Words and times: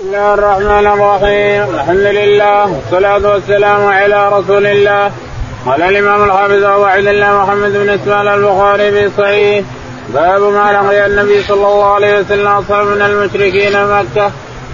بسم 0.00 0.08
الله 0.08 0.34
الرحمن 0.34 0.86
الرحيم 0.86 1.74
الحمد 1.74 2.06
لله 2.20 2.72
والصلاة 2.72 3.32
والسلام 3.32 3.86
على 3.86 4.28
رسول 4.28 4.66
الله 4.66 5.10
قال 5.66 5.82
الإمام 5.82 6.24
الحافظ 6.24 6.64
أبو 6.64 6.84
عبد 6.84 7.06
الله 7.06 7.42
محمد 7.42 7.72
بن 7.72 7.88
إسماعيل 7.88 8.28
البخاري 8.28 8.90
في 8.90 9.10
صحيح 9.18 9.64
باب 10.14 10.42
ما 10.42 10.72
لقي 10.72 11.06
النبي 11.06 11.42
صلى 11.42 11.66
الله 11.66 11.94
عليه 11.94 12.18
وسلم 12.18 12.46
أصحاب 12.46 12.86
من 12.86 13.02
المشركين 13.02 13.72
مكة 13.86 14.30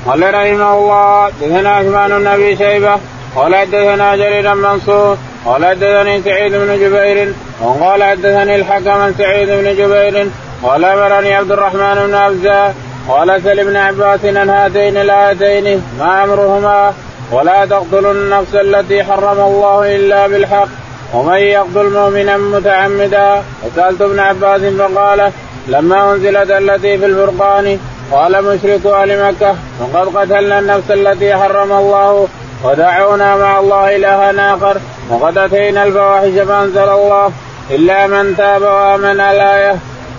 قال 0.06 0.35
رحمه 0.35 0.78
الله 0.78 1.31
دثنا 1.40 1.71
عثمان 1.71 2.19
بن 2.19 2.27
أبي 2.27 2.56
شيبة 2.56 2.97
قال 3.37 3.54
حدثنا 3.56 4.17
جرير 4.17 4.54
منصور 4.54 5.17
قال 5.47 5.67
حدثني 5.67 6.22
سعيد 6.22 6.53
بن 6.53 6.79
جبير 6.83 7.33
وقال 7.63 8.04
حدثني 8.04 8.56
الحكم 8.56 9.13
سعيد 9.19 9.49
بن 9.49 9.74
جبير 9.77 10.29
قال 10.63 10.85
أمرني 10.85 11.35
عبد 11.35 11.53
الرحمن 11.53 11.95
بن 12.06 12.15
أبزة 12.15 12.85
قال 13.08 13.42
سل 13.42 13.60
ابن 13.60 13.76
عباس 13.76 14.24
عن 14.24 14.50
هاتين 14.50 14.96
الآيتين 14.96 15.82
ما 15.98 16.24
أمرهما 16.24 16.92
ولا 17.33 17.66
تقتلوا 17.66 18.12
النفس 18.12 18.55
التي 18.55 19.05
حرم 19.05 19.41
الله 19.41 19.97
إلا 19.97 20.27
بالحق 20.27 20.69
ومن 21.14 21.38
يقتل 21.38 21.91
مؤمنا 21.91 22.37
متعمدا. 22.37 23.42
وسألت 23.64 24.00
ابن 24.02 24.19
عباس 24.19 24.61
فقال 24.61 25.33
لما 25.69 26.12
أنزلت 26.12 26.50
التي 26.50 26.98
في 26.98 27.06
الفرقان؟ 27.06 27.78
قال 28.12 28.45
مشرك 28.45 28.87
أهل 28.87 29.23
مكة. 29.25 29.55
وقد 29.80 30.16
قتلنا 30.16 30.59
النفس 30.59 30.91
التي 30.91 31.36
حرم 31.36 31.73
الله 31.73 32.28
ودعونا 32.64 33.36
مع 33.36 33.59
الله 33.59 33.97
إلها 33.97 34.55
آخر. 34.55 34.77
وقد 35.11 35.38
أتينا 35.38 35.84
الفواحش 35.84 36.28
فأنزل 36.48 36.88
الله 36.88 37.33
إلا 37.70 38.06
من 38.06 38.36
تاب 38.36 38.62
وآمن 38.62 39.20
الايه 39.20 39.77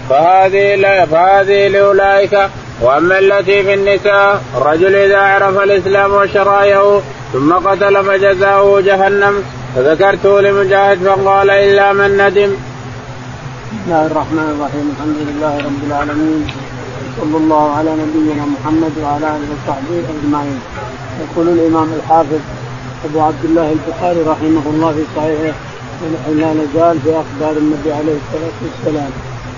فهذه 0.10 1.06
فهذه 1.06 1.68
لأولئك 1.68 2.40
وأما 2.82 3.20
التي 3.20 3.64
في 3.64 3.74
النساء 3.74 4.42
الرجل 4.58 4.96
إذا 4.96 5.18
عرف 5.18 5.60
الإسلام 5.60 6.14
وشرايه 6.14 7.02
ثم 7.34 7.54
قتل 7.54 8.04
فجزاؤه 8.04 8.82
جهنم 8.82 9.44
فذكرته 9.76 10.42
لمجاهد 10.42 10.98
فقال 10.98 11.50
إلا 11.50 11.94
من 11.94 12.18
ندم. 12.18 12.52
بسم 13.68 13.80
الله 13.86 14.06
الرحمن 14.06 14.48
الرحيم 14.56 14.86
الحمد 14.94 15.20
لله 15.28 15.58
رب 15.58 15.82
العالمين 15.88 16.48
صلى 17.22 17.38
الله 17.38 17.76
على 17.78 17.92
نبينا 17.92 18.46
محمد 18.46 18.94
وعلى 19.04 19.28
آله 19.36 19.48
وصحبه 19.54 20.04
أجمعين. 20.14 20.60
يقول 21.24 21.48
الإمام 21.48 21.90
الحافظ 22.00 22.42
أبو 23.06 23.22
عبد 23.22 23.44
الله 23.46 23.76
البخاري 23.78 24.22
رحمه 24.22 24.66
الله 24.74 24.92
في 24.92 25.04
صحيحه 25.16 25.54
لا 26.42 26.54
نزال 26.54 27.00
في 27.04 27.10
أخبار 27.10 27.58
النبي 27.58 27.92
عليه 27.94 28.18
الصلاة 28.22 28.58
والسلام 28.64 29.12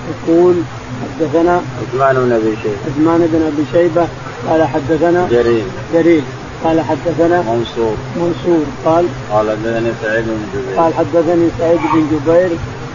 يقول 0.09 0.55
حدثنا 1.03 1.61
عثمان 1.81 2.15
بن 2.15 2.31
أبي 2.31 2.55
شيبة. 2.63 2.77
عثمان 2.87 3.29
بن 3.33 3.41
أبي 3.51 3.65
شيبة 3.73 4.07
قال 4.49 4.67
حدثنا 4.67 5.27
جرير. 5.31 5.63
جرير. 5.93 6.23
قال 6.63 6.81
حدثنا 6.81 7.41
منصور. 7.41 7.95
منصور. 8.15 8.65
قال 8.85 9.05
قال 9.31 9.49
حدثني 9.49 9.91
سعيد 10.01 10.25
بن 10.25 10.45
جبير. 10.53 10.79
قال 10.79 10.93
حدثني 10.93 11.49
سعيد 11.59 11.79
بن 11.93 12.07
جبير 12.11 12.49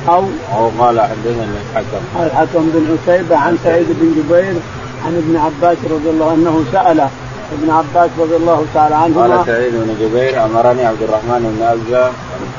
أو 0.08 0.24
أو 0.52 0.70
قال 0.78 1.00
حدثني 1.00 1.44
الحكم. 1.70 2.02
الحكم 2.22 2.70
بن 2.74 2.96
عتيبة 2.96 3.36
عن 3.36 3.58
سعيد 3.64 3.86
بن 3.88 4.22
جبير 4.22 4.54
عن 5.06 5.16
ابن 5.16 5.36
عباس 5.36 5.78
رضي 5.90 6.10
الله 6.10 6.30
عنه 6.30 6.34
انه 6.34 6.64
سأل. 6.72 7.00
ابن 7.52 7.70
عباس 7.70 8.10
رضي 8.18 8.36
الله 8.36 8.64
تعالى 8.74 8.94
عنهما 8.94 9.36
قال 9.36 9.46
سعيد 9.46 9.72
بن 9.72 9.94
جبير 10.00 10.44
أمرني 10.44 10.84
عبد 10.86 11.02
الرحمن 11.02 11.56
بن 11.56 11.62
أبزة. 11.66 12.10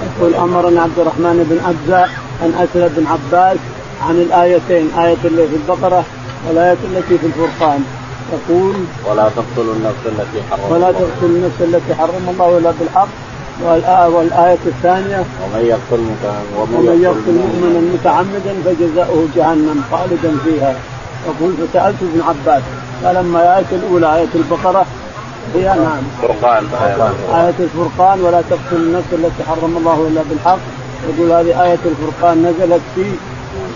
يقول 0.05 0.35
أمرني 0.35 0.79
عبد 0.79 0.99
الرحمن 0.99 1.37
بن 1.49 1.57
أبزة 1.71 2.03
ان 2.43 2.53
اسال 2.63 2.81
ابن 2.81 3.05
عباس 3.07 3.57
عن 4.01 4.15
الآيتين 4.15 4.89
آية 4.99 5.17
اللي 5.25 5.47
في 5.47 5.55
البقرة 5.55 6.03
والآية 6.47 6.77
التي 6.83 7.17
في 7.17 7.27
الفرقان. 7.27 7.83
يقول 8.33 8.75
ولا 9.09 9.29
تقتلوا 9.29 9.73
النفس 9.75 10.03
التي 10.05 10.43
حرم 10.51 10.71
ولا 10.71 10.91
تقتلوا 10.91 11.29
النفس 11.29 11.61
التي 11.61 11.95
حرم 11.95 12.29
الله 12.29 12.57
الا 12.57 12.73
بالحق. 12.79 13.07
والآية 14.15 14.57
الثانية 14.65 15.17
ومن 15.43 15.65
يقتل 15.65 16.03
ومن 16.57 16.99
يقتل 17.01 17.31
مؤمنا 17.31 17.79
متعمدا 17.93 18.53
فجزاؤه 18.65 19.27
جهنم 19.35 19.83
خالدا 19.91 20.37
فيها. 20.45 20.75
يقول 21.27 21.53
فسألت 21.53 21.95
ابن 22.01 22.21
عباس 22.21 22.63
قال 23.03 23.17
اما 23.17 23.39
الآية 23.39 23.71
الأولى 23.71 24.15
آية 24.15 24.27
البقرة 24.35 24.85
هي 25.55 25.63
نعم. 25.63 26.03
فرقان 26.21 26.63
آية 27.33 27.53
الفرقان 27.59 28.21
ولا 28.21 28.41
تقتلوا 28.41 28.79
النفس 28.79 29.07
التي 29.13 29.43
حرم 29.49 29.77
الله 29.77 30.07
إلا 30.07 30.21
بالحق. 30.29 30.59
يقول 31.09 31.31
هذه 31.31 31.63
آية 31.63 31.79
الفرقان 31.85 32.45
نزلت 32.45 32.81
في 32.95 33.05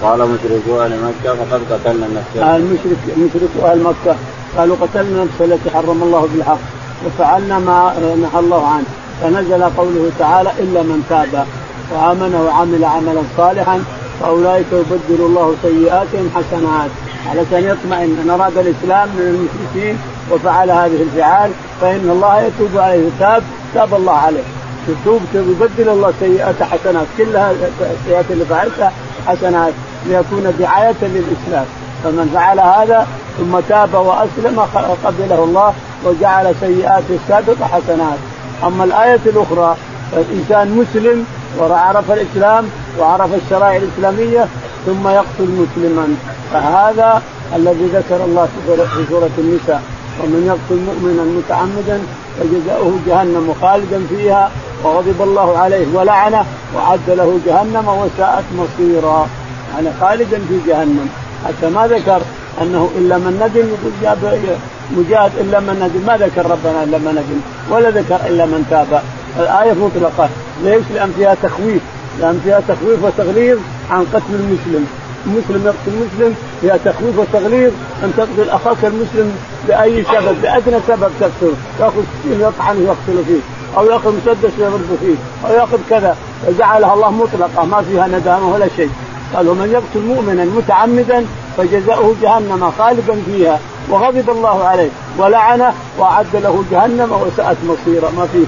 قال 0.03 0.19
مشركو 0.19 0.81
أهل 0.81 0.91
مكة 1.03 1.35
فقد 1.35 1.61
قتلنا 1.71 2.05
النفس. 2.05 2.27
المشرك 2.37 2.97
مشركو 3.17 3.67
أهل 3.67 3.83
مكة. 3.83 4.15
قالوا 4.57 4.75
قتلنا 4.81 5.23
النفس 5.23 5.41
التي 5.41 5.69
حرم 5.69 6.03
الله 6.03 6.27
بالحق 6.33 6.59
وفعلنا 7.05 7.59
ما 7.59 7.93
نهى 7.99 8.39
الله 8.39 8.67
عنه. 8.67 8.85
فنزل 9.21 9.63
قوله 9.63 10.11
تعالى 10.19 10.51
إلا 10.59 10.81
من 10.83 11.05
تاب 11.09 11.45
وآمن 11.91 12.35
وعمل 12.35 12.85
عملا 12.85 13.21
صالحا 13.37 13.83
فأولئك 14.21 14.65
يبدل 14.71 15.25
الله 15.25 15.55
سيئاتهم 15.61 16.29
حسنات. 16.35 16.91
علشان 17.29 17.63
يطمئن. 17.63 18.19
ان 18.23 18.29
أراد 18.29 18.57
الإسلام 18.57 19.09
من 19.09 19.25
المشركين 19.33 19.97
وفعل 20.31 20.71
هذه 20.71 21.01
الفعال 21.01 21.51
فإن 21.81 22.09
الله 22.09 22.41
يتوب 22.41 22.77
عليه 22.77 23.09
تاب 23.19 23.43
تاب 23.73 23.93
الله 23.93 24.13
عليه. 24.13 24.43
تتوب 24.87 25.21
يبدل 25.33 25.89
الله 25.89 26.13
سيئات 26.19 26.63
حسنات. 26.63 27.07
كلها 27.17 27.51
السيئات 27.81 28.25
اللي 28.29 28.45
فعلتها 28.45 28.91
حسنات. 29.27 29.73
ليكون 30.05 30.53
دعاية 30.59 31.01
للإسلام. 31.01 31.65
فمن 32.03 32.31
فعل 32.33 32.59
هذا 32.59 33.07
ثم 33.37 33.59
تاب 33.59 33.93
وأسلم 33.93 34.59
قبله 35.05 35.43
الله 35.43 35.73
وجعل 36.05 36.55
سيئاته 36.59 37.17
السابقة 37.23 37.65
حسنات. 37.65 38.17
أما 38.63 38.83
الآية 38.83 39.19
الأخرى 39.25 39.75
فالإنسان 40.11 40.77
مسلم 40.77 41.25
وعرف 41.59 42.11
الإسلام 42.11 42.65
وعرف 42.99 43.29
الشرائع 43.33 43.75
الإسلامية 43.75 44.47
ثم 44.85 45.07
يقتل 45.07 45.49
مسلما. 45.63 46.15
فهذا 46.53 47.21
الذي 47.55 47.85
ذكر 47.85 48.25
الله 48.25 48.47
في 48.65 49.05
سورة 49.09 49.29
النساء. 49.37 49.81
ومن 50.23 50.45
يقتل 50.47 50.81
مؤمنا 50.89 51.23
متعمدا 51.23 52.01
فجزاؤه 52.39 52.93
جهنم 53.07 53.55
خالدا 53.61 54.01
فيها 54.09 54.51
وغضب 54.83 55.21
الله 55.21 55.57
عليه 55.57 55.85
ولعنه 55.93 56.45
وعد 56.75 56.99
له 57.07 57.39
جهنم 57.45 57.87
وساءت 57.87 58.43
مصيرا. 58.57 59.27
يعني 59.75 59.89
خالدا 60.01 60.39
في 60.49 60.59
جهنم. 60.67 61.09
حتى 61.47 61.69
ما 61.69 61.87
ذكر 61.87 62.21
أنه 62.61 62.89
إلا 62.97 63.17
من 63.17 63.33
ندم 63.43 63.67
يقول 64.03 64.55
مجاهد 64.97 65.31
إلا 65.39 65.59
من 65.59 65.73
ندم. 65.73 66.07
ما 66.07 66.17
ذكر 66.17 66.51
ربنا 66.51 66.83
إلا 66.83 66.97
من 66.97 67.11
ندم 67.11 67.39
ولا 67.75 67.89
ذكر 67.89 68.19
إلا 68.29 68.45
من 68.45 68.65
تاب. 68.69 69.01
الآية 69.39 69.73
مطلقة. 69.73 70.29
ليش؟ 70.63 70.83
لأن 70.93 71.13
فيها 71.17 71.35
تخويف. 71.43 71.81
لأن 72.19 72.41
فيها 72.43 72.61
تخويف 72.67 73.03
وتغليظ 73.03 73.57
عن 73.91 74.05
قتل 74.13 74.33
المسلم. 74.33 74.87
مسلم 75.25 75.61
يقتل 75.65 75.93
مسلم 76.05 76.35
فيها 76.61 76.77
تخويف 76.85 77.19
وتغليظ 77.19 77.71
أن 78.03 78.13
تقتل 78.17 78.49
أخاك 78.49 78.85
المسلم 78.85 79.37
بأي 79.67 80.03
سبب؟ 80.03 80.41
بأدنى 80.41 80.77
سبب 80.87 81.11
تقتله. 81.19 81.53
يأخذ 81.79 82.03
سكين 82.23 82.41
يطعنه 82.41 82.79
ويقتل 82.79 83.23
فيه. 83.27 83.39
أو 83.77 83.85
يأخذ 83.85 84.13
مسدس 84.17 84.53
ويضرب 84.59 84.97
فيه. 85.01 85.47
أو 85.47 85.53
يأخذ 85.53 85.77
كذا. 85.89 86.17
فجعلها 86.47 86.93
الله 86.93 87.11
مطلقة. 87.11 87.65
ما 87.65 87.81
فيها 87.81 88.07
ندامة 88.07 88.53
ولا 88.53 88.67
شيء. 88.75 88.89
قال 89.35 89.49
ومن 89.49 89.71
يقتل 89.71 90.07
مؤمنا 90.07 90.45
متعمدا 90.45 91.25
فجزاؤه 91.57 92.15
جهنم 92.21 92.71
خالدا 92.77 93.21
فيها 93.25 93.59
وغضب 93.89 94.29
الله 94.29 94.63
عليه 94.63 94.89
ولعنه 95.17 95.73
وأعد 95.97 96.25
له 96.33 96.63
جهنم 96.71 97.11
وساءت 97.11 97.57
مصيرا 97.63 98.09
ما 98.17 98.27
فيه 98.33 98.45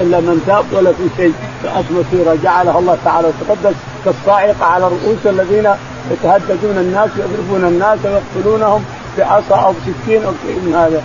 إلا 0.00 0.20
من 0.20 0.42
تاب 0.46 0.64
ولا 0.72 0.92
في 0.92 1.02
شيء 1.16 1.34
ساءت 1.62 1.84
مصيرا 1.90 2.34
جعلها 2.42 2.78
الله 2.78 2.98
تعالى 3.04 3.28
وتقدس 3.28 3.76
كالصاعقة 4.04 4.64
على 4.64 4.84
رؤوس 4.84 5.26
الذين 5.26 5.70
يتهددون 6.10 6.78
الناس 6.78 7.10
ويضربون 7.18 7.64
الناس 7.64 7.98
ويقتلونهم 8.04 8.84
بعصا 9.18 9.56
أو 9.56 9.72
بسكين 9.72 10.24
أو 10.24 10.32
شيء 10.46 10.56
من 10.56 10.74
هذا. 10.74 11.02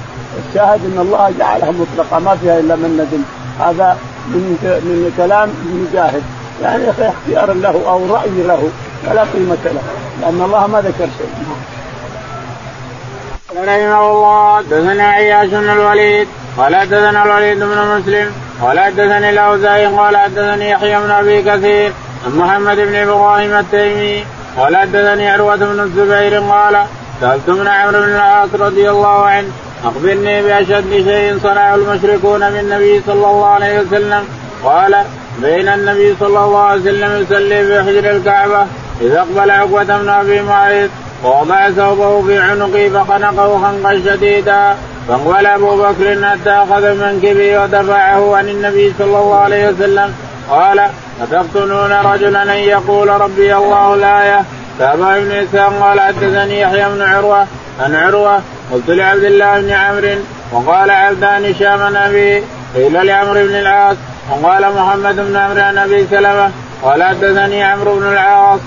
الشاهد 0.48 0.80
إن 0.86 1.00
الله 1.00 1.34
جعلها 1.40 1.72
مطلقة 1.72 2.20
ما 2.20 2.36
فيها 2.36 2.60
إلا 2.60 2.76
من 2.76 2.94
ندم. 2.94 3.24
هذا 3.60 3.98
من 4.28 4.58
من 4.62 5.14
كلام 5.18 5.50
مجاهد 5.90 6.24
يعني 6.62 6.90
اختيار 6.90 7.54
له 7.54 7.90
أو 7.90 8.16
رأي 8.16 8.44
له. 8.48 8.70
فلا 9.06 9.22
قيمة 9.22 9.58
له 9.66 9.82
لأن 10.22 10.42
الله 10.42 10.68
ما 10.68 10.82
ذكر 10.82 11.08
شيء. 11.18 11.30
رحمه 13.58 14.12
الله 14.12 14.58
حدثنا 14.58 15.04
عياش 15.04 15.50
بن 15.50 15.70
الوليد 15.70 16.28
قال 16.58 16.76
حدثنا 16.76 17.24
الوليد 17.24 17.60
بن 17.60 17.98
مسلم 17.98 18.32
قال 18.62 18.80
حدثني 18.80 19.30
الأوزاعي 19.30 19.86
قال 19.86 20.18
حدثني 20.18 20.70
يحيى 20.70 21.00
بن 21.00 21.12
أبي 21.12 21.42
كثير 21.42 21.92
عن 22.26 22.32
محمد 22.38 22.78
بن 22.78 22.96
إبراهيم 22.96 23.54
التيمي 23.54 24.26
قال 24.58 24.78
حدثني 24.78 25.30
عروة 25.30 25.56
بن 25.56 25.80
الزبير 25.80 26.40
قال 26.40 26.86
سألت 27.22 27.50
ابن 27.50 27.68
عمرو 27.68 28.00
بن 28.02 28.16
العاص 28.16 28.50
رضي 28.54 28.90
الله 28.90 29.26
عنه 29.26 29.48
أخبرني 29.86 30.42
بأشد 30.42 30.92
شيء 30.92 31.40
صنعه 31.44 31.76
المشركون 31.76 32.50
بالنبي 32.50 33.02
صلى 33.08 33.14
الله 33.14 33.46
عليه 33.46 33.80
وسلم 33.80 34.24
قال 34.64 34.96
بين 35.42 35.68
النبي 35.68 36.16
صلى 36.20 36.40
الله 36.46 36.60
عليه 36.60 36.82
وسلم 36.82 37.22
يصلي 37.22 37.66
في 37.68 37.84
حجر 37.84 38.12
الكعبة 38.12 38.66
إذا 39.02 39.20
اقبل 39.20 39.52
عقبة 39.52 39.84
بن 39.98 40.10
أبي 40.10 40.42
معيط 40.42 40.90
ووضع 41.24 41.70
ثوبه 41.70 42.22
في 42.22 42.40
عنقه 42.40 42.90
فخنقه 42.90 43.62
خنقا 43.64 44.02
شديدا 44.06 44.76
فقال 45.08 45.46
أبو 45.46 45.76
بكر 45.76 46.26
حتى 46.26 46.50
أخذ 46.50 46.94
منكبي 46.94 47.58
ودفعه 47.58 48.38
عن 48.38 48.50
النبي 48.50 48.94
صلى 49.00 49.06
الله 49.06 49.36
عليه 49.36 49.70
وسلم 49.70 50.14
قال 50.50 50.82
أتقتلون 51.22 51.92
رجلا 51.92 52.44
أن 52.44 52.50
يقول 52.50 53.08
ربي 53.08 53.56
الله 53.56 53.94
الآية 53.94 54.42
فأبا 54.80 55.20
بن 55.20 55.32
إسحاق 55.32 55.74
قال 55.82 56.00
حدثني 56.00 56.62
يحيى 56.62 56.86
بن 56.90 57.02
عروة 57.02 57.48
عن 57.80 57.96
عروة 57.96 58.40
قلت 58.74 58.90
لعبد 58.90 59.24
الله 59.24 59.62
بن 59.62 59.72
عمرو 59.72 60.16
وقال 60.52 60.92
عبدان 60.92 61.46
هشام 61.46 61.96
أبي 61.96 62.44
قيل 62.76 63.06
لعمرو 63.06 63.34
بن 63.34 63.56
العاص 63.56 63.98
وقال 64.32 64.74
محمد 64.76 65.16
بن 65.16 65.36
عمرو 65.36 65.62
عن 65.62 65.78
أبي 65.78 66.08
سلمة 66.08 66.52
قال 66.84 67.04
حدثني 67.04 67.64
عمرو 67.64 67.96
بن 67.96 68.08
العاص. 68.08 68.60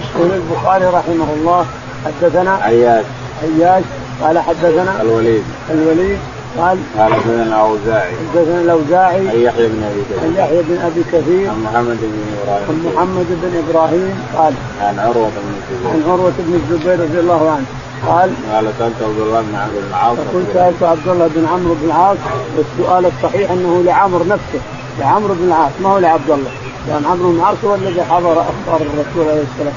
يقول 0.00 0.30
البخاري 0.32 0.84
رحمه 0.84 1.26
الله 1.36 1.66
حدثنا 2.04 2.54
عياش. 2.54 3.04
عياش. 3.42 3.84
قال 4.22 4.38
حدثنا 4.38 5.02
الوليد. 5.02 5.44
الوليد. 5.70 6.18
قال 6.58 6.78
قال 6.98 7.14
حدثنا 7.14 7.42
الأوزاعي. 7.42 8.12
حدثنا 8.34 8.60
الأوزاعي. 8.60 9.28
عن 9.28 9.36
يحيى 9.36 9.68
بن 9.68 9.82
أبي 9.82 10.02
كثير. 10.10 10.20
عن 10.22 10.34
يحيى 10.36 10.62
بن 10.62 10.78
أبي 10.78 11.02
كثير. 11.12 11.50
عن 11.50 11.62
محمد 11.64 11.98
بن 12.02 12.20
إبراهيم. 12.42 12.68
عن 12.68 12.76
محمد 12.86 13.26
بن 13.42 13.62
إبراهيم. 13.68 14.14
قال 14.36 14.54
عن 14.80 14.98
عروة 14.98 15.30
بن 15.44 15.54
الزبير. 15.60 15.90
عن 15.90 16.02
عروة 16.10 16.32
بن 16.38 16.54
الزبير 16.54 17.00
رضي 17.00 17.20
الله 17.20 17.50
عنه. 17.50 17.64
قال 18.08 18.30
قال 18.52 18.66
سألت 18.78 19.02
عبد 19.02 19.18
الله 19.18 19.40
بن 19.40 19.54
عمرو 19.56 19.74
بن 19.74 19.88
العاص. 19.88 20.18
يقول 20.18 20.44
سألت 20.54 20.82
عبد 20.82 21.08
الله 21.08 21.26
بن 21.26 21.46
عمرو 21.46 21.74
بن 21.74 21.86
العاص. 21.86 22.18
والسؤال 22.56 23.06
الصحيح 23.06 23.50
أنه 23.50 23.82
لعمرو 23.86 24.24
نفسه. 24.24 24.60
لعمرو 25.00 25.34
بن 25.34 25.44
العاص. 25.44 25.72
ما 25.82 25.88
هو 25.88 25.98
لعبد 25.98 26.30
الله؟ 26.30 26.50
لأن 26.88 27.04
عمرو 27.04 27.30
بن 27.32 27.36
العاص 27.36 27.56
هو 27.64 27.74
الذي 27.74 28.02
حضر 28.02 28.32
أخبار 28.32 28.80
الرسول 28.80 29.30
عليه 29.30 29.44
السلام 29.52 29.74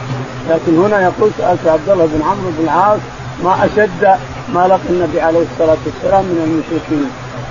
لكن 0.50 0.77
هنا 0.77 1.01
يقول 1.01 1.31
سألت 1.38 1.68
عبد 1.68 1.89
الله 1.89 2.06
بن 2.06 2.21
عمرو 2.21 2.51
بن 2.57 2.63
العاص 2.63 3.00
ما 3.44 3.65
أشد 3.65 4.18
ما 4.54 4.68
لقي 4.68 4.89
النبي 4.89 5.21
عليه 5.21 5.45
الصلاة 5.51 5.77
والسلام 5.86 6.24
من 6.24 6.42
المشركين. 6.44 7.09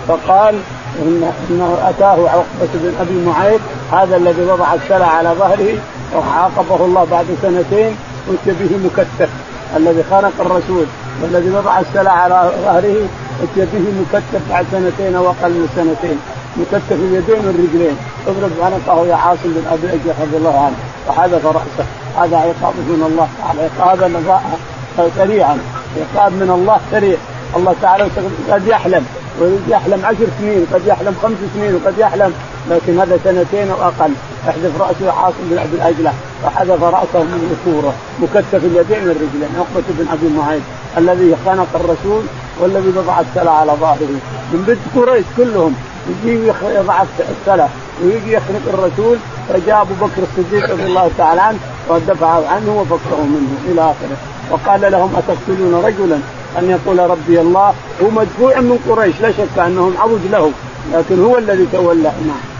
فقال 0.09 0.55
إن 1.03 1.33
إنه 1.51 1.79
أتاه 1.89 2.29
عقبة 2.29 2.73
بن 2.75 2.95
أبي 3.01 3.27
معيط 3.27 3.61
هذا 3.93 4.17
الذي 4.17 4.43
وضع 4.43 4.75
السلع 4.75 5.07
على 5.07 5.29
ظهره 5.29 5.79
وعاقبه 6.17 6.85
الله 6.85 7.07
بعد 7.11 7.27
سنتين 7.43 7.97
اتي 8.29 8.53
به 8.61 8.77
مكتف 8.85 9.29
الذي 9.77 10.05
خنق 10.11 10.33
الرسول 10.41 10.87
والذي 11.23 11.51
وضع 11.51 11.81
السلع 11.81 12.11
على 12.11 12.51
ظهره 12.65 13.09
به 13.57 13.93
مكتف 14.01 14.41
بعد 14.51 14.67
سنتين 14.73 15.17
أو 15.17 15.27
أقل 15.27 15.51
من 15.51 15.69
سنتين. 15.77 16.19
مكتف 16.57 16.93
اليدين 16.93 17.47
والرجلين. 17.47 17.97
اضرب 18.27 18.51
عنقه 18.61 19.07
يا 19.07 19.15
عاصم 19.15 19.39
بن 19.45 19.63
أبي 19.73 19.87
أجل 19.89 20.15
رضي 20.21 20.37
الله 20.37 20.65
عنه. 20.65 20.77
وحذف 21.09 21.47
رأسه. 21.47 21.87
هذا 22.17 22.37
عقاب 22.37 22.75
من 22.75 23.03
الله 23.11 23.29
تعالى. 23.39 23.71
عقابا 23.81 25.11
سريعا. 25.17 25.59
عقاب 25.97 26.33
من 26.33 26.51
الله 26.51 26.81
سريع. 26.91 27.17
الله 27.57 27.75
تعالى 27.83 28.09
قد 28.51 28.67
يحلم. 28.67 29.07
ويحلم 29.41 30.05
عشر 30.05 30.27
سنين 30.39 30.67
قد 30.73 30.87
يحلم 30.87 31.17
خمس 31.23 31.37
سنين 31.55 31.75
وقد 31.75 31.99
يحلم 31.99 32.35
لكن 32.71 33.01
هذا 33.01 33.19
سنتين 33.25 33.71
أو 33.71 33.83
أقل. 33.83 34.13
أحذف 34.49 34.81
رأسه 34.81 35.13
عاصم 35.13 35.37
بن 35.51 35.59
ابي 35.59 35.77
الأجلة. 35.77 36.13
وحذف 36.45 36.83
رأسه 36.83 37.23
من 37.23 37.41
ذكوره 37.53 37.95
مكتف 38.23 38.65
اليدين 38.65 39.09
والرجلين 39.09 39.51
عقبة 39.59 39.85
بن 39.89 40.07
أبي 40.13 40.29
معيط. 40.39 40.63
الذي 40.99 41.37
خنق 41.47 41.69
الرسول 41.75 42.23
والذي 42.61 42.89
وضع 42.97 43.21
السلع 43.21 43.51
على 43.51 43.73
ظهره 43.73 44.21
من 44.53 44.65
بنت 44.67 44.79
قريش 44.97 45.25
كلهم. 45.37 45.75
يجي 46.09 46.53
يضع 46.63 47.03
السلع. 47.41 47.69
ويجي 48.05 48.33
يخنق 48.33 48.63
الرسول. 48.67 49.17
فجاء 49.49 49.83
أبو 49.83 49.95
بكر 49.95 50.23
الصديق 50.23 50.71
رضي 50.71 50.85
الله 50.85 51.11
تعالى 51.19 51.41
عنه 51.41 51.59
ودفعه 51.89 52.49
عنه 52.49 52.81
وفكه 52.81 53.23
منه 53.23 53.73
إلى 53.73 53.81
آخره. 53.81 54.17
وقال 54.51 54.93
لهم 54.93 55.17
أتقتلون 55.17 55.85
رجلا؟ 55.85 56.19
أن 56.59 56.71
يقول 56.71 57.11
ربي 57.11 57.41
الله 57.41 57.75
هو 58.03 58.11
مدفوع 58.11 58.61
من 58.61 58.79
قريش. 58.89 59.15
لا 59.21 59.33
شك 59.33 59.59
أنهم 59.59 59.95
عوج 59.99 60.21
له. 60.33 60.51
لكن 60.93 61.25
هو 61.25 61.39
الذي 61.39 61.67
تولى. 61.73 62.03
نعم. 62.03 62.56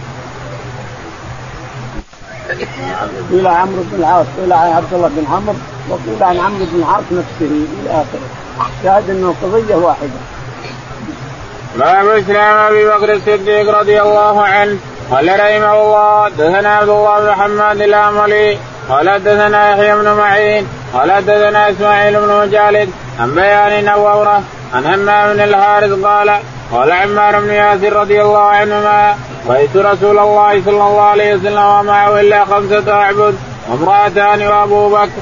قيل 3.31 3.47
عمرو 3.47 3.83
بن 3.91 3.99
العاص 3.99 4.25
قيل 4.37 4.53
عن 4.53 4.71
عبد 4.71 4.93
الله 4.93 5.07
بن 5.07 5.25
عمرو 5.31 5.55
وقيل 5.89 6.23
عن 6.23 6.37
عمرو 6.37 6.65
بن 6.65 6.79
العاص 6.79 7.03
نفسه 7.11 7.65
إلى 7.81 7.89
آخره. 7.89 8.27
شاهد 8.83 9.09
أنه 9.09 9.35
قضية 9.43 9.75
واحدة. 9.75 10.19
باب 11.77 12.07
اسلام 12.07 12.57
أبي 12.57 12.87
بكر 12.87 13.13
الصديق 13.13 13.79
رضي 13.79 14.01
الله 14.01 14.41
عنه. 14.41 14.77
قال 15.11 15.27
رحمه 15.27 15.81
الله 15.81 16.29
دثنا 16.29 16.69
عبد 16.69 16.89
الله 16.89 17.19
بن 17.19 17.29
محمد 17.29 17.81
الاملي 17.81 18.57
قال 18.89 19.23
دثنا 19.23 19.71
يحيى 19.71 19.95
بن 19.95 20.11
معين. 20.11 20.67
قال 20.93 21.25
دثنا 21.25 21.69
إسماعيل 21.69 22.19
بن 22.19 22.39
مجالد. 22.41 22.89
عن 23.19 23.35
بيان 23.35 23.85
نوره 23.85 24.43
عن 24.73 24.85
همام 24.85 25.33
بن 25.33 25.41
الحارث 25.41 25.91
قال 26.03 26.39
قال 26.71 26.91
عمار 26.91 27.39
بن 27.39 27.49
ياسر 27.49 27.93
رضي 27.93 28.21
الله 28.21 28.39
عنهما 28.39 29.15
رأيت 29.47 29.77
رسول 29.77 30.19
الله 30.19 30.61
صلى 30.65 30.83
الله 30.87 31.01
عليه 31.01 31.35
وسلم 31.35 31.57
ومعه 31.57 32.19
إلا 32.19 32.45
خمسة 32.45 32.91
اعبد 32.91 33.35
وامرأتان 33.69 34.41
وأبو 34.47 34.89
بكر. 34.89 35.21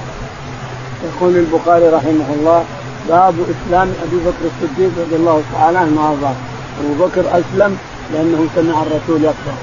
يقول 1.06 1.36
البخاري 1.36 1.90
رحمه 1.90 2.26
الله 2.40 2.64
باب 3.10 3.36
إسلام 3.54 3.94
أبي 4.04 4.18
بكر 4.26 4.46
الصديق 4.46 4.92
رضي 5.06 5.16
الله 5.16 5.42
تعالى 5.54 5.78
عنه 5.78 6.02
وارضاه 6.02 6.36
أبو 6.84 7.06
بكر 7.06 7.22
أسلم 7.22 7.78
لأنه 8.14 8.48
سمع 8.56 8.82
الرسول 8.82 9.24
يقرا 9.24 9.56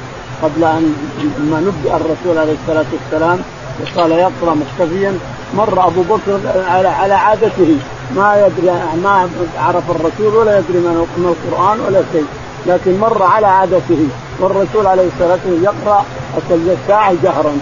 قبل 0.43 0.65
ان 0.65 0.95
لما 1.39 1.61
نبدأ 1.61 1.97
الرسول 1.97 2.39
عليه 2.39 2.57
الصلاة 2.63 2.85
والسلام 2.93 3.39
وقال 3.81 4.13
يقرا 4.13 4.55
مختفيا 4.55 5.19
مر 5.55 5.87
أبو 5.87 6.03
بكر 6.03 6.41
على 6.69 6.89
على 6.89 7.15
عادته. 7.15 7.77
ما 8.17 8.47
يدري 8.47 8.73
ما 9.03 9.29
عرف 9.59 9.91
الرسول 9.91 10.35
ولا 10.37 10.59
يدري 10.59 10.79
من 10.79 11.35
القرآن 11.35 11.81
ولا 11.81 12.03
شيء. 12.13 12.27
لكن 12.67 13.01
مر 13.01 13.23
على 13.23 13.47
عادته. 13.47 14.09
والرسول 14.41 14.87
عليه 14.87 15.07
الصلاة 15.07 15.39
والسلام 15.47 15.65
يقرأ 15.65 16.05
الساعة 16.51 17.15
جهرا. 17.23 17.57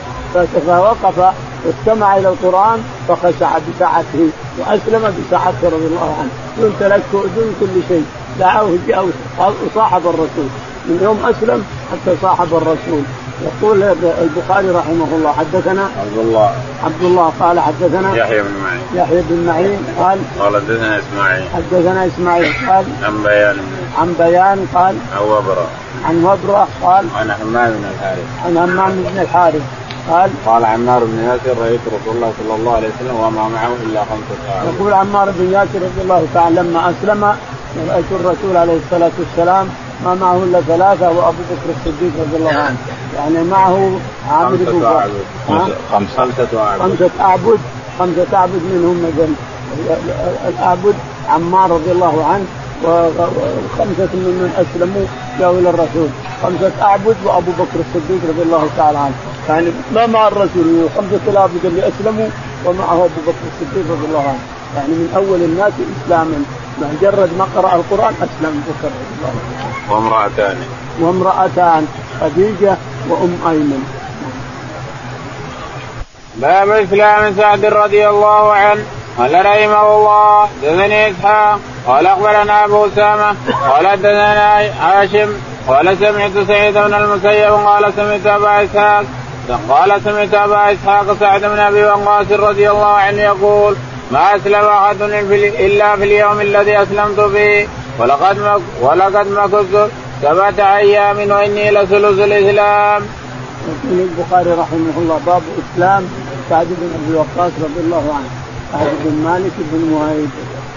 فوقف 0.66 1.34
واستمع 1.66 2.16
إلى 2.16 2.28
القرآن 2.28 2.82
فخشع 3.08 3.58
بساعته 3.58 4.28
وأسلم 4.58 5.14
بساعته 5.28 5.64
رضي 5.64 5.86
الله 5.86 6.16
عنه. 6.18 6.30
دون 6.58 6.72
تلك 6.80 7.02
دون 7.12 7.54
كل 7.60 7.80
شيء. 7.88 8.04
دعوه 8.38 8.78
وصاحب 9.38 10.02
الرسول. 10.06 10.48
من 10.86 11.00
يوم 11.02 11.26
أسلم 11.26 11.64
حتى 11.92 12.16
صاحب 12.22 12.56
الرسول. 12.56 13.02
يقول 13.44 13.82
البخاري 14.22 14.70
رحمه 14.70 15.06
الله 15.12 15.32
حدثنا 15.32 15.82
عبد 15.82 16.18
الله. 16.18 16.54
عبد 16.84 17.02
الله 17.02 17.32
قال 17.40 17.60
حدثنا 17.60 18.16
يحيى 18.16 18.42
بن 18.42 18.54
معين. 18.64 18.80
يحيى 18.94 19.22
بن 19.28 19.46
معين 19.46 19.78
قال 19.98 20.18
قال 20.38 20.56
حدثنا 20.56 20.98
إسماعيل. 20.98 21.44
حدثنا 21.54 22.06
إسماعيل 22.06 22.52
قال 22.68 22.84
عن 23.02 23.22
بيان. 23.22 23.56
عن 23.98 24.14
بيان 24.18 24.66
قال 24.74 24.94
عن 25.16 25.22
وبرة. 25.22 25.66
عن 26.04 26.24
وبرة 26.24 26.68
قال 26.82 27.06
عن 27.16 27.32
حمام 27.32 27.70
بن 27.72 27.84
الحارث. 27.94 28.24
عن 28.44 28.56
همام 28.56 29.04
بن 29.12 29.20
الحارث 29.20 29.62
قال 30.10 30.30
قال 30.46 30.64
عمار 30.64 31.04
بن 31.04 31.18
ياسر 31.24 31.60
رأيت 31.60 31.80
رسول 31.86 32.16
الله 32.16 32.32
صلى 32.38 32.54
الله 32.54 32.76
عليه 32.76 32.88
وسلم 32.88 33.16
وما 33.20 33.48
معه 33.48 33.72
إلا 33.86 34.00
خمسه 34.00 34.50
اعوام 34.50 34.74
يقول 34.74 34.92
عمار 34.92 35.30
بن 35.30 35.52
ياسر 35.52 35.78
رضي 35.88 36.02
الله 36.02 36.26
تعالى 36.34 36.60
لما 36.60 36.90
أسلم 36.90 37.24
رأيت 37.88 38.04
الرسول 38.10 38.56
عليه 38.56 38.78
الصلاة 38.84 39.10
والسلام 39.18 39.68
ما 40.04 40.14
معه 40.14 40.36
إلا 40.36 40.60
ثلاثة 40.60 41.08
وابو 41.08 41.42
بكر 41.50 41.70
الصديق 41.76 42.12
رضي 42.20 42.36
الله 42.36 42.50
عنه. 42.50 42.76
يعني 43.16 43.44
معه 43.44 43.98
عامر 44.30 44.56
بن 44.56 44.66
خمسة 45.92 46.60
أعبد 46.60 46.80
خمسة 46.80 47.10
أعبد 47.20 47.58
خمسة 47.98 48.26
أعبد 48.34 48.62
منهم 48.72 48.96
مثلا. 49.06 49.28
الأعبد 50.48 50.94
عمار 51.28 51.70
رضي 51.70 51.92
الله 51.92 52.24
عنه 52.24 52.44
وخمسة 52.84 54.12
من 54.14 54.52
أسلموا 54.56 55.06
جاءوا 55.38 55.58
إلى 55.58 55.70
الرسول. 55.70 56.08
خمسة 56.42 56.72
أعبد 56.82 57.16
وأبو 57.24 57.50
بكر 57.50 57.78
الصديق 57.86 58.20
رضي 58.28 58.42
الله 58.42 58.68
تعالى 58.76 58.98
عنه. 58.98 59.14
يعني 59.48 59.68
ما 59.94 60.06
مع 60.06 60.28
الرسول 60.28 60.88
خمسة 60.96 61.20
الأعبد 61.28 61.64
اللي 61.64 61.88
أسلموا 61.88 62.28
ومعه 62.66 62.94
أبو 62.94 63.20
بكر 63.26 63.44
الصديق 63.52 63.92
رضي 63.92 64.06
الله 64.08 64.24
عنه. 64.28 64.38
يعني 64.76 64.88
من 64.88 65.12
أول 65.16 65.42
الناس 65.42 65.72
إسلاما. 66.04 66.44
مجرد 66.80 67.30
ما 67.38 67.46
قرأ 67.56 67.74
القرآن 67.76 68.14
أسلم 68.14 68.62
بكر 68.68 68.88
رضي 68.88 69.12
الله 69.18 69.32
عنه. 69.60 69.69
وامرأتان. 69.90 70.56
وامرأتان 71.00 71.86
خديجة 72.20 72.76
وأم 73.08 73.38
أيمن. 73.48 73.82
باب 76.36 76.70
اسلام 76.70 77.34
سعد 77.36 77.64
رضي 77.64 78.08
الله 78.08 78.52
عنه. 78.52 78.84
قال 79.18 79.46
رحمه 79.46 79.96
الله 79.96 80.48
دثني 80.62 81.10
إسحاق. 81.10 81.60
قال 81.86 82.06
أخبرنا 82.06 82.64
أبو 82.64 82.86
أسامة. 82.86 83.36
قال 83.70 83.96
دثنا 83.96 84.60
هاشم. 84.80 85.32
قال 85.68 85.96
سمعت 85.98 86.46
سعيد 86.48 86.74
بن 86.74 86.94
المسيب. 86.94 87.52
قال 87.52 87.92
سمعت 87.96 88.26
أبا 88.26 88.64
إسحاق. 88.64 89.04
قال 89.68 90.00
سمعت 90.04 90.34
أبا 90.34 90.72
إسحاق 90.72 91.16
سعد 91.20 91.40
بن 91.40 91.58
أبي 91.58 91.84
وقاص 91.84 92.26
رضي 92.30 92.70
الله 92.70 92.94
عنه 92.94 93.22
يقول 93.22 93.76
ما 94.10 94.36
أسلم 94.36 94.64
أحد 94.64 95.02
إلا 95.02 95.96
في 95.96 96.04
اليوم 96.04 96.40
الذي 96.40 96.82
أسلمت 96.82 97.20
فيه. 97.20 97.66
ولقد 97.98 98.38
مك 98.38 98.62
ولقد 98.80 99.26
مكثت 99.30 99.90
سبعة 100.22 100.76
أيام 100.76 101.30
وإني 101.30 101.70
لثلث 101.70 102.18
الإسلام. 102.18 103.02
يقول 103.68 104.08
البخاري 104.08 104.50
رحمه 104.50 104.96
الله 104.98 105.20
باب 105.26 105.42
إسلام 105.62 106.04
سعد 106.50 106.66
بن 106.66 106.90
أبي 106.98 107.16
وقاص 107.18 107.52
رضي 107.62 107.80
الله 107.80 108.14
عنه. 108.14 108.30
سعد 108.72 108.88
بن 109.04 109.24
مالك 109.24 109.52
بن 109.72 109.78
مهيب 109.92 110.30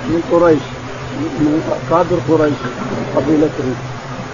من 0.08 0.22
قريش 0.32 0.64
من 1.40 1.72
اكابر 1.88 2.18
قريش 2.30 2.60
قبيلته 3.16 3.64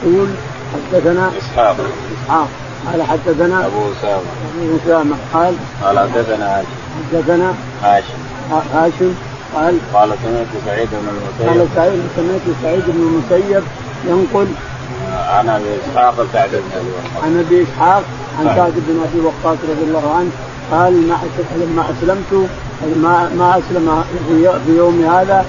يقول 0.04 0.30
حدثنا 0.74 1.32
إسحاق. 1.38 1.76
إسحاق. 2.24 2.48
قال 2.92 3.04
حدثنا 3.04 3.66
أبو 3.66 3.82
أسامة. 3.92 4.30
أبو 4.64 4.78
أسامة. 4.86 5.16
قال 5.34 5.54
قال 5.84 6.00
حدثنا 6.00 6.60
هاشم 6.60 6.68
حدثنا 7.12 7.54
هاشم 7.84 8.20
هاشم 8.74 9.14
قال 9.56 9.78
قال 9.94 10.10
سمعت 10.24 10.48
سعيد 10.66 10.90
بن 10.92 11.08
المسيب. 11.10 11.48
قال 11.50 11.68
سعيد 11.76 12.02
سمعت 12.16 12.46
سعيد 12.64 12.84
بن 12.88 13.02
المسيب 13.02 13.64
ينقل 14.08 14.48
عن 15.30 15.50
ابي 15.50 15.70
اسحاق 15.80 16.16
سعد 16.34 16.50
بن 16.50 16.72
أبي 16.80 16.90
وقاص. 16.90 17.24
عن 17.24 17.40
أبي 17.40 17.64
إسحاق 17.64 18.04
عن 18.40 18.46
سعد 18.56 18.74
بن 18.88 18.96
أبي 19.08 19.20
وقاص 19.26 19.58
رضي 19.70 19.84
الله 19.84 20.16
عنه 20.16 20.30
قال 20.72 21.08
ما 21.08 21.18
لما 21.56 21.84
اسلمت 21.92 22.50
ما 23.04 23.30
ما 23.38 23.60
أسلم 23.60 24.04
في 24.66 24.78
يوم 24.78 25.06
هذا 25.06 25.46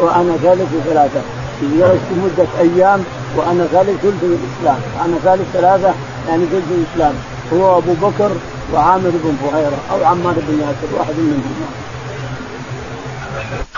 وأنا 0.00 0.36
ثالث 0.36 0.68
ثلاثة. 0.88 1.20
جلست 1.62 2.10
مدة 2.24 2.48
أيام 2.60 3.00
وأنا 3.36 3.66
ثالث 3.72 4.00
ثلث 4.02 4.22
الإسلام. 4.22 4.80
أنا 5.04 5.16
ثالث 5.24 5.52
ثلاثة 5.52 5.94
يعني 6.28 6.44
ثلث 6.52 6.64
الإسلام. 6.70 7.14
هو 7.52 7.78
أبو 7.78 7.92
بكر 7.92 8.30
وعامر 8.74 9.10
بن 9.24 9.36
فهيره 9.42 9.78
أو 9.92 10.04
عمار 10.04 10.34
بن 10.48 10.60
ياسر 10.60 10.98
واحد 10.98 11.14
منهم. 11.18 11.54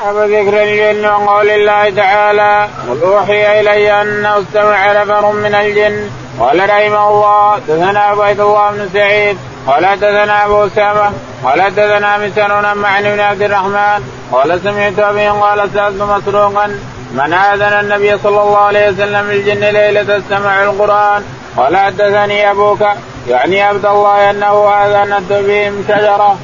باب 0.02 0.16
ذكر 0.16 0.62
الجن 0.62 1.06
وقول 1.06 1.50
الله 1.50 1.90
تعالى 1.90 2.68
قل 2.88 3.02
أوحي 3.02 3.60
إلي 3.60 4.02
انه 4.02 4.38
أستمع 4.38 5.02
نفر 5.02 5.32
من 5.32 5.54
الجن. 5.54 6.10
قال 6.40 6.70
رحمه 6.70 7.08
الله 7.08 7.58
دثنا 7.68 8.00
عبيد 8.00 8.40
الله 8.40 8.70
بن 8.70 8.88
سعيد. 8.92 9.38
قال 9.66 9.82
دثنا 9.96 10.44
أبو 10.44 10.66
أسامة. 10.66 11.12
قال 11.44 11.74
دثنا 11.74 12.18
مسنون 12.18 12.74
معن 12.74 13.02
بن 13.02 13.20
عبد 13.20 13.42
الرحمن. 13.42 14.00
قال 14.32 14.60
سمعت 14.64 14.98
أبي 14.98 15.28
قال 15.28 15.70
سألت 15.74 16.02
مسروقا 16.02 16.66
من 17.12 17.32
آذن 17.32 17.62
النبي 17.62 18.18
صلى 18.18 18.40
الله 18.42 18.58
عليه 18.58 18.88
وسلم 18.88 19.30
الجن 19.30 19.60
ليلة 19.60 20.18
استمع 20.18 20.62
القرآن؟ 20.62 21.24
قال 21.56 21.76
حدثني 21.76 22.50
أبوك 22.50 22.80
يعني 23.28 23.62
عبد 23.62 23.86
الله 23.86 24.30
أنه 24.30 24.68
اذنت 24.68 25.32
بهم 25.32 25.84
شجرة. 25.88 26.36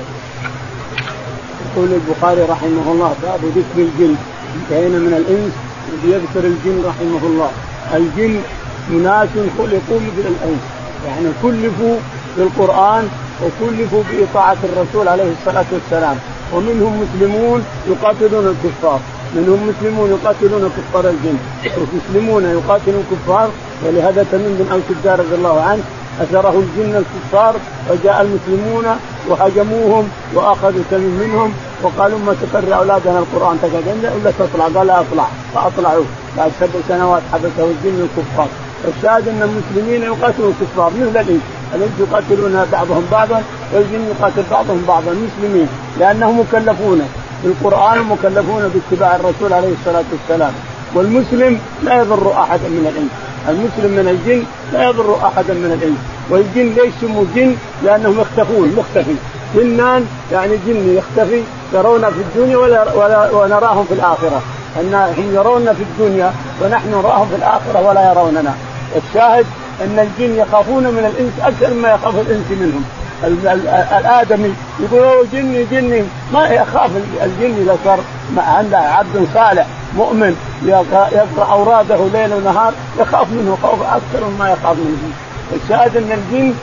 يقول 1.78 1.92
البخاري 1.92 2.42
رحمه 2.42 2.92
الله 2.92 3.14
باب 3.22 3.40
ذكر 3.56 3.76
الجن. 3.76 4.14
انتهينا 4.56 4.98
من 4.98 5.14
الإنس 5.20 5.52
يذكر 6.04 6.46
الجن 6.46 6.82
رحمه 6.86 7.22
الله. 7.26 7.50
الجن 7.94 8.40
أناس 8.90 9.28
خلقوا 9.58 10.00
مثل 10.06 10.24
الأنس. 10.34 10.62
يعني 11.06 11.28
كلفوا 11.42 11.96
بالقرآن 12.36 13.08
وكلفوا 13.42 14.02
بإطاعة 14.10 14.56
الرسول 14.64 15.08
عليه 15.08 15.32
الصلاة 15.40 15.64
والسلام. 15.72 16.16
ومنهم 16.54 17.02
مسلمون 17.02 17.64
يقاتلون 17.90 18.46
الكفار. 18.46 19.00
منهم 19.36 19.60
مسلمون 19.70 20.10
يقاتلون 20.10 20.70
كفار 20.76 21.04
الجن. 21.08 21.38
ومسلمون 21.78 22.44
يقاتلون 22.44 23.04
الكفار 23.10 23.48
ولهذا 23.86 24.26
تميم 24.32 24.56
بن 24.58 24.72
اوس 24.72 24.88
الدار 24.90 25.18
رضي 25.18 25.34
الله 25.34 25.60
عنه 25.60 25.82
أثره 26.20 26.62
الجن 26.64 26.94
الكفار 27.02 27.54
وجاء 27.90 28.20
المسلمون 28.22 28.84
وهجموهم 29.28 30.08
وأخذوا 30.34 30.82
تميم 30.90 31.18
منهم. 31.20 31.52
وقالوا 31.82 32.18
ما 32.18 32.34
تقرر 32.42 32.74
أولادنا 32.74 33.18
القرآن. 33.18 33.58
تقعد 33.62 34.12
ولا 34.22 34.32
تطلع. 34.38 34.64
قال 34.64 34.90
أطلع. 34.90 35.26
فأطلعوا. 35.54 36.04
بعد 36.36 36.50
سبع 36.60 36.80
سنوات 36.88 37.22
حبسه 37.32 37.64
الجن 37.64 38.08
الكفار. 38.08 38.48
الشاهد 38.88 39.28
أن 39.28 39.42
المسلمين 39.42 40.02
يقاتلون 40.02 40.54
الكفار. 40.60 40.92
مثل 41.00 41.20
الإنس. 41.20 41.40
الإنس 41.74 41.90
يقاتلون 42.00 42.66
بعضهم 42.72 43.06
بعضا 43.12 43.42
والجن 43.74 44.06
يقاتل 44.18 44.42
بعضهم 44.50 44.84
بعضا. 44.88 45.12
المسلمين. 45.12 45.68
لأنهم 46.00 46.40
مكلفون 46.40 47.08
بالقرآن 47.44 48.00
ومكلفون 48.00 48.70
باتباع 48.74 49.16
الرسول 49.16 49.52
عليه 49.52 49.72
الصلاة 49.80 50.04
والسلام. 50.12 50.52
والمسلم 50.94 51.60
لا 51.84 51.98
يضر 52.00 52.32
احدا 52.32 52.68
من 52.68 52.86
الإنس. 52.92 53.10
المسلم 53.48 53.90
من 53.90 54.08
الجن 54.08 54.44
لا 54.72 54.88
يضر 54.88 55.16
احدا 55.26 55.54
من 55.54 55.72
الإنس. 55.72 55.98
والجن 56.30 56.74
ليش 56.74 56.94
سموا 57.00 57.24
جن؟ 57.34 57.56
لأنهم 57.84 58.20
يختفون 58.20 58.74
مختفي 58.78 59.14
جنان 59.54 60.06
يعني 60.32 60.56
جن 60.66 60.98
يختفي 60.98 61.42
يرونا 61.72 62.10
في 62.10 62.20
الدنيا 62.20 62.56
ولا, 62.56 62.94
ولا 62.94 63.30
ونراهم 63.30 63.84
في 63.84 63.94
الآخرة. 63.94 64.42
أن 64.80 64.94
هم 64.94 65.34
يرونا 65.34 65.72
في 65.72 65.82
الدنيا 65.82 66.32
ونحن 66.62 66.90
نراهم 66.90 67.28
في 67.28 67.36
الآخرة 67.36 67.88
ولا 67.88 68.10
يروننا. 68.10 68.54
الشاهد 68.96 69.46
أن 69.80 69.98
الجن 69.98 70.36
يخافون 70.36 70.82
من 70.82 71.12
الإنس 71.14 71.32
أكثر 71.42 71.74
مما 71.74 71.88
يخاف 71.88 72.14
الإنس 72.14 72.50
منهم. 72.50 72.84
الآدمي 73.98 74.54
يقول 74.80 75.26
جني 75.32 75.64
جني. 75.64 76.02
ما 76.32 76.48
يخاف 76.48 76.90
الجن 77.22 77.54
إذا 77.62 77.76
صار 77.84 77.98
عنده 78.36 78.78
عبد 78.78 79.28
صالح 79.34 79.66
مؤمن 79.96 80.36
يقرا 80.62 81.46
أوراده 81.52 81.98
ليل 82.12 82.34
ونهار 82.34 82.72
يخاف 83.00 83.30
منه 83.30 83.58
خوف 83.62 83.82
أكثر 83.82 84.28
مما 84.28 84.50
يخاف 84.50 84.76
منه. 84.76 85.27
الشاهد 85.52 85.96
أن 85.96 86.12
الجن 86.12 86.54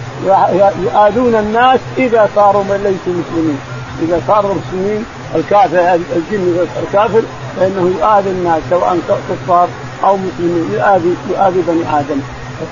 يؤذون 0.83 1.35
الناس 1.35 1.79
إذا 1.97 2.29
صاروا 2.35 2.63
من 2.63 2.77
ليسوا 2.83 3.21
مسلمين. 3.21 3.59
إذا 4.01 4.21
صاروا 4.27 4.53
مسلمين 4.53 5.05
الكافر 5.35 5.99
الجن 6.15 6.67
الكافر 6.83 7.21
فإنه 7.57 7.81
يؤذي 7.81 8.29
الناس 8.29 8.61
سواء 8.69 8.97
كفار 9.29 9.67
أو 10.03 10.17
مسلمين 10.17 10.69
يؤذي 10.73 11.15
يؤذي 11.29 11.61
بني 11.67 11.99
آدم. 11.99 12.19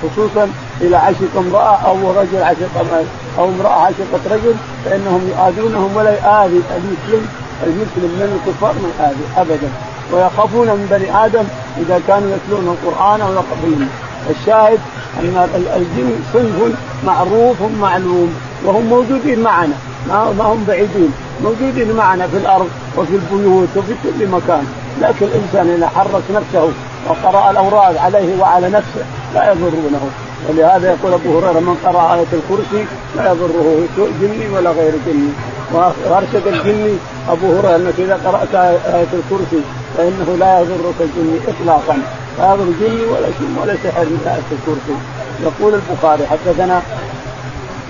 خصوصا 0.02 0.48
اذا 0.80 0.96
عشق 0.96 1.36
امرأة 1.38 1.76
أو 1.88 2.10
رجل 2.10 2.42
عشق 2.42 3.02
أو 3.38 3.44
امرأة 3.44 3.80
عشقت 3.80 4.22
رجل 4.30 4.54
فإنهم 4.84 5.28
يؤذونهم 5.28 5.96
ولا 5.96 6.10
يؤذي 6.10 6.62
المسلم 6.76 7.28
المسلم 7.66 8.10
من 8.18 8.40
الكفار 8.40 8.74
ما 8.82 9.06
يؤذي 9.06 9.24
ابدا. 9.36 9.70
ويخافون 10.12 10.66
من 10.66 10.86
بني 10.90 11.26
آدم 11.26 11.44
إذا 11.78 12.00
كانوا 12.08 12.36
يتلون 12.36 12.76
القرآن 12.76 13.20
أو 13.20 13.32
يقرؤون 13.32 13.88
الشاهد 14.30 14.78
أن 15.20 15.48
الجن 15.76 16.16
صنف 16.32 16.76
معروف 17.06 17.56
معلوم 17.80 18.34
وهم 18.64 18.84
موجودين 18.84 19.40
معنا 19.40 19.74
ما 20.08 20.44
هم 20.44 20.64
بعيدين 20.68 21.12
موجودين 21.44 21.92
معنا 21.92 22.26
في 22.26 22.36
الأرض 22.36 22.68
وفي 22.96 23.14
البيوت 23.14 23.68
وفي 23.76 23.94
كل 24.02 24.26
مكان. 24.26 24.66
لكن 25.00 25.26
الإنسان 25.26 25.74
إذا 25.76 25.88
حرك 25.88 26.22
نفسه 26.34 26.68
وقرأ 27.08 27.50
الاوراد 27.50 27.96
عليه 27.96 28.40
وعلى 28.40 28.68
نفسه 28.68 29.04
لا 29.34 29.52
يضرونه. 29.52 30.10
ولهذا 30.48 30.88
يقول 30.88 31.12
أبو 31.12 31.38
هريرة 31.38 31.60
من 31.60 31.76
قرأ 31.84 32.14
آية 32.14 32.26
الكرسي 32.32 32.86
لا 33.16 33.32
يضره 33.32 33.86
جني 34.20 34.48
ولا 34.54 34.70
غير 34.70 34.92
جني. 35.06 35.28
وأرشد 35.72 36.46
الجني 36.46 36.96
أبو 37.28 37.46
هريرة 37.46 37.76
أنك 37.76 37.94
إذا 37.98 38.20
قرأت 38.24 38.54
آية 38.94 39.06
الكرسي 39.12 39.62
فإنه 39.96 40.36
لا 40.38 40.60
يضرك 40.60 40.94
الجني 41.00 41.38
اطلاقا. 41.48 41.98
لا 42.38 42.54
يضر 42.54 42.64
جني 42.80 43.04
ولا 43.04 43.28
شيء 43.38 43.56
ولا 43.62 43.74
سحر 43.84 44.04
من 44.04 44.20
إيه 44.26 44.56
الكرسي. 44.56 44.96
يقول 45.42 45.74
البخاري 45.74 46.26
حدثنا 46.26 46.82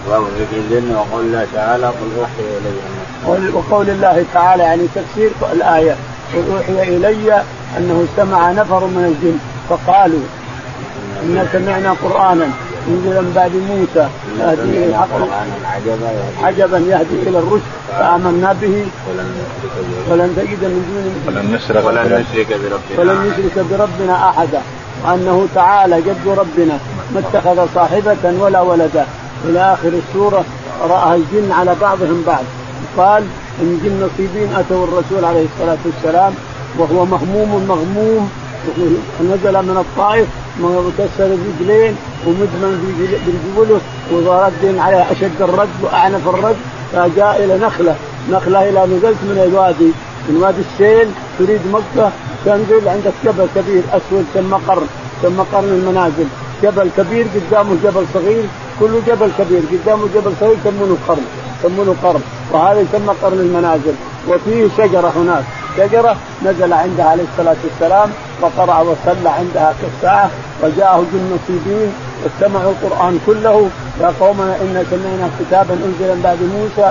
باب 0.09 0.23
ذكر 0.23 0.57
الجن 0.57 0.95
وقول 0.95 1.25
الله 1.25 1.47
تعالى 1.55 1.87
قل 1.87 2.11
أوحي 2.19 2.43
إلي. 3.27 3.49
وقول 3.55 3.91
الله 3.91 4.25
تعالى 4.35 4.63
يعني 4.63 4.87
تفسير 4.95 5.31
الآية. 5.53 5.97
قل 6.35 6.45
أوحي 6.57 6.97
إلي 6.97 7.43
أنه 7.79 8.05
استمع 8.11 8.53
نفر 8.53 8.87
من 8.87 9.05
الجن 9.05 9.39
فقالوا 9.69 10.21
إنا 11.23 11.47
سمعنا 11.53 11.95
قرانا. 12.05 12.49
من 12.89 13.33
بعد 13.37 13.53
موسى. 13.71 14.09
يهدي 14.39 14.87
الحق 14.87 15.09
عجبا 16.43 16.79
يهدي 16.79 17.29
إلى 17.29 17.39
الرشد. 17.39 17.63
فآمنا 17.99 18.53
به. 18.53 18.87
ولن 20.11 20.31
تجد 20.37 20.63
من 20.65 20.83
دونه 20.89 21.15
ولن 21.27 21.55
نشرك 21.55 21.85
ولن 21.85 22.25
نشرك 22.31 22.49
بربنا. 22.49 22.99
ولن 22.99 23.19
نشرك 23.29 23.65
بربنا 23.71 24.29
أحدا. 24.29 24.61
وأنه 25.05 25.47
تعالى 25.55 25.97
جد 26.01 26.27
ربنا. 26.29 26.79
ما 27.15 27.21
اتخذ 27.21 27.67
صاحبة 27.75 28.25
ولا 28.41 28.61
ولدا. 28.61 29.07
إلى 29.45 29.61
آخر 29.75 29.93
السورة 30.03 30.45
راها 30.83 31.15
الجن 31.15 31.53
على 31.53 31.77
بعضهم 31.81 32.23
بعض. 32.27 32.45
قال 32.97 33.23
إن 33.63 33.81
جن 33.85 34.07
نصيبين 34.07 34.49
أتوا 34.57 34.85
الرسول 34.85 35.25
عليه 35.25 35.45
الصلاة 35.45 35.79
والسلام 35.85 36.33
وهو 36.79 37.05
مهموم 37.05 37.65
مغموم. 37.69 38.31
نزل 39.21 39.53
من 39.53 39.77
الطائف 39.85 40.27
مكسر 40.61 41.35
الرجلين 41.35 41.97
ومدمن 42.27 42.73
برجوله 43.27 43.81
ورد 44.13 44.79
عليه 44.79 45.13
أشد 45.13 45.43
الرد 45.43 45.69
وأعنف 45.83 46.29
الرد 46.29 46.57
فجاء 46.93 47.45
إلى 47.45 47.59
نخلة. 47.67 47.97
نخلة 48.31 48.69
إلى 48.69 48.81
نزلت 48.97 49.21
من 49.23 49.39
الوادي. 49.47 49.91
من 50.29 50.43
وادي 50.43 50.61
السيل 50.61 51.09
تريد 51.39 51.61
مكه 51.73 52.11
تنزل 52.45 52.89
عندك 52.89 53.13
جبل 53.25 53.47
كبير 53.57 53.83
أسود 53.93 54.25
ثم 54.35 54.55
قرن 54.55 54.87
ثم 55.23 55.41
قرن 55.53 55.69
المنازل. 55.69 56.27
جبل 56.63 56.91
كبير 56.97 57.27
قدامه 57.35 57.77
جبل 57.85 58.05
صغير 58.15 58.45
كله 58.81 59.03
جبل 59.07 59.31
كبير 59.39 59.63
قدامه 59.73 60.05
جبل 60.15 60.33
صغير 60.41 60.57
يسمونه 60.61 60.97
قرن 61.09 61.25
يسمونه 61.59 61.95
قرن. 62.03 62.23
وهذا 62.53 62.81
يسمى 62.81 63.15
قرن 63.23 63.41
المنازل. 63.41 63.95
وفيه 64.29 64.69
شجرة 64.79 65.13
هناك. 65.17 65.45
شجرة 65.77 66.17
نزل 66.45 66.73
عندها 66.73 67.05
عليه 67.05 67.25
الصلاة 67.33 67.57
والسلام 67.65 68.11
وقرأ 68.43 68.81
وصلى 68.81 69.29
عندها 69.29 69.75
كالساعه 69.81 70.31
وجاءه 70.63 71.05
جن 71.13 71.25
نصيبين 71.35 71.93
واستمعوا 72.25 72.73
القرآن 72.73 73.19
كله. 73.27 73.69
يا 74.01 74.13
قومنا 74.21 74.57
إنا 74.63 74.85
سمعنا 74.91 75.31
كتابا 75.41 75.75
أنزلا 75.75 76.23
بعد 76.25 76.39
موسى 76.43 76.91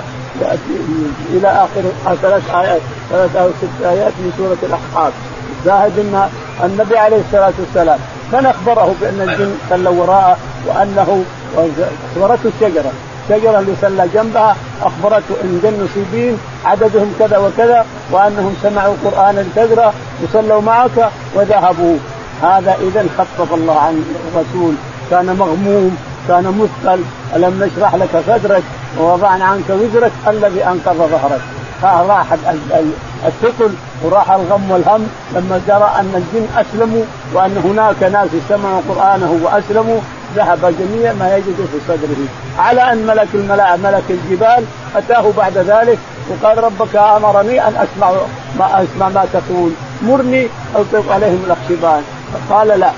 إلى 1.34 1.48
آخر 1.48 1.82
ثلاث 2.22 2.54
آيات 2.54 2.80
ثلاث 3.10 3.36
أو 3.36 3.48
ست 3.48 3.84
آيات 3.84 4.12
من 4.18 4.32
سورة 4.38 4.56
الأحقاف. 4.62 5.12
شاهد 5.64 5.98
إن 5.98 6.28
النبي 6.64 6.98
عليه 6.98 7.20
الصلاة 7.26 7.52
والسلام 7.58 7.98
من 8.32 8.46
أخبره 8.46 8.94
بأن 9.00 9.20
الجن 9.28 9.54
صلوا 9.70 10.02
وراءه 10.02 10.36
وأنه 10.66 11.24
أخبرته 11.56 12.50
الشجره 12.54 12.92
الشجره 13.30 13.58
اللي 13.58 13.72
صلى 13.82 14.08
جنبها 14.14 14.56
أخبرته 14.82 15.34
إن 15.44 15.60
جن 15.62 15.84
نصيبين 15.84 16.38
عددهم 16.64 17.14
كذا 17.18 17.38
وكذا 17.38 17.86
وأنهم 18.12 18.54
سمعوا 18.62 18.94
قرآنا 19.04 19.44
كثرة 19.56 19.92
وصلوا 20.22 20.60
معك 20.60 21.10
وذهبوا. 21.34 21.96
هذا 22.42 22.76
اذا 22.82 23.06
خفف 23.18 23.54
الله 23.54 23.78
عن 23.78 24.04
الرسول. 24.28 24.74
كان 25.14 25.36
مغموم 25.36 25.96
كان 26.28 26.44
مثقل. 26.60 27.00
ألم 27.36 27.64
نشرح 27.64 27.94
لك 27.94 28.22
صدرك؟ 28.26 28.62
ووضعنا 28.98 29.44
عنك 29.44 29.68
وزرك 29.70 30.12
الذي 30.28 30.64
أنقذ 30.64 30.94
ظهرك. 30.94 31.40
راح 31.82 32.26
الثقل 33.26 33.72
وراح 34.02 34.30
الغم 34.30 34.70
والهم 34.70 35.08
لما 35.34 35.60
جرى 35.68 35.90
أن 36.00 36.12
الجن 36.20 36.46
أسلموا 36.56 37.04
وأن 37.34 37.56
هناك 37.64 38.02
ناس 38.12 38.28
استمعوا 38.42 38.80
قرآنه 38.88 39.40
وأسلموا. 39.42 40.00
ذهب 40.36 40.74
جميع 40.78 41.12
ما 41.12 41.36
يجد 41.36 41.56
في 41.72 41.78
صدره. 41.88 42.22
على 42.58 42.92
أن 42.92 43.06
ملك 43.06 43.28
الملا 43.34 43.76
ملك 43.76 44.04
الجبال 44.10 44.64
أتاه 44.96 45.24
بعد 45.36 45.58
ذلك 45.58 45.98
وقال 46.30 46.64
ربك 46.64 46.96
أمرني 46.96 47.68
أن 47.68 47.74
أسمع 47.76 48.12
ما 48.58 48.66
أسمع 48.82 49.08
ما 49.08 49.24
تقول. 49.32 49.70
مرني 50.02 50.46
القف 50.76 51.10
عليهم 51.10 51.42
الاخشبان 51.46 52.02
فقال 52.32 52.68
لا 52.68 52.90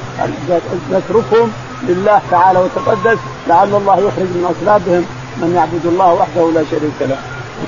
نتركهم 0.92 1.52
لله 1.88 2.20
تعالى 2.30 2.58
وتقدس 2.58 3.18
لعل 3.48 3.74
الله 3.74 3.98
يخرج 3.98 4.28
من 4.36 4.54
اصلابهم 4.54 5.04
من 5.36 5.54
يعبد 5.56 5.86
الله 5.86 6.12
وحده 6.12 6.50
لا 6.54 6.64
شريك 6.70 6.98
له. 7.00 7.18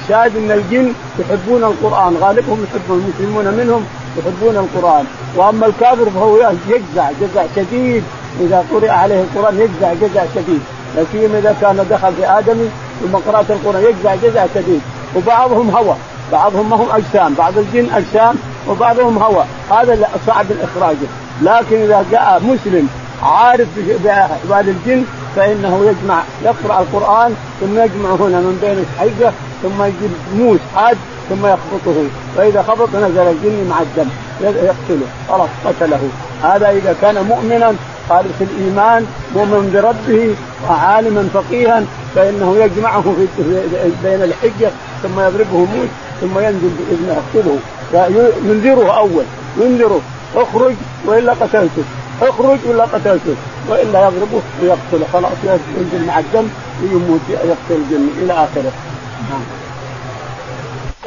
الشاهد 0.02 0.36
أن 0.36 0.50
الجن 0.50 0.92
يحبون 1.18 1.64
القرآن 1.64 2.16
غالبهم 2.20 2.66
يحبون 2.66 2.98
المسلمون 3.04 3.44
منهم 3.44 3.86
يحبون 4.18 4.56
القرآن. 4.64 5.04
وأما 5.36 5.66
الكافر 5.66 6.10
فهو 6.10 6.36
يجزع 6.68 7.10
جزع 7.20 7.44
شديد. 7.56 8.02
إذا 8.40 8.64
قرئ 8.72 8.88
عليه 8.88 9.20
القرآن 9.20 9.60
يجزع 9.60 9.94
جزع 9.94 10.24
شديد. 10.34 10.60
لا 10.96 11.04
سيما 11.12 11.38
إذا 11.38 11.56
كان 11.60 11.86
دخل 11.90 12.12
في 12.14 12.38
ادمي 12.38 12.68
ثم 13.02 13.16
قرأت 13.16 13.50
القرآن 13.50 13.82
يجزع 13.84 14.14
جزع 14.14 14.46
شديد. 14.54 14.80
وبعضهم 15.16 15.70
هوى 15.70 15.96
بعضهم 16.32 16.70
ما 16.70 16.76
هم 16.76 16.88
أجسام 16.90 17.34
بعض 17.34 17.58
الجن 17.58 17.90
أجسام 17.94 18.34
وبعضهم 18.68 19.18
هوى. 19.18 19.44
هذا 19.70 20.08
صعب 20.26 20.46
اخراجه 20.62 21.08
لكن 21.42 21.76
إذا 21.82 22.04
جاء 22.10 22.42
مسلم 22.44 22.88
عارف 23.22 23.68
باحوال 24.04 24.68
الجن 24.68 25.04
فإنه 25.36 25.84
يجمع 25.84 26.22
يقرأ 26.44 26.80
القرآن 26.80 27.34
ثم 27.60 27.78
يجمع 27.78 28.10
هنا 28.10 28.40
من 28.40 28.58
بين 28.60 28.78
الحجة 28.78 29.32
ثم 29.62 29.82
يجيب 29.82 30.10
موس 30.36 30.60
حاد 30.76 30.96
ثم 31.28 31.46
يخبطه. 31.46 32.04
فاذا 32.36 32.62
خبط 32.62 32.88
نزل 32.88 33.18
الجن 33.20 33.66
مع 33.70 33.80
الدم 33.80 34.08
يقتله. 34.40 35.06
خلاص 35.28 35.48
قتله. 35.64 36.00
هذا 36.42 36.70
إذا 36.70 36.96
كان 37.02 37.24
مؤمنا 37.24 37.74
خالص 38.08 38.38
الإيمان 38.40 39.06
مؤمن 39.34 39.70
بربه 39.74 40.34
وعالما 40.68 41.28
فقيها 41.34 41.82
فإنه 42.14 42.56
يجمعه 42.56 43.02
في 43.02 43.42
بين 44.04 44.22
الحجة 44.22 44.70
ثم 45.02 45.20
يضربه 45.20 45.58
موس 45.58 45.88
ثم 46.20 46.38
ينزل 46.38 46.70
بإذنه 46.78 47.22
يقتله. 47.34 47.58
ينذره 48.44 48.98
أول. 48.98 49.24
ينذره. 49.60 50.00
اخرج 50.36 50.74
وإلا 51.06 51.32
قتلتك 51.32 51.84
اخرج 52.22 52.58
ولا 52.66 52.84
قتلته. 52.84 53.36
وإلا 53.68 53.98
يضربه 54.06 54.42
ويقتله. 54.62 55.06
خلاص 55.12 55.32
ينزل 55.76 56.06
مع 56.06 56.18
الدم 56.18 56.48
ويموت 56.82 57.20
يقتل 57.28 57.56
الجن 57.70 58.08
إلى 58.22 58.32
آخره. 58.32 58.72
نعم. 59.30 59.42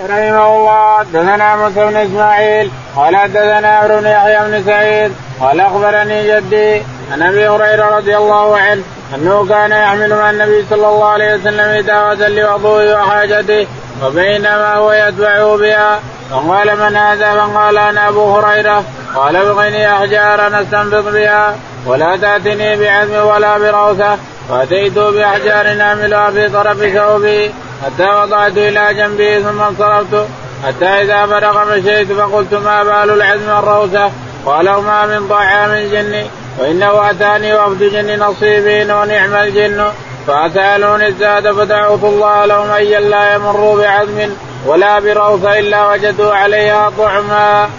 رحمه 0.09 0.55
الله. 0.55 0.97
حدثنا 0.97 1.55
موسى 1.55 1.85
بن 1.85 1.95
إسماعيل. 1.95 2.71
قال 2.95 3.15
حدثنا 3.15 3.67
عمرو 3.67 3.99
بن 3.99 4.07
يحيى 4.07 4.39
بن 4.39 4.63
سعيد. 4.65 5.11
قال 5.39 5.59
أخبرني 5.59 6.35
جدي 6.35 6.81
عن 7.11 7.21
أبي 7.21 7.47
هريرة 7.47 7.97
رضي 7.97 8.17
الله 8.17 8.57
عنه 8.57 8.83
أنه 9.15 9.45
كان 9.49 9.71
يحمل 9.71 10.09
مع 10.09 10.29
النبي 10.29 10.65
صلى 10.69 10.87
الله 10.87 11.05
عليه 11.05 11.35
وسلم 11.35 11.85
دعوه 11.85 12.27
لوضوءه 12.27 13.01
وحاجته 13.01 13.67
وبينما 14.03 14.75
هو 14.75 14.91
يتبعه 14.91 15.57
بها. 15.57 15.99
فقال 16.31 16.79
من 16.79 16.97
هذا 16.97 17.33
فقال 17.33 17.77
أنا 17.77 18.09
أبو 18.09 18.35
هريرة. 18.35 18.83
قال 19.15 19.35
ابغني 19.35 19.93
أحجارا 19.93 20.61
أستنبط 20.61 21.13
بها 21.13 21.55
ولا 21.85 22.17
تأتني 22.17 22.77
بعزم 22.77 23.25
ولا 23.25 23.57
بروثه 23.57 24.17
فأتيت 24.49 24.97
بأحجار 24.97 25.81
اعملها 25.81 26.31
في 26.31 26.49
طرف 26.49 26.77
ثوبي 26.77 27.51
حتى 27.85 28.03
وضعت 28.03 28.57
إلى 28.57 28.93
جنبي 28.93 29.43
ثم 29.43 29.61
انصرفت. 29.61 30.27
حتى 30.67 30.85
إذا 30.85 31.25
فرغ 31.25 31.77
مشيت 31.77 32.11
فقلت 32.11 32.53
ما 32.53 32.83
بال 32.83 33.13
العزم 33.13 33.49
والروثه 33.49 34.11
قال 34.45 34.65
ما 34.65 35.05
من 35.05 35.27
طعام 35.27 35.71
الجن. 35.71 36.25
وإنه 36.59 37.09
أتاني 37.09 37.53
وفد 37.53 37.83
جن 37.83 38.19
نصيبين 38.19 38.91
ونعم 38.91 39.35
الجن. 39.35 39.85
فسالوني 40.27 41.07
الزاد 41.07 41.51
فدعوت 41.51 42.03
الله 42.03 42.45
لهم 42.45 42.71
ايا 42.71 42.99
لا 42.99 43.33
يمروا 43.33 43.81
بعزم. 43.81 44.29
ولا 44.67 44.99
بروث 44.99 45.45
إلا 45.45 45.91
وجدوا 45.91 46.33
عليها 46.33 46.91
طعما. 46.97 47.69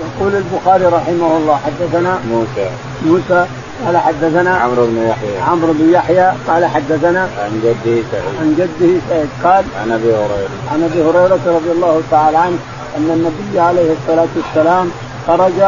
يقول 0.00 0.32
البخاري 0.34 0.84
رحمه 0.84 1.36
الله 1.36 1.60
حدثنا 1.66 2.20
موسى. 2.30 2.70
موسى 3.06 3.46
قال 3.86 3.96
حدثنا 3.96 4.56
عمرو 4.56 4.86
بن 4.86 5.08
يحيى. 5.08 5.38
عمرو 5.50 5.72
بن 5.72 5.92
يحيى 5.92 6.32
قال 6.48 6.66
حدثنا 6.66 7.20
عن 7.20 7.60
جده 7.64 8.02
سعيد. 8.12 8.34
عن 8.40 8.54
جده 8.58 9.00
سعيد 9.08 9.28
قال 9.44 9.64
عن 9.82 9.92
أبي 9.92 10.14
هريرة. 10.14 10.48
عن 10.72 10.82
أبي 10.82 11.02
هريرة 11.02 11.40
رضي 11.46 11.70
الله 11.72 12.02
تعالى 12.10 12.36
عنه 12.36 12.58
أن 12.96 13.10
النبي 13.10 13.60
عليه 13.60 13.92
الصلاة 13.92 14.28
والسلام 14.36 14.90
خرج 15.26 15.60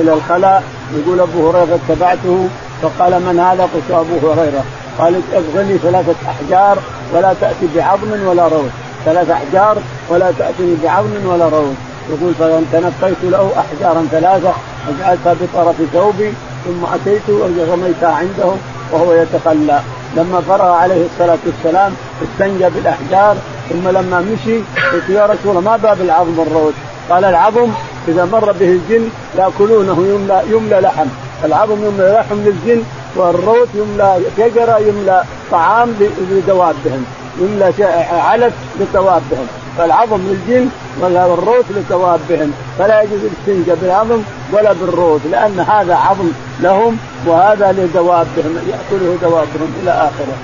إلى 0.00 0.12
الخلاء 0.14 0.62
يقول 0.94 1.20
أبو 1.20 1.50
هريرة 1.50 1.78
اتبعته 1.88 2.48
فقال 2.82 3.12
من 3.12 3.40
هذا؟ 3.40 3.62
قلت 3.62 3.90
أبو 3.90 4.30
هريرة. 4.30 4.64
قال 4.98 5.20
ابغني 5.32 5.78
ثلاثة 5.78 6.14
أحجار 6.28 6.78
ولا 7.14 7.34
تأتي 7.40 7.68
بعظم 7.76 8.26
ولا 8.26 8.48
روث 8.48 8.70
ثلاث 9.04 9.30
أحجار 9.30 9.76
ولا 10.10 10.32
تأتني 10.38 10.76
بعظم 10.84 11.26
ولا 11.26 11.48
روث 11.48 11.76
يقول 12.10 12.34
فتنقيت 12.34 13.16
له 13.22 13.52
أحجارا 13.58 14.06
ثلاثة 14.10 14.52
وجعلتها 14.88 15.34
بطرف 15.40 15.76
ثوبي 15.92 16.32
ثم 16.64 16.84
أتيت 16.94 17.28
ورميتها 17.28 18.08
عنده 18.08 18.52
وهو 18.92 19.12
يتخلى. 19.12 19.80
لما 20.16 20.40
فرغ 20.40 20.72
عليه 20.72 21.06
الصلاة 21.06 21.38
والسلام 21.46 21.92
استنجى 22.22 22.70
بالأحجار 22.70 23.36
ثم 23.70 23.88
لما 23.88 24.20
مشي 24.20 24.56
قلت 24.92 25.08
يا 25.08 25.26
رسول 25.26 25.50
الله 25.56 25.60
ما 25.60 25.76
باب 25.76 26.00
العظم 26.00 26.38
والروث 26.38 26.74
قال 27.10 27.24
العظم 27.24 27.68
إذا 28.08 28.24
مر 28.24 28.52
به 28.52 28.68
الجن 28.68 29.08
يأكلونه 29.38 30.06
يملى 30.14 30.42
يملى 30.50 30.80
لحم. 30.80 31.06
العظم 31.44 31.84
يملى 31.84 32.18
لحم 32.20 32.34
للجن 32.34 32.82
والروث 33.16 33.68
يملى 33.74 34.18
شجرة 34.36 34.78
يملى 34.78 35.24
طعام 35.50 35.94
لدوابهم 36.30 37.04
يملى 37.38 37.72
علف 38.12 38.54
لدوابهم 38.80 39.46
فالعظم 39.78 40.18
للجن 40.18 40.68
والروث 41.00 41.64
لدوابهم 41.70 42.52
فلا 42.78 43.02
يجوز 43.02 43.20
الاستنجاء 43.24 43.78
بالعظم 43.82 44.22
ولا 44.52 44.72
بالروث 44.72 45.20
لأن 45.30 45.60
هذا 45.60 45.94
عظم 45.94 46.28
لهم 46.60 46.96
وهذا 47.26 47.72
لدوابهم 47.72 48.56
يأكله 48.68 49.16
دوابهم 49.22 49.74
إلى 49.82 49.90
آخره. 49.90 50.36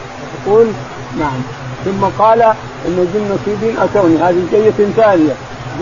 يقول 0.46 0.66
نعم. 1.18 1.42
ثم 1.84 2.04
قال 2.18 2.42
إن 2.42 2.54
الجن 2.98 3.34
نصيبين 3.34 3.78
اتوني 3.78 4.16
هذه 4.18 4.42
جية 4.50 4.86
ثانية. 4.96 5.32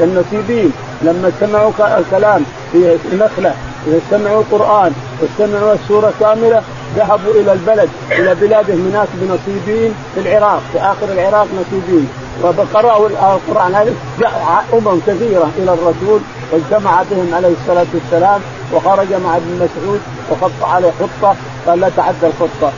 النصيبين 0.05 0.73
لما 1.03 1.33
سمعوا 1.41 1.71
الكلام 1.79 2.45
في 2.73 2.99
نخله 3.13 3.55
إذا 3.87 4.01
سمعوا 4.11 4.41
القرآن 4.41 4.93
واستمعوا 5.21 5.75
السورة 5.75 6.13
كاملة 6.21 6.63
ذهبوا 6.97 7.33
إلى 7.33 7.53
البلد 7.53 7.89
إلى 8.11 8.35
بلادهم 8.35 8.89
هناك 8.91 9.09
بنصيبين 9.15 9.95
في 10.15 10.21
العراق 10.21 10.63
في 10.73 10.79
آخر 10.79 11.13
العراق 11.13 11.47
نصيبين. 11.61 12.09
وقرأوا 12.43 13.09
القرآن 13.09 13.95
جاء 14.21 14.65
أمم 14.73 15.01
كثيرة 15.07 15.51
إلى 15.59 15.73
الرسول 15.73 16.21
واجتمع 16.53 17.03
بهم 17.11 17.35
عليه 17.35 17.55
الصلاة 17.63 17.87
والسلام 17.95 18.41
وخرج 18.73 19.13
مع 19.25 19.37
ابن 19.37 19.55
مسعود 19.55 20.01
وخط 20.31 20.63
عليه 20.63 20.91
خطة 21.01 21.37
قال 21.67 21.81
لا 21.81 21.91
تعدى 21.97 22.27
الخطة. 22.27 22.73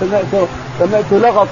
سمعت 0.00 0.48
سمعت 0.78 1.04
لغط 1.12 1.48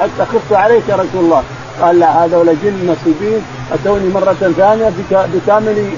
حتى 0.00 0.24
خفت 0.32 0.52
عليك 0.52 0.82
يا 0.88 0.94
رسول 0.94 1.24
الله. 1.24 1.42
قال 1.80 1.98
لا 1.98 2.24
هذول 2.24 2.46
جن 2.46 2.92
نصيبين 2.92 3.42
أتوني 3.72 4.08
مرة 4.08 4.32
ثانية 4.56 4.92
بكامل 5.34 5.90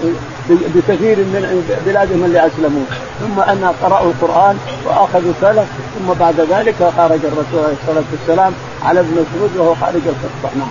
بكثير 0.48 1.16
من 1.18 1.64
بلادهم 1.86 2.24
اللي 2.24 2.46
أسلموا. 2.46 2.84
ثم 3.20 3.40
ان 3.40 3.72
قرأوا 3.82 4.10
القرآن 4.10 4.58
وأخذوا 4.86 5.32
سلف 5.40 5.66
ثم 5.98 6.12
بعد 6.20 6.40
ذلك 6.40 6.74
خرج 6.96 7.20
الرسول 7.24 7.64
عليه 7.64 7.76
الصلاة 7.82 8.04
والسلام 8.12 8.52
على 8.84 9.00
ابن 9.00 9.10
مسعود 9.10 9.56
وهو 9.56 9.74
خارج 9.74 10.02
القصة 10.06 10.56
نعم. 10.58 10.68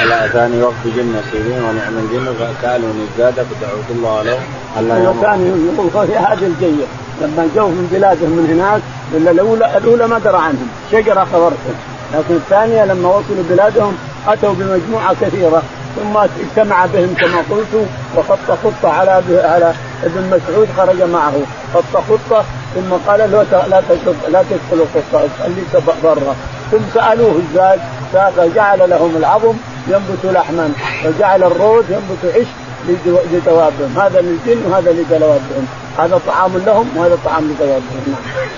قال 0.00 0.12
أتاني 0.12 0.62
وقت 0.62 0.84
جن 0.96 1.14
نصيبين 1.18 1.62
ونعم 1.62 1.98
الجن 1.98 2.34
فسالوني 2.34 3.04
الزاد 3.12 3.34
فدعوت 3.34 3.84
الله 3.90 4.22
له 4.22 4.38
الا 4.78 4.94
أيوة، 4.94 5.14
كان 5.22 5.70
يقول 5.74 6.06
في 6.06 6.16
هذه 6.16 6.46
الجية. 6.46 6.86
لما 7.20 7.48
جو 7.56 7.68
من 7.68 7.88
بلادهم 7.92 8.30
من 8.30 8.46
هناك 8.52 8.82
الأولى 9.14 9.78
الأولى 9.78 10.06
ما 10.08 10.18
درى 10.18 10.36
عنهم 10.36 10.68
شجرة 10.92 11.26
خبرتهم 11.32 11.89
لكن 12.14 12.34
الثانية 12.34 12.84
لما 12.84 13.08
وصلوا 13.08 13.44
بلادهم 13.50 13.96
أتوا 14.28 14.54
بمجموعة 14.54 15.14
كثيرة 15.20 15.62
ثم 15.96 16.16
اجتمع 16.16 16.86
بهم 16.86 17.14
كما 17.14 17.38
قلت 17.50 17.86
وخط 18.16 18.58
خطة 18.64 18.88
على 18.88 19.10
على 19.44 19.74
ابن 20.04 20.26
مسعود 20.26 20.68
خرج 20.76 21.02
معه. 21.02 21.32
خط 21.74 22.02
خطة 22.08 22.44
ثم 22.74 22.92
قال 23.06 23.32
له 23.32 23.42
لا 23.68 23.82
لا 24.28 24.44
تدخلوا 24.50 24.86
خطه 24.94 25.28
خليك 25.42 25.84
برا. 26.02 26.36
ثم 26.70 26.78
سألوه 26.94 27.40
إزاي 27.52 27.78
فجعل 28.12 28.90
لهم 28.90 29.16
العظم 29.16 29.54
ينبت 29.88 30.24
لحما 30.24 30.72
وجعل 31.04 31.42
الرود 31.42 31.84
ينبت 31.90 32.34
عش 32.36 32.46
لدوابهم 33.32 33.98
هذا 33.98 34.20
للجن 34.20 34.62
وهذا 34.66 34.92
لدوابهم 34.92 35.66
هذا 35.98 36.20
طعام 36.26 36.52
لهم 36.66 36.88
وهذا 36.96 37.18
طعام 37.24 37.44
لدوابهم 37.44 38.02
نعم. 38.06 38.48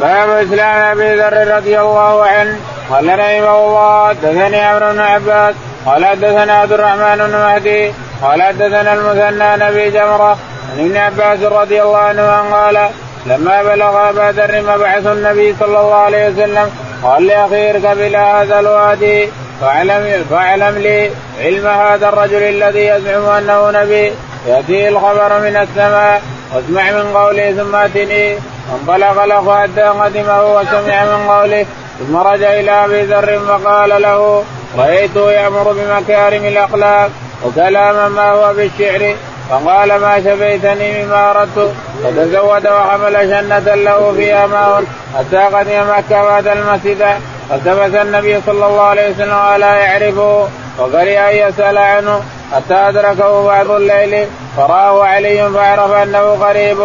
باب 0.00 0.30
إسلام 0.30 0.98
أبي 0.98 1.14
ذر 1.14 1.56
رضي 1.56 1.80
الله 1.80 2.24
عنه. 2.26 2.56
قال 2.90 3.18
رحمه 3.18 3.58
الله 3.66 4.08
حدثني 4.08 4.60
عمرو 4.60 4.92
بن 4.92 5.00
عباس. 5.00 5.54
قال 5.86 6.04
حدثنا 6.04 6.52
عبد 6.52 6.72
الرحمن 6.72 7.16
بن 7.16 7.32
مهدي. 7.32 7.92
قال 8.22 8.42
حدثنا 8.42 8.92
المثنى 8.92 9.66
نبي 9.66 9.90
جمرة 9.90 10.38
عن 10.72 10.78
ابن 10.78 10.96
عباس 10.96 11.52
رضي 11.52 11.82
الله 11.82 11.98
عنه 11.98 12.54
قال 12.54 12.88
لما 13.26 13.62
بلغ 13.62 14.08
أبا 14.10 14.32
ذر 14.40 14.62
مبعث 14.62 15.06
النبي 15.06 15.54
صلى 15.60 15.80
الله 15.80 15.94
عليه 15.94 16.28
وسلم 16.28 16.70
قال 17.02 17.26
لاخي 17.26 17.70
اركب 17.70 18.00
إلى 18.00 18.16
هذا 18.16 18.60
الوادي 18.60 19.28
فاعلم 19.60 20.24
فاعلم 20.30 20.78
لي 20.78 21.10
علم 21.40 21.66
هذا 21.66 22.08
الرجل 22.08 22.42
الذي 22.42 22.86
يزعم 22.86 23.26
أنه 23.26 23.70
نبي. 23.70 24.12
يأتيه 24.46 24.88
الخبر 24.88 25.40
من 25.40 25.56
السماء 25.56 26.22
واسمع 26.54 26.90
من 26.90 27.16
قوله 27.16 27.52
ثم 27.52 27.76
أتني. 27.76 28.38
انطلق 28.74 29.24
له 29.24 29.62
حتى 29.62 29.82
قدمه 29.82 30.54
وسمع 30.54 31.04
من 31.04 31.28
قوله 31.28 31.66
ثم 31.98 32.16
رجع 32.16 32.52
إلى 32.52 32.70
أبي 32.70 33.02
ذر 33.02 33.38
فقال 33.38 34.02
له 34.02 34.44
رأيته 34.78 35.32
يأمر 35.32 35.72
بمكارم 35.72 36.44
الأخلاق 36.44 37.10
وكلاما 37.44 38.08
ما 38.08 38.30
هو 38.30 38.54
بالشعر 38.54 39.14
فقال 39.50 39.88
ما 39.88 40.18
شفيتني 40.18 41.04
مما 41.04 41.30
أردت 41.30 41.74
فتزود 42.04 42.66
وحمل 42.66 43.14
شنة 43.14 43.74
له 43.74 44.12
فيها 44.16 44.46
ماء 44.46 44.84
حتى 45.18 45.36
قدم 45.56 45.90
مكة 45.98 46.22
بعد 46.22 46.46
المسجد 46.46 47.04
فالتبس 47.50 47.94
النبي 47.94 48.40
صلى 48.46 48.66
الله 48.66 48.82
عليه 48.82 49.10
وسلم 49.10 49.38
ولا 49.52 49.74
يعرفه 49.76 50.48
وكره 50.78 51.30
أن 51.30 51.36
يسأل 51.36 51.78
عنه 51.78 52.20
حتى 52.52 52.74
أدركه 52.74 53.44
بعض 53.44 53.70
الليل 53.70 54.26
فرآه 54.56 55.04
علي 55.04 55.50
فعرف 55.50 55.92
أنه 55.92 56.20
قريب 56.20 56.78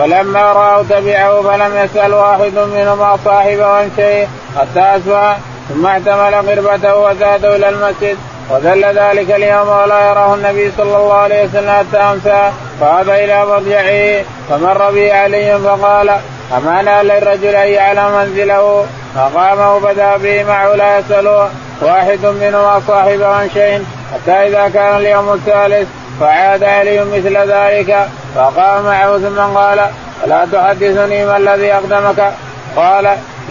فلما 0.00 0.52
راه 0.52 0.82
تبعه 0.82 1.42
فلم 1.42 1.76
يسأل 1.76 2.14
واحد 2.14 2.54
منهما 2.54 3.18
صاحبه 3.24 3.66
عن 3.66 3.90
شيء 3.96 4.28
حتى 4.58 4.80
اسوى 4.80 5.34
ثم 5.68 5.86
احتمل 5.86 6.34
قربته 6.34 6.96
وزاده 6.96 7.56
إلى 7.56 7.68
المسجد. 7.68 8.16
وذل 8.50 8.84
ذلك 8.84 9.30
اليوم 9.30 9.68
ولا 9.68 10.10
يراه 10.10 10.34
النبي 10.34 10.72
صلى 10.76 10.96
الله 10.96 11.14
عليه 11.14 11.44
وسلم 11.44 11.70
حتى 11.70 11.98
أمسى. 11.98 12.50
فهذا 12.80 13.14
إلى 13.14 13.46
مرجعه 13.46 14.24
فمر 14.48 14.90
به 14.90 15.14
علي 15.14 15.58
فقال 15.58 16.10
أمان 16.56 17.06
للرجل 17.06 17.54
أن 17.54 17.68
يعلم 17.68 18.18
منزله؟ 18.18 18.86
فقام 19.14 19.76
وبدأ 19.76 20.16
به 20.16 20.44
معه 20.44 20.74
لا 20.74 20.98
يسأل 20.98 21.48
واحد 21.82 22.26
منهما 22.26 22.82
صاحبه 22.88 23.26
عن 23.26 23.50
شيء. 23.54 23.84
حتى 24.14 24.32
إذا 24.32 24.70
كان 24.74 24.96
اليوم 24.96 25.32
الثالث 25.32 25.88
فعاد 26.20 26.64
علي 26.64 27.04
مثل 27.04 27.36
ذلك. 27.36 28.08
فقام 28.36 28.84
معه 28.84 29.18
ثم 29.18 29.58
قال 29.58 29.80
ألا 30.24 30.46
تحدثني 30.52 31.24
ما 31.24 31.36
الذي 31.36 31.74
أقدمك؟ 31.74 32.32
قال 32.76 33.06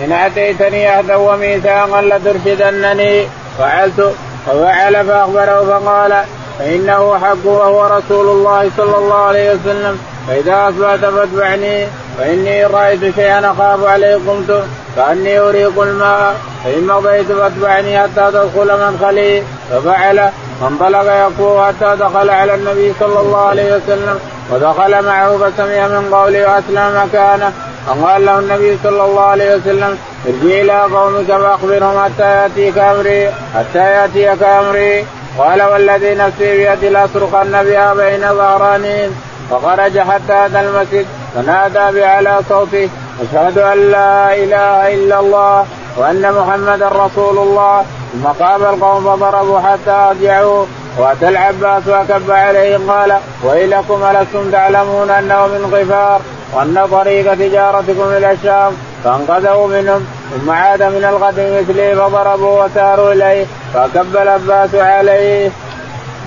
إن 0.05 0.11
أتيتني 0.11 0.87
عهدا 0.87 1.15
وميثاقا 1.15 2.01
لترشدنني. 2.01 3.27
فعلت 3.57 4.13
ففعل 4.45 5.05
فأخبره 5.05 5.79
فقال 5.79 6.23
فإنه 6.59 7.19
حق 7.19 7.45
وهو 7.45 7.85
رسول 7.85 8.27
الله 8.29 8.71
صلى 8.77 8.97
الله 8.97 9.25
عليه 9.25 9.51
وسلم. 9.51 9.99
فإذا 10.27 10.69
أصبحت 10.69 10.99
فاتبعني 10.99 11.87
فإني 12.17 12.65
رأيت 12.65 13.15
شيئا 13.15 13.51
أخاف 13.51 13.85
عليه 13.85 14.15
قمت. 14.15 14.67
كأني 14.95 15.39
أريق 15.39 15.81
الماء 15.81 16.35
فإن 16.63 16.87
مضيت 16.87 17.31
فأتبعني 17.31 17.99
حتى 17.99 18.31
تدخل 18.31 18.79
مدخلي 18.87 19.43
ففعل 19.71 20.29
فانطلق 20.61 21.03
يقول 21.03 21.65
حتى 21.65 21.95
دخل 21.95 22.29
على 22.29 22.55
النبي 22.55 22.93
صلى 22.99 23.19
الله 23.19 23.47
عليه 23.47 23.75
وسلم 23.75 24.19
ودخل 24.51 25.05
معه 25.05 25.37
فسمع 25.37 25.87
من 25.87 26.09
قوله 26.13 26.47
وأسلم 26.47 27.03
مكانه. 27.05 27.53
فقال 27.87 28.25
له 28.25 28.39
النبي 28.39 28.77
صلى 28.83 29.05
الله 29.05 29.21
عليه 29.21 29.55
وسلم 29.55 29.97
ارجع 30.25 30.61
إلى 30.61 30.81
قومك 30.81 31.25
فأخبرهم 31.25 32.03
حتى 32.03 32.23
يأتيك 32.23 32.77
أمري 32.77 33.29
حتى 33.55 33.79
يأتيك 33.79 34.43
أمري. 34.43 35.05
قال 35.37 35.63
والذي 35.63 36.15
نفسي 36.15 36.57
بيدي 36.57 36.89
لأسرقن 36.89 37.63
بها 37.63 37.93
بين 37.93 38.21
ظهرانين 38.21 39.11
فخرج 39.51 39.99
حتى 39.99 40.45
أتى 40.45 40.59
المسجد 40.59 41.05
فنادى 41.35 41.99
بأعلى 41.99 42.39
صوته 42.49 42.89
أشهد 43.21 43.57
أن 43.57 43.91
لا 43.91 44.35
إله 44.35 44.93
إلا 44.93 45.19
الله 45.19 45.65
وأن 45.97 46.33
محمدا 46.33 46.87
رسول 46.87 47.37
الله. 47.37 47.85
ثم 48.13 48.27
قام 48.27 48.63
القوم 48.63 49.03
فضربوا 49.03 49.59
حتى 49.59 49.91
أرجعوا. 49.91 50.65
وأتى 50.97 51.29
العباس 51.29 51.83
وكب 51.87 52.31
عليه 52.31 52.79
قال 52.87 53.17
ويلكم 53.43 54.03
ألستم 54.03 54.51
تعلمون 54.51 55.09
أنه 55.09 55.47
من 55.47 55.69
غفار 55.73 56.21
وأن 56.53 56.87
طريق 56.91 57.33
تجارتكم 57.33 58.07
إلى 58.17 58.31
الشام 58.31 58.73
فانقذوا 59.03 59.67
منهم. 59.67 60.07
ثم 60.31 60.51
عاد 60.51 60.83
من 60.83 61.03
الغد 61.09 61.39
مثله 61.39 61.95
فضربوا 61.95 62.65
وساروا 62.65 63.11
إليه 63.13 63.45
فكب 63.73 64.17
العباس 64.17 64.75
عليه. 64.75 65.51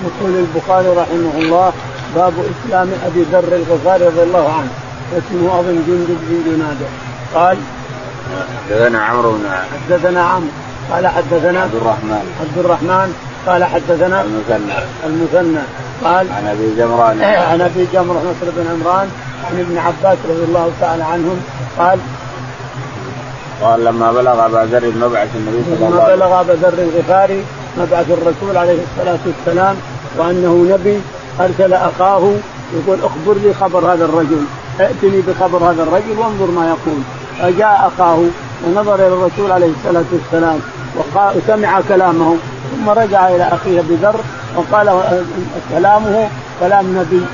يقول 0.05 0.31
البخاري 0.35 0.87
رحمه 0.87 1.33
الله 1.37 1.71
باب 2.15 2.33
إسلام 2.51 2.91
أبي 3.07 3.21
ذر 3.31 3.43
الغفاري 3.55 4.05
رضي 4.05 4.23
الله 4.23 4.53
عنه. 4.57 4.82
اسمه 5.17 5.59
اظن 5.59 5.83
جندب 5.87 6.19
بن 6.29 6.37
جنادة. 6.45 6.87
قال 7.35 7.57
حدثنا 8.69 8.99
عمرو 9.03 9.31
بن 9.31 9.45
حدثنا 9.73 10.21
عمرو 10.21 10.47
قال 10.91 11.07
حدثنا 11.07 11.61
عبد 11.61 11.75
الرحمن. 11.75 12.25
عبد 12.41 12.57
الرحمن 12.65 13.15
قال 13.47 13.63
حدثنا 13.63 14.21
المثنى. 14.21 14.73
المثنى. 15.05 15.63
قال 16.03 16.25
عن 16.31 16.47
أبي 16.47 16.75
جمران. 16.77 17.21
عن 17.21 17.61
أبي 17.61 17.87
جمرة 17.93 18.17
نصر 18.17 18.51
بن 18.57 18.65
عمران 18.71 19.09
عن 19.45 19.59
ابن 19.59 19.77
عباس 19.77 20.17
رضي 20.29 20.43
الله 20.43 20.71
تعالى 20.81 21.03
عنهم. 21.03 21.41
قال 21.79 21.99
قال 23.61 23.85
لما 23.85 24.11
بلغ 24.11 24.45
أبا 24.45 24.67
ذر 24.71 24.91
مبعث 25.07 25.29
النبي 25.35 25.63
صلى 25.63 25.87
الله 25.87 26.03
عليه 26.03 26.13
وسلم. 26.13 26.15
لما 26.15 26.15
بلغ 26.15 26.41
أبا 26.41 26.53
ذر 26.53 26.79
الغفاري 26.83 27.43
مبعث 27.77 28.11
الرسول 28.11 28.57
عليه 28.57 28.79
الصلاة 28.83 29.19
والسلام 29.25 29.75
وأنه 30.17 30.53
نبي 30.73 31.01
أرسل 31.39 31.73
أخاه 31.73 32.31
يقول 32.73 32.97
اخبر 33.03 33.33
لي 33.43 33.53
خبر 33.53 33.93
هذا 33.93 34.05
الرجل. 34.05 34.43
ائتني 34.79 35.21
بخبر 35.21 35.57
هذا 35.57 35.83
الرجل 35.83 36.19
وانظر 36.19 36.51
ما 36.51 36.67
يقول. 36.67 37.01
فجاء 37.39 37.91
أخاه 37.95 38.19
ونظر 38.65 38.95
إلى 38.95 39.07
الرسول 39.07 39.51
عليه 39.51 39.71
الصلاة 39.77 40.05
والسلام 40.11 40.59
وسمع 41.15 41.81
كلامه 41.89 42.35
ثم 42.71 42.89
رجع 42.89 43.27
إلى 43.27 43.43
أخيه 43.43 43.81
بذر 43.81 44.15
وقال 44.55 45.01
كلامه 45.69 46.29
كلام 46.59 46.97
نبي 46.97 47.25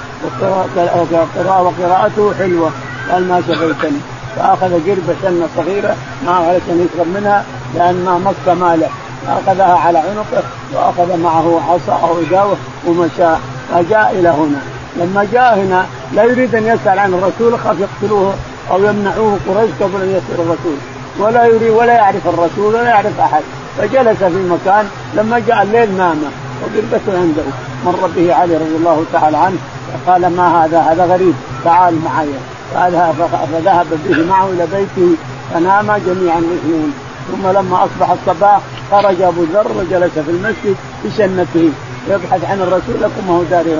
وقراءته 1.39 2.33
حلوة. 2.39 2.71
قال 3.11 3.27
ما 3.27 3.41
شفيتني. 3.41 3.99
فأخذ 4.35 4.71
قربه 4.71 5.15
سنة 5.21 5.47
صغيرة 5.57 5.95
ما 6.25 6.31
عليك 6.31 6.61
أن 6.69 6.87
يشرب 6.93 7.07
منها 7.07 7.43
لأن 7.75 8.03
ما 8.05 8.17
مكه 8.17 8.53
ماله. 8.53 8.89
اخذها 9.27 9.73
على 9.73 9.97
عنقه 9.97 10.43
وأخذ 10.73 11.17
معه 11.17 11.61
عصا 11.69 12.07
أو 12.07 12.19
اداوه 12.21 12.57
ومشى. 12.87 13.35
فجاء 13.73 14.15
إلى 14.19 14.29
هنا. 14.29 14.61
لما 14.97 15.27
جاء 15.33 15.59
هنا 15.59 15.85
لا 16.13 16.23
يريد 16.23 16.55
أن 16.55 16.67
يسأل 16.67 16.99
عن 16.99 17.13
الرسول 17.13 17.59
خاف 17.59 17.77
يقتلوه 17.79 18.33
أو 18.71 18.83
يمنعوه. 18.83 19.37
قريش 19.47 19.69
قبل 19.81 20.01
أن 20.01 20.09
يصير 20.09 20.45
الرسول. 20.45 20.77
ولا 21.19 21.45
يريد 21.45 21.69
ولا 21.69 21.93
يعرف 21.93 22.27
الرسول 22.27 22.75
ولا 22.75 22.89
يعرف 22.89 23.19
أحد. 23.19 23.41
فجلس 23.77 24.23
في 24.23 24.49
مكان 24.49 24.89
لما 25.15 25.39
جاء 25.39 25.63
الليل 25.63 25.97
نام. 25.97 26.17
وقربته 26.61 27.19
عنده. 27.19 27.43
مر 27.85 28.09
به 28.15 28.35
علي 28.35 28.55
رضي 28.55 28.75
الله 28.75 29.03
تعالى 29.13 29.37
عنه. 29.37 29.57
فقال 30.05 30.21
ما 30.35 30.65
هذا؟ 30.65 30.79
هذا 30.79 31.05
غريب. 31.05 31.33
تعال 31.65 31.95
معي. 32.05 32.27
فذهب 32.73 33.87
به 34.05 34.25
معه 34.29 34.49
إلى 34.49 34.67
بيته. 34.73 35.15
فناما 35.53 35.97
جميعا 35.97 36.39
الاثنين 36.39 36.93
ثم 37.31 37.47
لما 37.47 37.83
أصبح 37.85 38.11
الصباح 38.11 38.59
خرج 38.91 39.21
أبو 39.21 39.43
ذر 39.53 39.71
وجلس 39.77 40.11
في 40.13 40.31
المسجد 40.31 40.75
بشنته 41.05 41.69
يبحث 42.09 42.45
عن 42.49 42.61
الرسول 42.61 43.01
لكم 43.01 43.29
هو 43.29 43.43
داري 43.43 43.75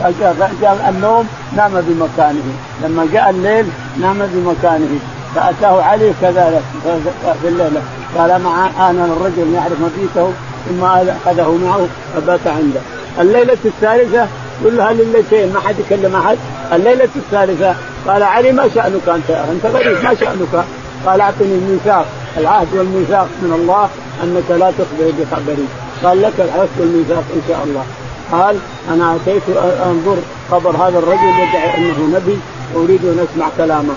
فجاء 0.00 0.86
النوم 0.88 1.28
نام 1.56 1.72
بمكانه. 1.74 2.54
لما 2.84 3.06
جاء 3.12 3.30
الليل 3.30 3.66
نام 4.00 4.18
بمكانه. 4.34 4.98
فأتاه 5.34 5.82
علي 5.82 6.12
كذلك 6.22 6.62
في 7.42 7.48
الليلة 7.48 7.82
قال 8.18 8.42
مع 8.42 8.66
أنا 8.90 9.04
الرجل 9.04 9.54
يعرف 9.54 9.72
مبيته 9.80 10.32
ثم 10.68 10.84
أخذه 10.84 11.58
معه 11.64 11.86
فبات 12.14 12.46
عنده. 12.46 12.80
الليلة 13.20 13.58
الثالثة 13.64 14.26
كلها 14.64 14.92
ليلتين 14.92 15.52
ما 15.52 15.60
حد 15.60 15.74
يكلم 15.78 16.16
أحد. 16.16 16.38
الليلة 16.72 17.08
الثالثة 17.16 17.74
قال 18.08 18.22
علي 18.22 18.52
ما 18.52 18.68
شأنك 18.74 19.08
أنت؟ 19.08 19.30
أنت 19.30 19.66
غريب 19.66 20.04
ما 20.04 20.14
شأنك؟ 20.14 20.64
قال 21.06 21.20
أعطني 21.20 21.54
الميثاق. 21.54 22.06
العهد 22.36 22.68
والميثاق 22.74 23.28
من 23.42 23.52
الله 23.52 23.88
أنك 24.22 24.60
لا 24.60 24.70
تخبر 24.70 25.12
بخبري. 25.18 25.66
قال 26.04 26.22
لك 26.22 26.32
العهد 26.38 26.68
والميثاق 26.78 27.24
إن 27.36 27.42
شاء 27.48 27.64
الله. 27.64 27.84
قال 28.32 28.56
أنا 28.90 29.16
أتيت 29.16 29.42
أنظر 29.86 30.16
خبر 30.50 30.70
هذا 30.70 30.98
الرجل 30.98 31.28
يدعي 31.42 31.76
أنه 31.78 32.16
نبي 32.16 32.38
أريد 32.76 33.04
أن 33.04 33.26
أسمع 33.32 33.46
كلامه. 33.58 33.94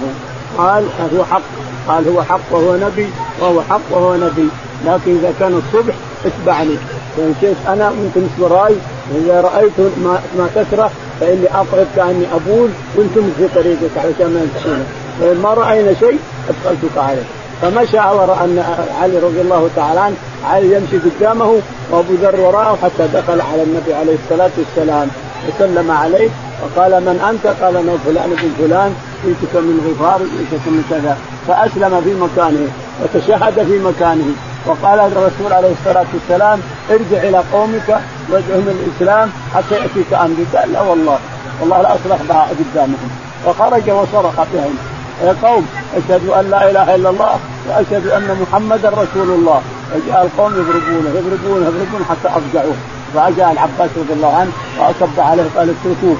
قال 0.58 0.86
هو 1.18 1.24
حق. 1.24 1.42
قال 1.88 2.08
هو 2.08 2.24
حق 2.24 2.40
وهو 2.52 2.76
نبي 2.76 3.08
وهو 3.42 3.62
حق 3.62 3.82
وهو 3.92 4.16
نبي. 4.16 4.48
لكن 4.86 5.18
إذا 5.18 5.34
كان 5.40 5.62
الصبح 5.66 5.96
اتبعني. 6.26 6.76
فان 7.18 7.34
شئت 7.42 7.56
أنا 7.68 7.90
ممكن 7.90 8.28
وراي 8.40 8.76
واذا 9.12 9.42
رأيت 9.42 9.80
ما, 9.80 10.20
ما 10.38 10.50
تكره 10.56 10.92
فإني 11.20 11.48
اقرب 11.54 11.88
كأني 11.96 12.26
أبول 12.36 12.70
وأنتم 12.96 13.32
في 13.38 13.48
طريقك 13.56 13.98
علشان 13.98 14.34
ما 14.34 14.40
ينتهون 14.42 14.86
فان 15.20 15.38
ما 15.44 15.54
رأينا 15.54 15.94
شيء 15.94 16.20
أدخلتك 16.50 16.98
عليه. 16.98 17.43
فمشى 17.64 17.98
وراى 17.98 18.46
أن 18.46 18.64
علي 19.02 19.18
رضي 19.18 19.42
الله 19.42 19.70
تعالى 19.76 20.00
عنه 20.00 20.16
علي 20.46 20.76
يمشي 20.76 20.98
قدامه 20.98 21.60
وأبو 21.92 22.14
ذر 22.14 22.40
وراءه 22.40 22.78
حتى 22.84 23.08
دخل 23.14 23.42
على 23.42 23.64
النبي 23.64 23.94
عليه 23.94 24.16
الصلاة 24.24 24.52
والسلام. 24.58 25.08
وسلم 25.48 25.92
عليه 25.92 26.30
وقال 26.62 26.92
من 26.92 27.18
أنت؟ 27.30 27.64
قال 27.64 27.78
أنا 27.78 27.98
فلان 28.06 28.30
بن 28.30 28.50
فلان 28.60 28.94
جئتك 29.26 29.56
من 29.56 29.76
غفار 29.88 30.20
جئتك 30.20 30.66
من 30.68 30.84
كذا. 30.90 31.18
فأسلم 31.48 32.02
في 32.02 32.14
مكانه 32.14 32.68
وتشهد 33.02 33.66
في 33.68 33.80
مكانه 33.80 34.30
وقال 34.66 35.00
الرسول 35.00 35.54
عليه 35.54 35.72
الصلاة 35.80 36.06
والسلام 36.14 36.60
ارجع 36.92 37.30
إلى 37.30 37.44
قومك 37.54 37.90
وادعهم 38.32 38.68
الإسلام 38.76 39.30
حتى 39.56 39.76
يأتيك 39.76 40.14
امري 40.14 40.46
قال 40.56 40.74
لا 40.74 40.82
والله 40.82 41.20
والله 41.62 41.82
لا 41.82 41.96
أصلح 41.96 42.18
قدامهم. 42.60 43.10
وخرج 43.48 43.90
وصرخ 43.90 44.36
بهم. 44.54 44.76
يا 45.24 45.36
قوم 45.44 45.68
اشهدوا 45.98 46.40
أن 46.40 46.50
لا 46.50 46.70
إله 46.70 46.96
إلا 46.96 47.10
الله 47.10 47.40
وأشهد 47.70 48.08
أن 48.08 48.38
محمدا 48.42 48.90
رسول 48.90 49.30
الله. 49.38 49.62
فجاء 49.92 50.24
القوم 50.26 50.52
يضربونه 50.52 51.10
يضربونه 51.10 51.66
يضربونه 51.68 52.06
حتى 52.10 52.28
افجعوه 52.28 52.76
فجاء 53.14 53.52
العباس 53.52 53.90
رضي 53.98 54.14
الله 54.14 54.36
عنه 54.36 54.52
وأصب 54.80 55.20
عليه 55.20 55.44
قال 55.58 55.76
اتركوه. 55.76 56.18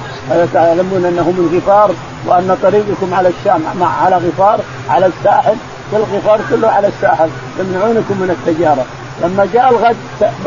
تعلمون 0.52 1.04
أنه 1.04 1.30
من 1.30 1.44
غفار 1.56 1.90
وأن 2.26 2.56
طريقكم 2.62 3.14
على 3.14 3.28
الشام 3.28 3.62
مع 3.80 4.02
على 4.02 4.16
غفار 4.16 4.60
على 4.90 5.06
الساحل. 5.06 5.56
كل 5.90 5.98
غفار 5.98 6.40
كله 6.50 6.68
على 6.68 6.88
الساحل. 6.88 7.28
يمنعونكم 7.58 8.14
من 8.20 8.30
التجارة. 8.30 8.84
لما 9.22 9.48
جاء 9.54 9.70
الغد 9.70 9.96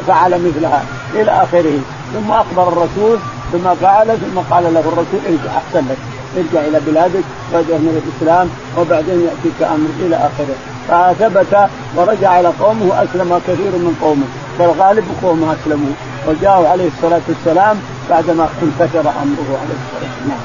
فعل 0.07 0.31
مثلها 0.31 0.83
إلى 1.13 1.31
آخره. 1.31 1.79
ثم 2.13 2.31
أخبر 2.31 2.67
الرسول 2.67 3.17
ثم 3.51 3.75
فعل 3.81 4.07
ثم 4.07 4.39
قال 4.51 4.73
له 4.73 4.79
الرسول 4.79 5.37
أحسن 5.57 5.85
لك. 5.89 6.16
ارجع 6.37 6.67
إلى 6.67 6.79
بلادك 6.87 7.23
وادعه 7.53 7.77
من 7.77 8.01
الإسلام 8.03 8.49
وبعدين 8.77 9.27
يأتيك 9.27 9.59
أمر 9.75 9.89
إلى 9.99 10.15
آخره. 10.15 10.57
فثبت 10.87 11.69
ورجع 11.95 12.39
إلى 12.39 12.51
قومه 12.59 12.85
وأسلم 12.85 13.41
كثير 13.47 13.71
من 13.85 13.97
قومه. 14.01 14.27
والغالب 14.59 15.05
قومه 15.23 15.55
أسلموا. 15.55 15.93
وجاءوا 16.27 16.67
عليه 16.67 16.87
الصلاة 16.87 17.21
والسلام 17.27 17.81
بعدما 18.09 18.49
انتشر 18.63 18.99
أمره 18.99 19.49
عليه 19.61 19.77
الصلاة 19.81 20.03
والسلام. 20.03 20.41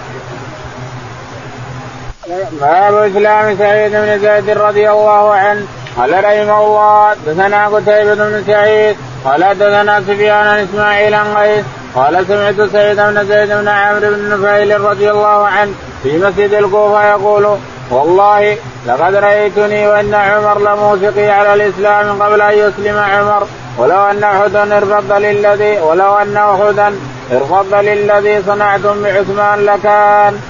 باب 2.60 2.94
إسلام 2.94 3.56
سعيد 3.56 3.92
بن 3.92 4.18
زيد 4.18 4.50
رضي 4.50 4.90
الله 4.90 5.34
عنه. 5.34 5.66
قال 5.96 6.24
رحمه 6.24 6.66
الله 6.66 7.14
دثنا 7.26 7.66
قتيبة 7.66 8.14
بن 8.14 8.44
سعيد. 8.46 8.96
قال 9.24 9.58
دثنا 9.58 10.00
سفيان 10.00 10.46
إسماعيل 10.46 11.14
عن 11.14 11.36
قيس. 11.36 11.64
قال 11.94 12.26
سمعت 12.28 12.70
سعيد 12.72 12.96
بن 12.96 13.26
زيد 13.26 13.48
بن 13.48 13.68
عمرو 13.68 14.10
بن 14.10 14.28
نفيل 14.30 14.80
رضي 14.80 15.10
الله 15.10 15.46
عنه 15.46 15.72
في 16.02 16.18
مسجد 16.18 16.52
الكوفة 16.52 17.10
يقول 17.10 17.56
والله 17.90 18.56
لقد 18.86 19.14
رأيتني 19.14 19.88
وإن 19.88 20.14
عمر 20.14 20.58
لموثقي 20.58 21.30
على 21.30 21.54
الإسلام 21.54 22.22
قبل 22.22 22.40
أن 22.40 22.58
يسلم 22.58 22.98
عمر 22.98 23.46
ولو 23.78 24.02
أن 24.04 24.24
أحدا 24.24 24.76
ارفض 24.76 25.12
للذي 25.12 25.80
ولو 25.80 26.14
أن 26.16 26.36
أحدا 26.36 26.94
ارفض 27.32 27.74
للذي 27.74 28.42
صنعتم 28.46 29.02
بعثمان 29.02 29.64
لكان. 29.64 30.40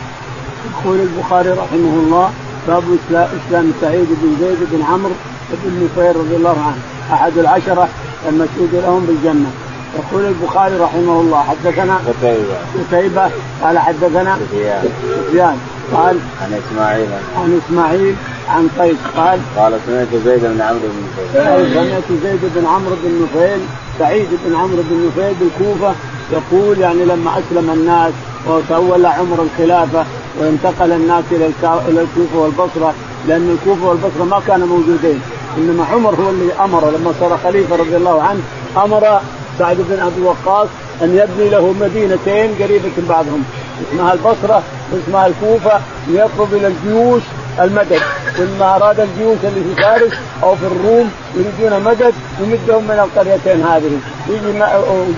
يقول 0.71 1.01
البخاري 1.01 1.51
رحمه 1.51 1.95
الله 2.03 2.31
باب 2.69 2.85
اسلام 3.11 3.73
سعيد 3.81 4.09
بن 4.11 4.37
زيد 4.41 4.59
بن 4.73 4.83
عمرو 4.83 5.15
بن 5.51 5.85
نفير 5.85 6.17
رضي 6.17 6.37
الله 6.37 6.57
عنه 6.67 6.79
أحد 7.13 7.39
العشرة 7.39 7.89
المشهود 8.29 8.71
لهم 8.73 9.07
بالجنة 9.07 9.51
يقول 9.99 10.25
البخاري 10.25 10.77
رحمه 10.77 11.21
الله 11.21 11.43
حدثنا 11.43 11.97
قتيبة. 11.97 12.57
قتيبة 12.91 13.31
قال 13.63 13.79
حدثنا 13.79 14.39
سفيان. 14.51 15.59
قال 15.95 16.19
عن 16.43 16.61
إسماعيل. 16.61 17.07
عن 17.37 17.61
إسماعيل 17.67 18.15
عن 18.49 18.69
قيس. 18.79 18.97
قال 19.17 19.41
قال 19.57 19.79
سمعت 19.87 20.23
زيد 20.25 20.41
بن 20.45 20.61
عمرو 20.61 20.81
بن 20.81 21.03
نفيل 21.05 21.75
سمعت 21.75 22.23
زيد 22.23 22.41
بن 22.55 22.67
عمرو 22.67 22.97
بن 23.05 23.23
نفيل 23.23 23.61
سعيد 23.99 24.29
بن 24.45 24.57
عمرو 24.57 24.83
بن 24.91 25.07
نفيل 25.07 25.35
بالكوفة 25.41 25.95
يقول 26.33 26.79
يعني 26.79 27.05
لما 27.05 27.31
أسلم 27.39 27.71
الناس 27.71 28.13
وتولى 28.47 29.09
عمر 29.09 29.39
الخلافة 29.43 30.05
وانتقل 30.41 30.93
الناس 30.93 31.25
إلى 31.31 31.51
إلى 31.89 32.01
الكوفة 32.01 32.39
والبصرة 32.39 32.95
لأن 33.29 33.59
الكوفة 33.59 33.89
والبصرة 33.89 34.25
ما 34.25 34.43
كانوا 34.49 34.67
موجودين. 34.67 35.21
إنما 35.59 35.85
عمر 35.93 36.15
هو 36.15 36.31
اللي 36.31 36.53
أمر 36.65 36.91
لما 36.91 37.13
صار 37.21 37.39
خليفة 37.45 37.77
رضي 37.77 37.97
الله 37.97 38.23
عنه 38.23 38.41
أمر 38.77 39.21
سعد 39.63 39.77
بن 39.77 40.01
ابي 40.01 40.21
وقاص 40.21 40.69
أن 41.03 41.11
يبني 41.17 41.51
له 41.51 41.75
مدينتين 41.81 42.55
قريبة 42.63 42.89
من 42.99 43.07
بعضهم. 43.09 43.45
اسمها 43.83 44.13
البصرة 44.13 44.63
واسمها 44.93 45.27
الكوفة 45.27 45.81
ليطلب 46.09 46.55
إلى 46.55 46.67
الجيوش 46.67 47.23
المدد. 47.61 48.01
كل 48.37 48.63
أراد 48.63 49.01
الجيوش 49.01 49.37
اللي 49.45 49.61
في 49.65 49.83
فارس 49.83 50.13
أو 50.43 50.57
في 50.57 50.67
الروم 50.67 51.11
يريدون 51.37 51.83
مدد 51.85 52.15
يمدهم 52.41 52.85
من 52.85 52.99
القريتين 53.05 53.63
هذه. 53.67 53.91
يجي 54.29 54.53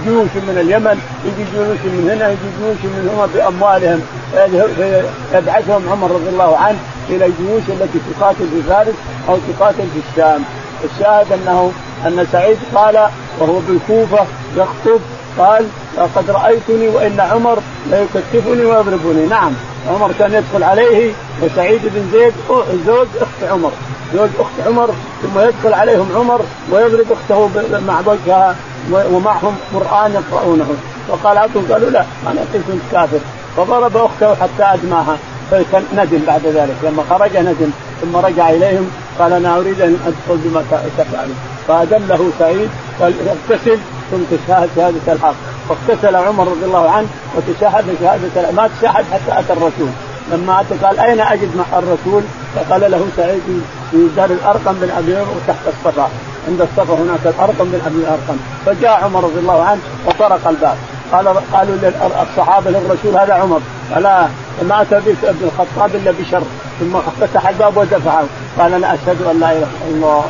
جيوش 0.05 0.33
من 0.49 0.59
اليمن 0.61 1.01
يجي 1.25 1.45
جيوش 1.53 1.79
من 1.85 2.11
هنا 2.11 2.29
يجي 2.29 2.51
جيوش 2.59 2.81
من 2.85 3.11
هنا 3.11 3.27
باموالهم 3.35 4.01
يبعثهم 5.35 5.89
عمر 5.93 6.11
رضي 6.11 6.29
الله 6.29 6.57
عنه 6.57 6.79
إلى 7.09 7.27
الجيوش 7.27 7.63
التي 7.69 7.99
تقاتل 8.11 8.49
في 8.55 8.63
فارس 8.69 8.95
أو 9.29 9.37
تقاتل 9.49 9.87
في 9.95 10.01
الشام. 10.11 10.43
الشاهد 10.85 11.33
انه 11.33 11.73
أن 12.07 12.27
سعيد 12.33 12.57
قال 12.75 13.09
وهو 13.41 13.59
بالكوفه 13.69 14.27
يخطب 14.57 15.01
قال 15.39 15.67
لقد 15.99 16.31
رأيتني 16.31 16.89
وإن 16.89 17.21
عمر 17.21 17.59
ليكتفني 17.91 18.65
ويضربني. 18.65 19.27
نعم 19.27 19.53
عمر 19.89 20.13
كان 20.19 20.33
يدخل 20.35 20.63
عليه 20.63 21.13
وسعيد 21.43 21.81
بن 21.85 22.11
زيد 22.13 22.33
زوج 22.87 23.07
أخت 23.21 23.53
عمر. 23.53 23.71
زوج 24.15 24.29
أخت 24.39 24.67
عمر 24.67 24.91
ثم 25.23 25.41
يدخل 25.41 25.75
عليهم 25.75 26.09
عمر 26.17 26.41
ويضرب 26.73 27.07
أخته 27.13 27.51
مع 27.87 28.01
وجهها 28.07 28.57
ومعهم 28.91 29.57
قرآن 29.75 30.13
يقرؤونه. 30.13 30.67
فقال 31.09 31.37
اعطوا 31.37 31.63
قالوا 31.71 31.91
لا 31.91 32.05
أنا 32.27 32.41
كنت 32.53 32.81
كافر. 32.93 33.19
فضرب 33.57 33.97
أخته 33.97 34.35
حتى 34.35 34.63
أدماها. 34.63 35.17
فندم 35.51 36.21
بعد 36.27 36.47
ذلك 36.47 36.77
لما 36.83 37.03
خرج 37.11 37.37
ندم 37.37 37.71
ثم 38.03 38.17
رجع 38.17 38.51
إليهم 38.51 38.91
قال 39.19 39.33
أنا 39.33 39.57
أريد 39.57 39.81
أن 39.81 39.97
أدخل 40.07 40.41
بما 40.45 40.63
تفعل. 40.99 41.29
فأدله 41.69 42.31
سعيد 42.39 42.71
قال 43.01 43.15
اغتسل 43.29 43.79
ثم 44.11 44.37
تشاهد 44.37 44.69
شهادة 44.77 45.13
الحق. 45.13 45.35
فاغتسل 45.69 46.17
عمر 46.17 46.49
رضي 46.49 46.65
الله 46.65 46.91
عنه 46.91 47.07
وتشهد 47.37 47.85
شهادة 48.01 48.51
ما 48.51 48.69
تشهد 48.69 49.05
حتى 49.13 49.41
أتى 49.41 49.53
الرسول. 49.53 49.89
لما 50.33 50.61
أتى 50.61 50.75
قال 50.87 50.99
أين 50.99 51.21
أجد 51.21 51.57
مع 51.57 51.79
الرسول؟ 51.79 52.23
فقال 52.55 52.91
له 52.91 53.07
سعيد 53.17 53.63
في 53.91 54.09
دار 54.17 54.31
الأرقم 54.31 54.73
بن 54.73 54.91
أبي 54.91 55.17
تحت 55.47 55.67
الصفا. 55.67 56.09
عند 56.49 56.61
الصفا 56.61 56.95
هناك 56.95 57.21
الأرقم 57.25 57.65
بن 57.65 57.81
أبي 57.87 57.97
الارقم 57.97 58.37
فجاء 58.67 59.05
عمر 59.05 59.25
رضي 59.25 59.39
الله 59.39 59.63
عنه 59.63 59.81
وطرق 60.07 60.49
الباب. 60.49 60.77
قال 61.13 61.29
قالوا 61.53 61.77
الصحابة 62.23 62.71
للرسول 62.71 63.17
هذا 63.17 63.35
عمر. 63.35 63.61
فلا 63.95 64.29
ما 64.63 64.83
اتى 64.83 64.97
ابن 64.97 65.15
الخطاب 65.43 65.95
الا 65.95 66.11
بشر. 66.11 66.43
ثم 66.81 66.99
فتح 67.21 67.49
الباب 67.49 67.77
ودفعه. 67.77 68.25
قال 68.59 68.75
أنا 68.75 68.95
أشهد 68.95 69.23
أن 69.31 69.41
لا 69.41 69.53
إله 69.53 69.69
إلا 69.89 69.95
الله 69.95 70.25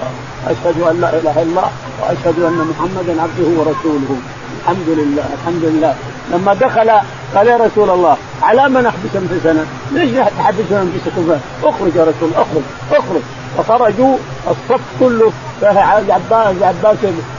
أشهد 0.46 0.82
أن 0.90 1.00
لا 1.00 1.08
إله 1.08 1.32
إلا 1.32 1.42
الله 1.42 1.70
وأشهد 2.02 2.38
أن 2.38 2.66
محمدا 2.70 3.22
عبده 3.22 3.48
ورسوله. 3.58 4.16
الحمد 4.60 4.88
لله 4.88 5.24
الحمد 5.38 5.64
لله. 5.64 5.94
لما 6.32 6.54
دخل 6.54 6.90
قال 7.34 7.46
يا 7.46 7.56
رسول 7.56 7.90
الله 7.90 8.16
على 8.42 8.68
ما 8.68 8.80
نحبس 8.80 9.10
أنفسنا؟ 9.16 9.64
ليش 9.92 10.10
تحبسون 10.10 10.78
أنفسكم؟ 10.78 11.38
أخرج 11.64 11.94
يا 11.96 12.02
رسول 12.02 12.30
أخرج 12.34 12.62
أخرج. 12.92 13.22
فخرجوا 13.58 14.16
الصف 14.48 14.80
كله 15.00 15.32
العباس 15.62 16.56
العباس 16.56 16.96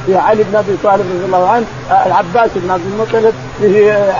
علي 0.10 0.44
بن 0.44 0.56
أبي 0.56 0.78
طالب 0.84 1.06
رضي 1.16 1.26
الله 1.26 1.50
عنه 1.50 1.66
العباس 2.06 2.50
بن 2.56 2.72
عبد 2.72 2.82
المطلب 2.94 3.34
فيه 3.60 4.12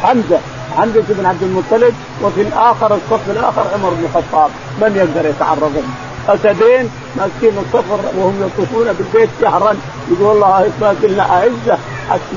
حمزه 0.78 1.04
بن 1.10 1.26
عبد 1.26 1.44
المطلب 1.44 1.94
وفي 2.24 2.42
الآخر 2.42 2.96
الصف 2.96 3.30
الآخر 3.30 3.62
عمر 3.74 3.90
بن 3.90 4.06
الخطاب. 4.06 4.50
من 4.82 4.96
يقدر 4.96 5.30
يتعرض 5.30 5.84
أسدين 6.30 6.90
ماسكين 7.18 7.58
الصفر 7.58 8.00
وهم 8.18 8.36
يطوفون 8.48 8.94
بالبيت 8.94 9.30
شهرا. 9.42 9.76
يقول 10.12 10.36
الله 10.36 10.68
إثبات 10.68 10.96
لنا 11.04 11.24
أعزة 11.24 11.78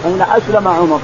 حين 0.05 0.22
أسلم 0.22 0.68
عمر. 0.68 1.01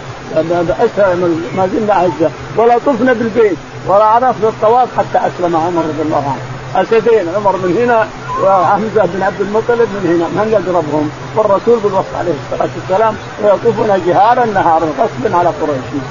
ما 1.57 1.69
زلنا 1.73 1.93
أعزة. 1.93 2.31
ولا 2.57 2.79
طفنا 2.79 3.13
بالبيت 3.13 3.57
ولا 3.87 4.05
عرفنا 4.05 4.49
الطواف 4.49 4.89
حتى 4.99 5.19
أسلم 5.19 5.57
عمر 5.57 5.83
رضي 5.83 6.03
الله 6.03 6.25
عنه. 6.33 6.83
أسدين 6.83 7.29
عمر 7.37 7.57
من 7.57 7.77
هنا 7.83 8.09
وحمزه 8.43 9.05
بن 9.15 9.23
عبد 9.23 9.41
المطلب 9.41 9.89
من 9.95 10.05
هنا. 10.13 10.45
من 10.45 10.53
يقربهم 10.53 11.11
والرسول 11.37 11.79
بالوصف 11.79 12.17
عليه 12.19 12.33
الصلاة 12.45 12.71
والسلام. 12.77 13.15
ويطوفون 13.43 14.03
جهارا 14.07 14.45
نهارا 14.45 14.87
غصبا 14.99 15.37
على 15.37 15.49
قريش. 15.49 16.05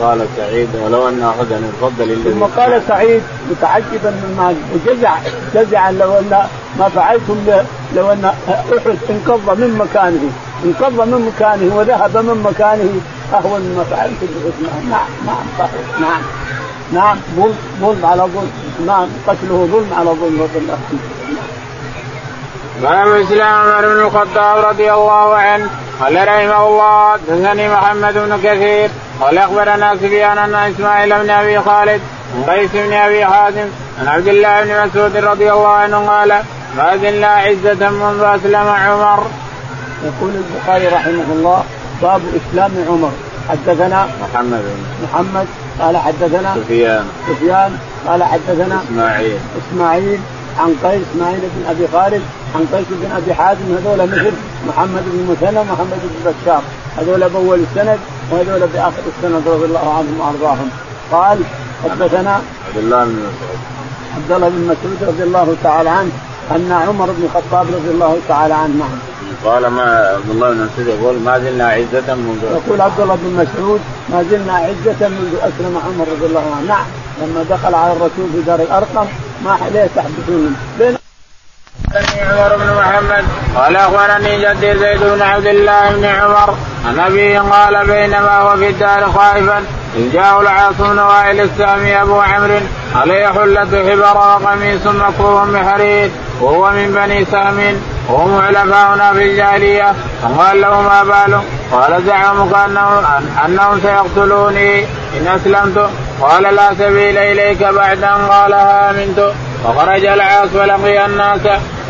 قال 0.00 0.26
سعيد 0.36 0.68
ولو 0.84 1.08
أن 1.08 1.22
أحدا 1.22 1.56
الذي 2.00 2.30
ثم 2.30 2.42
قال 2.42 2.82
سعيد 2.88 3.22
متعجبا 3.50 4.10
مما 4.10 4.54
وجزع 4.74 5.18
جزعا 5.54 5.92
لو 5.92 6.18
أن 6.18 6.46
ما 6.78 6.88
فعلتم 6.88 7.36
لو 7.96 8.12
أن 8.12 8.24
أحد 8.48 8.98
انقض 9.10 9.60
من 9.60 9.78
مكانه. 9.78 10.30
انقض 10.64 11.00
من 11.00 11.32
مكانه 11.32 11.76
وذهب 11.76 12.16
من 12.16 12.42
مكانه 12.42 13.00
أهون 13.34 13.60
مما 13.60 13.84
فعلتم 13.84 14.26
بعثمان 14.44 14.90
نعم 14.90 15.08
نعم 15.26 15.46
صحيح. 15.58 16.00
نعم. 16.00 16.22
نعم 16.92 17.16
ظلم 17.36 17.54
ظلم 17.80 18.06
على 18.06 18.22
ظلم. 18.22 18.50
نعم 18.86 19.08
قتله 19.26 19.68
ظلم 19.72 19.90
على 19.98 20.10
ظلم. 20.10 20.42
رضي 20.42 20.66
باب 22.82 23.08
اسلام 23.08 23.54
عمر 23.54 23.94
بن 23.94 24.00
الخطاب 24.00 24.64
رضي 24.64 24.92
الله 24.92 25.36
عنه 25.36 25.70
قال 26.00 26.28
رحمه 26.28 26.66
الله 26.66 27.12
حدثني 27.12 27.68
محمد 27.68 28.14
بن 28.14 28.38
كثير 28.44 28.90
قال 29.20 29.38
أخبرنا 29.38 29.96
سفيان 29.96 30.38
أن 30.38 30.54
إسماعيل 30.54 31.18
بن 31.22 31.30
أبي 31.30 31.60
خالد 31.60 32.00
عن 32.36 32.54
قيس 32.54 32.70
بن 32.72 32.92
أبي 32.92 33.24
حازم 33.24 33.68
عن 34.00 34.08
عبد 34.08 34.28
الله 34.28 34.64
بن 34.64 34.88
مسعود 34.88 35.16
رضي 35.16 35.52
الله 35.52 35.68
عنه 35.68 36.08
قال 36.08 36.42
ما 36.76 36.96
زلنا 36.96 37.26
عزة 37.26 37.90
منذ 37.90 38.22
أسلم 38.22 38.68
عمر. 38.68 39.26
يقول 40.04 40.30
البخاري 40.34 40.88
رحمه 40.88 41.32
الله 41.32 41.64
باب 42.02 42.20
إسلام 42.36 42.72
عمر. 42.88 43.12
حدثنا 43.50 44.08
محمد 44.22 44.64
محمد 45.02 45.46
قال 45.80 45.96
حدثنا 45.96 46.54
سفيان. 46.54 47.06
سفيان 47.28 47.78
قال 48.06 48.24
حدثنا 48.24 48.80
إسماعيل. 48.82 49.38
إسماعيل 49.60 50.20
عن 50.58 50.76
قيس 50.84 51.02
اسماعيل 51.12 51.40
بن 51.40 51.70
أبي 51.70 51.88
خالد 51.92 52.22
عن 52.56 52.66
قيس 52.72 52.86
بن 52.90 53.10
أبي 53.16 53.34
حازم 53.34 53.66
هذول 53.76 54.00
مثل 54.08 54.32
محمد 54.68 55.02
بن 55.06 55.20
مثنى 55.30 55.58
ومحمد 55.60 56.00
بن 56.02 56.32
بشار. 56.32 56.62
هذول 56.96 57.28
بأول 57.28 57.60
السند 57.70 57.98
وهذول 58.30 58.68
بآخر 58.74 59.02
السند 59.16 59.48
رضي 59.48 59.64
الله 59.64 59.94
عنهم 59.98 60.20
وأرضاهم. 60.20 60.68
قال 61.12 61.38
حدثنا 61.84 62.34
عبد 62.66 62.76
الله 62.76 63.04
بن 63.04 63.12
مسعود. 63.12 63.58
عبد 64.16 64.32
الله 64.32 64.48
بن 64.48 64.62
مسعود 64.64 64.98
رضي 65.10 65.22
الله 65.22 65.56
تعالى 65.62 65.90
عنه 65.90 66.10
أن 66.50 66.72
عمر 66.72 67.06
بن 67.06 67.22
الخطاب 67.24 67.66
رضي 67.66 67.90
الله 67.90 68.18
تعالى 68.28 68.54
عنه 68.54 68.74
نعم. 68.74 68.98
قال 69.44 69.66
ما 69.66 69.82
عبد 70.16 70.30
الله 70.30 70.50
بن 70.50 70.56
مسعود 70.56 70.88
يقول 70.88 71.16
ما 71.20 71.38
زلنا 71.38 71.68
عزة 71.68 72.14
منذ 72.14 72.42
يقول 72.42 72.80
عبد 72.80 73.00
الله 73.00 73.18
بن 73.22 73.30
مسعود 73.42 73.80
ما 74.08 74.24
زلنا 74.30 74.52
عزة 74.52 75.08
منذ 75.08 75.34
أسلم 75.48 75.80
عمر 75.86 76.06
رضي 76.12 76.26
الله 76.26 76.54
عنه. 76.56 76.68
نعم 76.68 76.86
لما 77.22 77.44
دخل 77.50 77.74
على 77.74 77.92
الرسول 77.92 78.26
في 78.34 78.40
دار 78.46 78.60
الأرقم 78.60 79.06
ما 79.44 79.58
ليه 79.72 79.88
تحدثون 79.96 80.56
بين 81.96 82.28
عمر 82.30 82.56
بن 82.56 82.74
محمد. 82.78 83.24
قال 83.56 83.76
أخبرني 83.76 84.38
جدي 84.38 84.78
زيد 84.78 85.00
بن 85.00 85.22
عبد 85.22 85.46
الله 85.46 85.90
بن 85.90 86.04
عمر 86.04 86.54
عن 86.86 86.98
ابيه 86.98 87.40
قال 87.40 87.86
بينما 87.86 88.38
هو 88.38 88.56
في 88.56 88.68
الدار 88.68 89.12
خائفا 89.12 89.64
إذ 89.96 90.12
جاءه 90.12 90.40
العاص 90.40 90.74
بن 90.78 90.98
وائل 90.98 91.40
السامي 91.40 92.02
أبو 92.02 92.20
عمرو 92.20 92.60
عليه 92.94 93.26
حلة 93.26 93.90
حبر 93.90 94.16
وقميص 94.16 94.86
مكروه 94.86 95.44
بحرير 95.44 96.10
وهو 96.40 96.70
من 96.70 96.92
بني 96.92 97.24
سام 97.24 97.80
وهم 98.08 98.40
علفاؤنا 98.40 99.12
في 99.12 99.22
الجاهلية 99.30 99.94
فقال 100.22 100.60
له 100.60 100.80
ما 100.80 101.02
باله 101.02 101.42
قال 101.72 102.02
زعمك 102.06 102.54
أنهم, 102.54 103.04
أنهم 103.46 103.80
سيقتلوني 103.80 104.84
إن 105.16 105.26
أسلمت؟ 105.26 105.90
قال 106.22 106.42
لا 106.42 106.74
سبيل 106.78 107.18
إليك 107.18 107.62
بعد 107.62 108.02
أن 108.02 108.26
قالها 108.28 108.90
آمنت. 108.90 109.32
فخرج 109.64 110.04
العاص 110.04 110.48
ولقي 110.54 111.06
الناس 111.06 111.40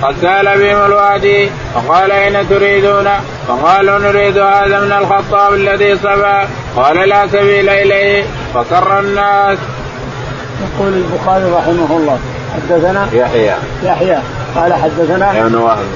قد 0.03 0.15
سال 0.23 0.59
بهم 0.59 0.85
الوادي 0.85 1.51
فقال 1.75 2.11
اين 2.11 2.49
تريدون؟ 2.49 3.09
فقالوا 3.49 3.99
نريد 3.99 4.39
هذا 4.39 4.81
من 4.81 4.93
الخطاب 4.93 5.55
الذي 5.55 5.97
صبا 5.97 6.49
قال 6.77 7.09
لا 7.09 7.27
سبيل 7.27 7.69
إليه 7.69 8.25
فكر 8.55 9.01
الناس. 9.01 9.59
يقول 10.63 10.93
البخاري 10.93 11.45
رحمه 11.45 11.97
الله 11.97 12.19
حدثنا 12.55 13.09
يحيى. 13.13 13.55
يحيى 13.85 14.19
قال 14.57 14.75
حدثنا 14.75 15.47
ابن 15.47 15.55
وهب 15.55 15.87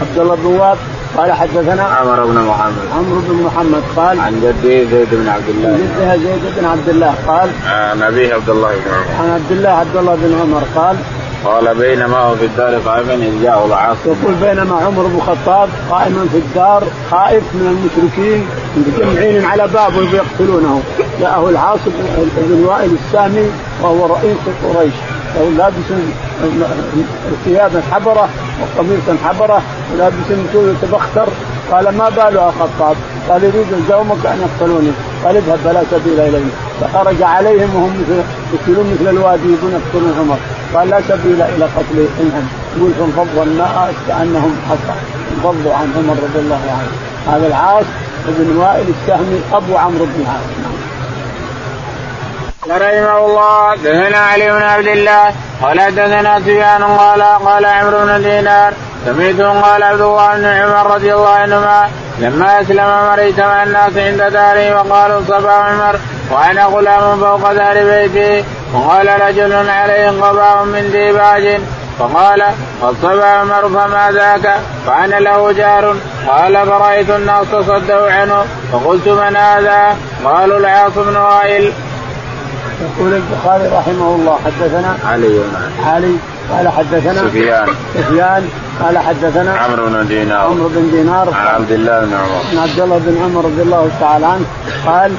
عبد 0.00 0.18
الله 0.18 0.34
بن 0.34 0.46
وهب 0.46 0.78
قال 1.16 1.32
حدثنا 1.32 1.82
عمر 1.82 2.24
بن 2.24 2.38
محمد. 2.38 2.88
عمرو 2.96 3.20
بن 3.20 3.42
محمد 3.42 3.82
قال 3.96 4.20
عن 4.20 4.40
جدي 4.40 4.86
زيد 4.86 5.08
بن 5.12 5.28
عبد 5.28 5.48
الله. 5.48 5.78
جدها 5.78 6.16
زيد 6.16 6.42
بن 6.56 6.64
عبد 6.64 6.88
الله 6.88 7.14
قال 7.26 7.50
عن 7.66 8.02
أبيه 8.02 8.34
عبد 8.34 8.48
الله 8.50 8.68
بن 8.68 8.90
عمر. 8.94 9.22
عن 9.22 9.30
عبد 9.30 9.52
الله 9.52 9.70
عبد 9.70 9.96
الله 9.96 10.14
بن 10.14 10.40
عمر 10.40 10.62
قال 10.74 10.96
قال 11.44 11.74
بينما 11.74 12.18
هو 12.18 12.36
في 12.36 12.44
الدار 12.44 12.74
قائما 12.74 13.14
إذ 13.14 13.42
جاءه 13.42 13.66
العاص 13.66 13.96
يقول 14.06 14.34
بينما 14.34 14.76
عمر 14.76 15.02
بن 15.02 15.16
الخطاب 15.16 15.68
قائما 15.90 16.26
في 16.32 16.38
الدار 16.38 16.84
خائف 17.10 17.42
من 17.54 17.66
المشركين 17.66 18.46
مجتمعين 18.76 19.44
على 19.44 19.68
بابه 19.68 20.16
يقتلونه 20.16 20.82
جاءه 21.20 21.48
العاص 21.48 21.80
بن 22.36 22.64
وائل 22.64 22.90
السامي 23.06 23.50
وهو 23.82 24.06
رئيس 24.06 24.36
قريش. 24.64 24.94
لابس 25.36 25.88
ثيابا 27.44 27.82
حبرة 27.92 28.28
وقميصا 28.60 29.16
حبرة 29.24 29.62
ولابس 29.94 30.28
تبختر 30.82 31.28
قال 31.70 31.96
ما 31.96 32.08
باله 32.08 32.50
خطاب 32.60 32.96
قال 33.28 33.44
يريد 33.44 33.92
قومك 33.92 34.26
أن 34.26 34.38
يقتلوني. 34.40 34.92
قال 35.24 35.36
اذهب 35.36 35.58
فلا 35.64 35.82
سبيل 35.90 36.20
الي 36.20 36.42
فخرج 36.80 37.22
عليهم 37.22 37.74
وهم 37.74 37.92
مثل 38.00 38.22
يقتلون 38.54 38.92
مثل 38.92 39.10
الوادي 39.10 39.52
يبون 39.52 39.72
يقتلون 39.72 40.14
عمر. 40.18 40.38
قال 40.74 40.90
لا 40.90 41.00
سبيل 41.08 41.42
إلى 41.42 41.64
قتل 41.64 42.06
إنهم. 42.20 42.48
يقول 42.76 42.90
فانفضوا 42.98 43.44
الناس 43.44 43.94
كأنهم 44.08 44.56
حصى 44.70 44.98
انفضوا 45.36 45.74
عن 45.74 45.92
عمر 45.96 46.16
رضي 46.22 46.38
الله 46.38 46.60
عنه. 46.78 46.92
هذا 47.36 47.46
العاص 47.46 47.84
بن 48.28 48.56
وائل 48.56 48.86
السهمي 48.88 49.40
أبو 49.52 49.76
عمرو 49.76 50.04
بن 50.04 50.26
عاص 50.26 50.46
رحمه 52.70 53.18
الله. 53.18 53.74
دثنا 53.74 54.18
علي 54.18 54.50
بن 54.52 54.62
عبد 54.62 54.86
الله. 54.86 55.34
قال 55.62 55.94
دثنا 55.94 56.40
سفيان 56.40 56.84
قال 56.84 57.22
قال 57.22 57.64
عمرو 57.64 57.98
بن 58.06 58.22
دينار. 58.22 58.72
سمعته 59.06 59.60
قال 59.60 59.82
عبد 59.82 60.00
الله 60.00 60.36
بن 60.36 60.44
عمر 60.44 60.94
رضي 60.94 61.14
الله 61.14 61.28
عنهما 61.28 61.90
لما 62.18 62.60
أسلم 62.60 63.10
مريت 63.10 63.40
مع 63.40 63.62
الناس 63.62 63.96
عند 63.96 64.32
داره 64.32 64.74
وقالوا 64.74 65.20
صبا 65.28 65.52
عمر 65.52 65.98
وأنا 66.30 66.64
غلام 66.64 67.20
فوق 67.20 67.52
دار 67.52 67.84
بيتي. 67.84 68.44
وقال 68.74 69.20
رجل 69.28 69.68
عليه 69.68 70.10
قباء 70.10 70.64
من 70.64 70.90
ديباج. 70.92 71.60
فقال 71.98 72.42
قد 72.82 72.94
صبا 73.02 73.26
عمر 73.26 73.68
فما 73.68 74.10
ذاك؟ 74.12 74.56
فأنا 74.86 75.16
له 75.16 75.52
جار. 75.52 75.96
قال 76.28 76.66
فرأيت 76.66 77.10
الناس 77.10 77.46
تصدوا 77.52 78.10
عنه. 78.10 78.44
فقلت 78.72 79.08
من 79.08 79.36
هذا؟ 79.36 79.96
قالوا 80.24 80.58
العاص 80.58 80.92
بن 80.96 81.16
وائل. 81.16 81.72
يقول 82.82 83.14
البخاري 83.14 83.66
رحمه 83.66 84.14
الله 84.14 84.38
حدثنا 84.44 84.96
علي 85.04 85.40
علي 85.86 86.14
قال 86.50 86.68
حدثنا 86.68 87.28
سفيان. 87.28 87.66
سفيان 87.94 88.48
قال 88.82 88.98
حدثنا 88.98 89.56
عمرو 89.56 89.86
بن 89.86 90.06
دينار. 90.08 90.46
عمرو 90.46 90.68
بن 90.68 90.90
دينار. 90.90 91.34
عن 91.34 91.46
عبد 91.46 91.72
الله 91.72 92.00
بن 92.00 92.12
عمر. 92.14 92.40
عن 92.52 92.58
عبد 92.68 92.80
الله 92.80 92.98
بن 92.98 93.22
عمر 93.22 93.44
رضي 93.44 93.62
الله 93.62 93.90
تعالى 94.00 94.26
عنه 94.26 94.44
قال 94.86 95.12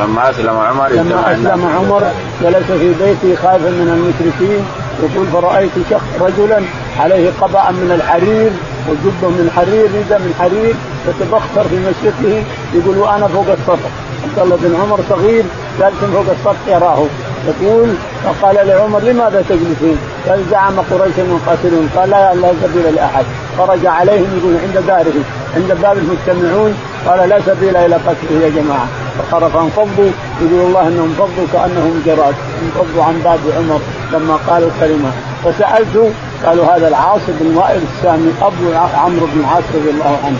لما 0.00 0.30
أسلم 0.30 0.56
عمر 0.58 0.88
لما 0.88 1.32
أسلم 1.32 1.66
عمر 1.76 2.02
جلس 2.42 2.66
في 2.66 2.94
بيته 3.04 3.42
خائفا 3.42 3.70
من 3.70 3.88
المشركين 3.96 4.64
يقول 5.02 5.26
فرأيت 5.26 5.70
شخص 5.90 6.08
رجلا 6.20 6.62
عليه 7.00 7.30
قبعا 7.40 7.70
من 7.70 7.92
الحرير 7.94 8.50
وجبة 8.88 9.28
من 9.28 9.50
حرير 9.56 9.84
رداء 9.84 10.18
من 10.18 10.34
حرير 10.38 10.74
يتبختر 11.08 11.64
في 11.68 11.76
مسجده 11.76 12.42
يقول 12.74 12.98
وأنا 12.98 13.26
فوق 13.26 13.46
السطح. 13.48 13.90
عبد 14.38 14.52
الله 14.52 14.56
بن 14.56 14.80
عمر 14.82 15.00
صغير 15.10 15.44
جالس 15.80 15.94
فوق 16.14 16.24
السطح 16.30 16.68
يراه. 16.68 17.06
يقول 17.48 17.88
فقال 18.24 18.66
لعمر 18.66 19.00
لماذا 19.00 19.44
تجلسون؟ 19.48 19.98
قال 20.28 20.44
زعم 20.50 20.76
قريش 20.90 21.16
من 21.16 21.40
قاتلون 21.46 21.88
قال 21.96 22.10
لا 22.10 22.34
لا 22.34 22.52
سبيل 22.62 22.94
لأحد. 22.94 23.24
خرج 23.58 23.86
عليهم 23.86 24.38
يقول 24.38 24.54
عند 24.64 24.86
داره 24.86 25.18
عند 25.56 25.80
باب 25.82 25.96
المجتمعون. 25.98 26.74
قال 27.06 27.28
لا 27.28 27.40
سبيل 27.46 27.76
إلى 27.76 27.94
قتله 27.94 28.40
يا 28.44 28.48
جماعة. 28.48 28.86
فخرج 29.18 29.56
انفضوا 29.56 30.10
يقول 30.42 30.60
الله 30.66 30.88
أنهم 30.88 31.08
انفضوا 31.10 31.46
كأنهم 31.52 32.02
جراد 32.06 32.34
انفضوا 32.64 33.04
عن 33.04 33.20
باب 33.24 33.40
عمر 33.56 33.80
لما 34.12 34.36
قال 34.48 34.62
الكلمة. 34.70 35.10
فسالت 35.44 36.12
قالوا 36.46 36.64
هذا 36.76 36.88
العاص 36.88 37.20
بن 37.28 37.56
وائل 37.56 37.82
السامي 37.92 38.32
أبو 38.42 38.64
عمرو 38.94 39.26
بن 39.26 39.40
العاص 39.40 39.64
رضي 39.74 39.90
الله 39.90 40.18
عنه. 40.24 40.36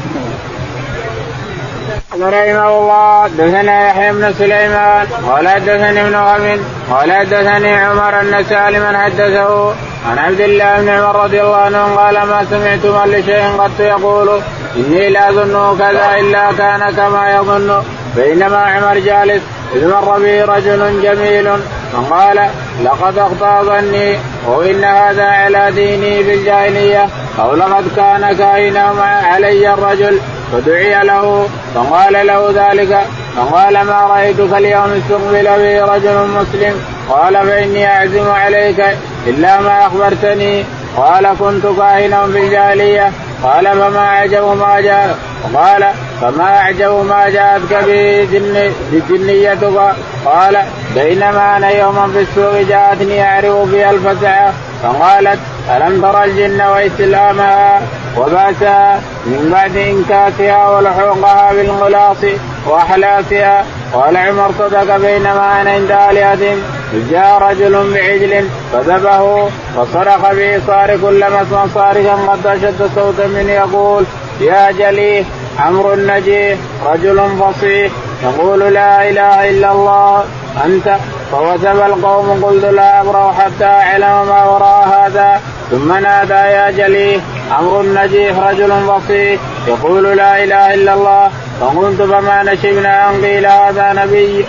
رحمه 2.22 2.78
الله. 2.78 3.28
دثنا 3.28 3.88
يحيى 3.88 4.12
بن 4.12 4.32
سليمان. 4.32 5.06
قال 5.28 5.48
حدثني 5.48 6.00
ابن 6.00 6.14
وهب 6.14 6.60
قال 6.90 7.12
حدثني 7.12 7.74
عمر 7.74 8.20
ان 8.20 8.44
سالما 8.48 8.98
حدثه 8.98 9.74
عن 10.10 10.18
عبد 10.18 10.40
الله 10.40 10.80
بن 10.80 10.88
عمر 10.88 11.24
رضي 11.24 11.40
الله 11.42 11.56
عنه 11.56 11.94
قال 11.96 12.14
ما 12.14 12.46
سمعت 12.50 12.86
من 12.86 13.12
لشيء 13.12 13.44
قد 13.58 13.80
يقول 13.80 14.40
إني 14.76 15.08
لا 15.10 15.28
أظنه 15.28 15.76
كذا 15.78 16.16
إلا 16.20 16.52
كان 16.58 16.90
كما 16.96 17.34
يظن. 17.34 17.82
بينما 18.16 18.58
عمر 18.58 18.98
جالس. 18.98 19.42
إذ 19.74 19.88
مر 19.88 20.18
به 20.18 20.44
رجل 20.44 21.02
جميل 21.02 21.50
فقال 21.92 22.48
لقد 22.84 23.18
أخطأ 23.18 23.62
ظني. 23.62 24.18
وإن 24.46 24.84
هذا 24.84 25.24
على 25.24 25.70
ديني 25.70 26.22
بالجاهلية. 26.22 27.08
أو 27.40 27.54
لقد 27.54 27.84
كان 27.96 28.36
كائنا 28.38 28.82
علي 29.24 29.74
الرجل. 29.74 30.20
فدعي 30.52 31.04
له 31.04 31.48
فقال 31.74 32.26
له 32.26 32.50
ذلك 32.50 33.06
فقال 33.36 33.82
ما 33.82 34.00
رأيتك 34.00 34.52
اليوم 34.58 34.92
استقبل 34.92 35.44
به 35.44 35.94
رجل 35.94 36.28
مسلم؟ 36.28 36.80
قال 37.10 37.46
فإني 37.46 37.86
أعزم 37.86 38.30
عليك 38.30 38.84
إلا 39.26 39.60
ما 39.60 39.86
أخبرتني. 39.86 40.64
قال 40.96 41.28
كنت 41.40 41.66
كاهنا 41.78 42.26
بالجاهليه 42.26 43.12
قال 43.42 43.64
فما 43.64 44.06
اعجب 44.06 44.56
ما 44.56 44.80
جاء. 44.80 45.18
قال 45.54 45.84
فما 46.20 46.56
أعجب 46.58 47.04
ما 47.08 47.28
جاءتك 47.28 47.84
به 47.86 48.28
جن 48.32 48.72
جنيتك 49.08 49.94
قال 50.24 50.56
بينما 50.94 51.56
أنا 51.56 51.70
يوما 51.70 52.08
في 52.12 52.20
السوق 52.20 52.60
جاءتني 52.68 53.22
أعرف 53.22 53.72
بها 53.72 53.90
الفزع. 53.90 54.50
فقالت 54.82 55.38
ألم 55.76 56.02
ترى 56.02 56.24
الجن 56.24 56.60
وإسلامها 56.60 57.82
وبأسها 58.16 59.00
من 59.26 59.50
بعد 59.52 59.76
إنكاسها 59.76 60.70
ولحوقها 60.70 61.52
بالغلاص 61.52 62.24
وأحلاسها. 62.66 63.64
قال 63.94 64.16
عمر 64.16 64.50
صدق 64.58 64.96
بينما 64.96 65.60
أنا 65.60 65.70
عند 65.70 65.90
آلهتهم 65.90 66.62
جاء 67.10 67.38
رجل 67.42 67.92
بعجل 67.94 68.48
فذبه 68.72 69.48
فصرخ 69.76 70.32
بإصار 70.32 70.98
كلما 71.02 71.42
اسمع 71.42 71.66
صارخا 71.74 72.14
قد 72.32 72.46
أشد 72.46 72.90
صوتا 72.94 73.26
من 73.26 73.48
يقول 73.48 74.04
يا 74.40 74.70
جليه 74.70 75.24
عمرو 75.58 75.94
النجيه 75.94 76.56
رجل 76.86 77.20
فصيح 77.40 77.92
يقول 78.22 78.60
لا 78.60 79.10
إله 79.10 79.50
إلا 79.50 79.72
الله 79.72 80.24
أنت. 80.64 80.96
فوثب 81.32 81.76
القوم 81.76 82.44
قلت 82.44 82.64
لا 82.64 83.00
أبرأ 83.00 83.32
حتى 83.32 83.64
أعلم 83.64 84.28
ما 84.28 84.44
وراء 84.44 84.88
هذا. 84.88 85.40
ثم 85.70 85.92
نادى 85.92 86.32
يا 86.32 86.70
جليه 86.70 87.20
عمرو 87.52 87.80
النجيح 87.80 88.38
رجل 88.38 88.72
بسيط 88.86 89.40
يقول 89.68 90.16
لا 90.16 90.44
إله 90.44 90.74
إلا 90.74 90.94
الله. 90.94 91.30
فقلت 91.60 92.02
فما 92.02 92.42
نشبنا 92.42 93.10
أن 93.10 93.24
قيل 93.24 93.46
هذا 93.46 93.92
نبي. 93.92 94.44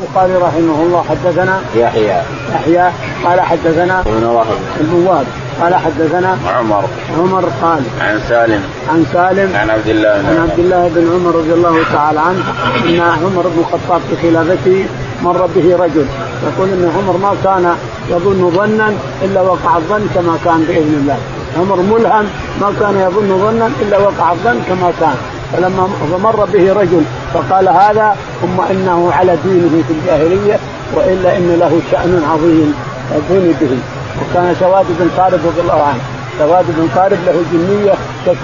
البخاري 0.00 0.34
رحمه 0.34 0.82
الله 0.82 1.04
حدثنا 1.10 1.60
يحيى. 1.74 2.22
يحيى 2.54 2.90
قال 3.24 3.40
حدثنا 3.40 4.00
ابن 4.00 4.24
وهب. 4.24 4.58
ابن 4.80 5.06
وهب. 5.06 5.26
قال 5.60 5.74
حدثنا 5.74 6.38
عمر. 6.46 6.84
عمر 7.18 7.44
قال 7.62 7.82
عن 8.00 8.20
سالم. 8.28 8.62
عن 8.88 9.04
سالم 9.12 9.56
عن 9.56 9.70
عبد 9.70 9.88
الله 9.88 10.08
عن 10.08 10.48
عبد 10.50 10.58
الله 10.58 10.90
بن 10.94 11.04
عمر 11.14 11.36
رضي 11.36 11.52
الله 11.52 11.76
تعالى 11.92 12.20
عنه 12.20 12.42
إن 12.88 13.00
عمر 13.00 13.42
بن 13.42 13.58
الخطاب 13.58 14.00
في 14.10 14.16
خلافته 14.22 14.86
مر 15.22 15.46
به 15.46 15.76
رجل. 15.76 16.06
يقول 16.46 16.68
إن 16.68 16.92
عمر 16.96 17.16
ما 17.16 17.32
كان 17.44 17.74
يظن 18.10 18.50
ظنا 18.50 18.92
إلا 19.22 19.40
وقع 19.40 19.76
الظن 19.76 20.06
كما 20.14 20.38
كان 20.44 20.64
بإذن 20.68 20.94
الله. 21.00 21.18
عمر 21.58 21.76
ملهم 21.76 22.26
ما 22.60 22.72
كان 22.80 23.00
يظن 23.00 23.38
ظنا 23.38 23.70
إلا 23.82 23.98
وقع 23.98 24.32
الظن 24.32 24.60
كما 24.68 24.92
كان. 25.00 25.16
فلما 25.52 25.88
فمر 26.12 26.44
به 26.52 26.72
رجل 26.72 27.02
فقال 27.34 27.68
هذا 27.68 28.16
ثم 28.42 28.60
إنه 28.60 29.12
على 29.12 29.36
دينه 29.44 29.82
في 29.88 29.92
الجاهلية 29.92 30.58
وإلا 30.94 31.36
إن 31.36 31.56
له 31.60 31.80
شأن 31.90 32.22
عظيم. 32.30 32.74
يدين 33.14 33.54
به. 33.60 33.95
وكان 34.22 34.56
سواد 34.60 34.86
بن 34.98 35.10
طارق 35.16 35.40
رضي 35.46 35.60
الله 35.60 35.82
عنه. 35.82 36.00
سواد 36.38 36.64
بن 36.68 36.88
طارق 36.96 37.18
له 37.26 37.42
جنية 37.52 37.94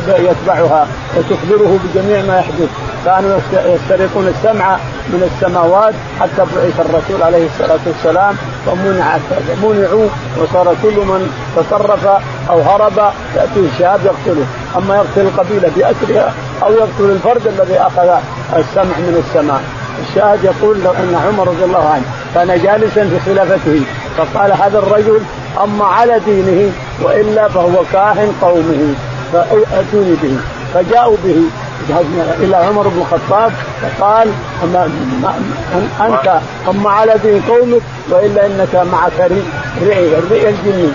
يتبعها 0.08 0.86
وتخبره 1.16 1.78
بجميع 1.84 2.22
ما 2.22 2.38
يحدث. 2.38 2.68
كانوا 3.04 3.38
يسترقون 3.52 4.28
السمع 4.28 4.76
من 5.08 5.30
السماوات 5.34 5.94
حتى 6.20 6.42
بعث 6.56 6.80
الرسول 6.80 7.22
عليه 7.22 7.46
الصلاة 7.46 7.80
والسلام 7.86 8.36
فمنع 8.66 9.16
منعوا 9.62 10.08
وصار 10.38 10.76
كل 10.82 10.96
من 10.96 11.30
تصرف 11.56 12.06
أو 12.50 12.60
هرب 12.60 13.12
ياتيه 13.36 13.68
شهاب 13.78 14.00
يقتله. 14.04 14.46
أما 14.76 14.96
يقتل 14.96 15.20
القبيلة 15.20 15.70
باسرها 15.76 16.32
أو 16.62 16.72
يقتل 16.72 17.10
الفرد 17.10 17.46
الذي 17.46 17.78
أخذ 17.78 18.08
السمع 18.56 18.98
من 18.98 19.24
السماء. 19.28 19.62
الشاهد 20.08 20.44
يقول 20.44 20.80
لو 20.84 20.90
أن 20.90 21.14
عمر 21.28 21.48
رضي 21.48 21.64
الله 21.64 21.88
عنه 21.88 22.04
كان 22.34 22.62
جالسا 22.62 23.08
في 23.08 23.20
خلافته 23.20 23.82
فقال 24.16 24.52
هذا 24.52 24.78
الرجل 24.78 25.20
أما 25.64 25.84
على 25.84 26.20
دينه 26.26 26.72
وإلا 27.02 27.48
فهو 27.48 27.84
كاهن 27.92 28.32
قومه 28.42 28.94
فأتوني 29.32 30.14
به 30.22 30.36
فجاءوا 30.74 31.16
به 31.24 31.42
إلى 32.40 32.56
عمر 32.56 32.88
بن 32.88 32.98
الخطاب 33.00 33.52
فقال 33.82 34.28
أنت 36.00 36.40
اما 36.68 36.90
على 36.90 37.14
دين 37.22 37.42
قومك 37.48 37.82
وإلا 38.10 38.46
إنك 38.46 38.74
معك 38.92 39.30
رئي 39.82 40.18
الرئي 40.18 40.48
الجني 40.48 40.88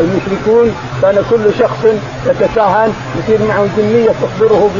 المشركون 0.00 0.74
كان 1.02 1.22
كل 1.30 1.54
شخص 1.58 1.84
يتكهن 2.26 2.92
يصير 3.18 3.38
معه 3.48 3.66
جنية 3.76 4.10
تخبره 4.22 4.70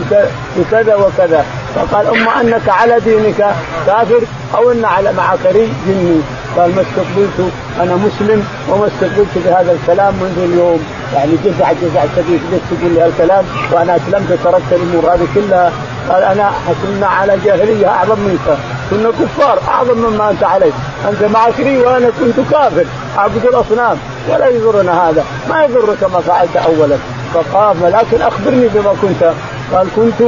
بكذا 0.57 0.95
وكذا. 0.95 1.45
فقال 1.75 2.07
أما 2.07 2.41
أنك 2.41 2.69
على 2.69 3.01
دينك 3.01 3.55
كافر 3.87 4.21
أو 4.55 4.73
إن 4.73 4.85
على 4.85 5.13
معك 5.13 5.47
رئي 5.47 5.73
جني. 5.87 6.21
قال 6.57 6.75
ما 6.75 6.83
استقبلت 6.83 7.53
أنا 7.81 7.95
مسلم 7.95 8.45
وما 8.69 8.87
استقبلت 8.87 9.39
بهذا 9.45 9.73
الكلام 9.73 10.15
منذ 10.15 10.39
اليوم. 10.53 10.81
يعني 11.15 11.33
جزع 11.45 11.73
جزع 11.73 12.03
شديد 12.17 12.41
ليش 12.51 12.61
تقول 12.71 12.93
لي 12.95 13.01
هالكلام 13.01 13.45
وأنا 13.73 13.97
أسلمت 13.97 14.39
تركت 14.45 14.73
الأمور 14.73 15.15
هذه 15.15 15.27
كلها 15.35 15.73
قال 16.11 16.23
أنا 16.23 16.51
كنا 16.83 17.07
على 17.07 17.39
جاهليه 17.45 17.89
أعظم 17.89 18.19
منك. 18.21 18.59
كنا 18.91 19.11
كفار 19.11 19.59
أعظم 19.69 19.99
مما 19.99 20.31
أنت 20.31 20.45
عليه. 20.45 20.73
أنت 21.09 21.23
معشري 21.23 21.79
وأنا 21.79 22.11
كنت 22.21 22.51
كافر. 22.51 22.85
أعبد 23.19 23.45
الأصنام. 23.45 23.97
ولا 24.29 24.49
يضرنا 24.49 25.09
هذا. 25.09 25.25
ما 25.51 25.65
يضرك 25.65 26.05
ما 26.13 26.21
فعلت 26.21 26.57
اولا. 26.57 26.97
فقال 27.35 27.77
لكن 27.83 28.23
أخبرني 28.23 28.69
بما 28.75 28.95
كنت. 29.03 29.33
قال 29.73 29.89
كنت 29.97 30.21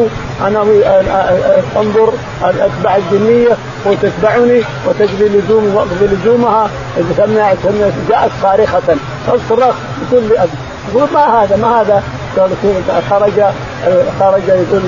أنا 0.47 0.63
أنظر 1.77 2.13
أتبع 2.43 2.97
الجنية 2.97 3.57
وتتبعني 3.87 4.63
وتجري 4.87 5.43
وأقضي 5.51 6.07
لزومها. 6.07 6.71
سمعت 7.17 7.57
جاءت 8.09 8.31
صارخة. 8.43 8.97
تصرخ 9.27 9.75
بكل 10.03 10.37
يقول 10.95 11.09
ما 11.15 11.43
هذا 11.43 11.57
ما 11.57 11.81
هذا 11.81 12.03
قال 12.37 12.51
خرج 13.11 13.33
خرج 14.21 14.43
يقول 14.49 14.83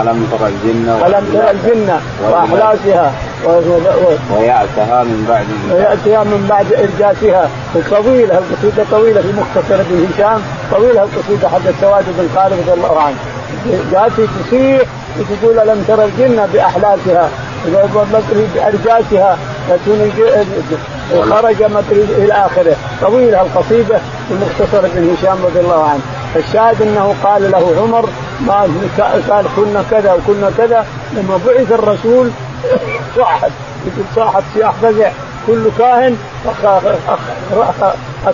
ألم 0.00 0.26
ترى 0.32 0.48
الجنة 0.48 1.06
ألم 1.06 1.24
ترى 1.32 1.50
الجنة 1.50 2.00
وأحلاسها؟ 2.30 3.12
ويأتها 4.36 5.02
من 5.04 5.26
بعد 5.28 5.46
ويأتها 5.72 6.24
من 6.24 6.46
بعد 6.50 6.66
إرجاسها. 6.72 7.48
طويلة 7.90 8.38
القصيدة 8.38 8.84
طويلة 8.90 9.20
في 9.20 9.32
مختصر 9.32 9.82
بن 9.90 10.06
هشام 10.14 10.40
طويلة 10.72 11.02
القصيدة 11.02 11.48
حق 11.48 11.68
السواد 11.68 12.04
بن 12.18 12.28
خالد 12.36 12.52
رضي 12.52 12.72
الله 12.72 13.00
عنه. 13.00 13.16
جاتي 13.92 14.26
تصيح 14.26 14.82
وتقول 15.18 15.58
ألم 15.58 15.84
ترى 15.88 16.04
الجنة 16.04 16.48
بأحلاسها 16.52 17.28
بأرجاسها. 18.54 19.38
خرج 21.30 21.62
مدري 21.62 22.04
إلى 22.18 22.32
آخره. 22.32 22.76
طويلة 23.00 23.40
القصيدة 23.40 23.98
في 24.28 24.34
مختصر 24.34 24.80
بن 24.80 25.16
هشام 25.16 25.38
رضي 25.44 25.60
الله 25.60 25.84
عنه. 25.84 26.00
الشاهد 26.36 26.82
أنه 26.82 27.14
قال 27.24 27.50
له 27.50 27.74
عمر 27.82 28.08
ما 28.40 28.68
قال 29.30 29.46
كنا 29.56 29.84
كذا 29.90 30.12
وكنا 30.12 30.50
كذا. 30.58 30.86
لما 31.12 31.40
بعث 31.46 31.72
الرسول 31.72 32.30
صاحت 33.16 33.50
يقول 33.86 34.04
صاحت 34.16 34.42
سياح 34.54 34.72
فزع 34.82 35.10
كل 35.46 35.64
كاهن 35.78 36.16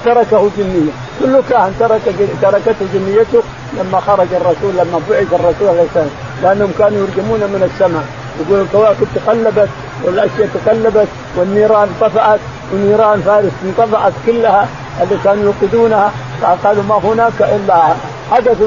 تركه 0.05 0.51
جنية. 0.59 0.93
كل 1.20 1.41
كاهن 1.51 1.72
ترك 1.81 2.01
تركته 2.43 2.87
جنيته 2.95 3.43
لما 3.79 4.01
خرج 4.01 4.27
الرسول 4.33 4.72
لما 4.74 5.01
بعث 5.11 5.27
الرسول 5.33 5.68
عليه 5.68 5.83
السلام. 5.83 6.11
لأنهم 6.43 6.72
كانوا 6.79 6.99
يرجمون 6.99 7.41
من 7.41 7.70
السماء. 7.72 8.05
يقول 8.41 8.61
الكواكب 8.61 9.07
تقلبت 9.14 9.68
والأشياء 10.05 10.49
تقلبت 10.55 11.09
والنيران 11.37 11.89
طفأت 12.01 12.41
ونيران 12.73 13.21
فارس 13.21 13.53
انطفأت 13.65 14.13
كلها 14.27 14.69
اللي 15.03 15.17
كانوا 15.25 15.45
يوقدونها 15.45 16.13
قالوا 16.65 16.83
ما 16.83 16.95
هناك 17.05 17.41
إلا 17.41 17.83
حدث 18.31 18.63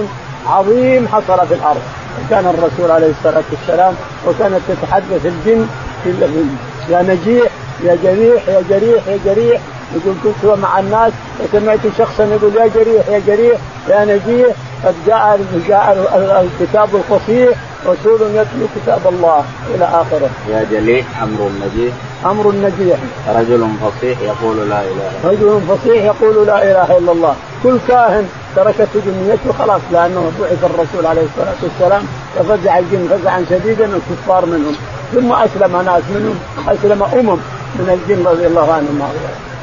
عظيم 0.48 1.08
حصل 1.08 1.48
في 1.48 1.54
الأرض. 1.54 1.82
كان 2.30 2.46
الرسول 2.46 2.92
عليه 2.92 3.12
الصلاة 3.20 3.44
والسلام 3.52 3.94
وكانت 4.28 4.60
تتحدث 4.68 5.26
الجن 5.26 5.68
يا 6.90 7.02
نجيح 7.02 7.52
يا 7.84 7.98
جريح 8.04 8.48
يا 8.48 8.64
جريح 8.70 9.08
يا 9.08 9.20
جريح. 9.26 9.62
يقول 9.96 10.16
كنت 10.24 10.58
مع 10.62 10.80
الناس 10.80 11.14
وسمعت 11.40 11.80
شخصا 11.98 12.24
يقول 12.24 12.56
يا 12.56 12.68
جريح 12.68 13.10
يا 13.10 13.22
جريح 13.28 13.60
يا 13.90 14.06
نجيح 14.06 14.56
قد 14.86 14.96
جاء 15.08 15.40
جاء 15.68 16.46
الكتاب 16.46 16.90
الفصيح 16.96 17.58
رسول 17.86 18.22
يتلو 18.22 18.68
كتاب 18.76 19.02
الله 19.10 19.44
إلى 19.76 19.86
آخره. 19.86 20.30
يا 20.50 20.68
جليح 20.72 21.24
أمر 21.24 21.48
النجيح 21.48 21.94
أمر 22.26 22.50
النجيح 22.50 22.98
رجل 23.28 23.70
فصيح 23.82 24.20
يقول 24.22 24.70
لا 24.70 24.82
إله 24.82 25.12
إلا 25.24 25.30
رجل 25.32 25.62
فصيح 25.70 26.04
يقول 26.04 26.48
لا 26.48 26.64
إله 26.64 26.98
إلا 26.98 27.12
الله. 27.12 27.36
كل 27.64 27.78
كاهن 27.88 28.28
تركته 28.56 29.02
جنيته 29.06 29.54
خلاص 29.60 29.82
لأنه 29.92 30.32
بعث 30.42 30.64
الرسول 30.64 31.06
عليه 31.06 31.22
الصلاة 31.22 31.60
والسلام 31.64 32.04
ففزع 32.36 32.78
الجن 32.80 33.08
فزعا 33.12 33.46
شديدا 33.50 33.86
الكفار 33.86 34.46
منهم. 34.46 34.76
ثم 35.14 35.34
أسلم 35.34 35.82
ناس 35.82 36.04
منهم 36.16 36.40
أسلم 36.68 37.04
أمم 37.04 37.38
من 37.76 38.00
الجن 38.02 38.28
رضي 38.28 38.48
الله 38.48 38.74
عنهم. 38.74 39.02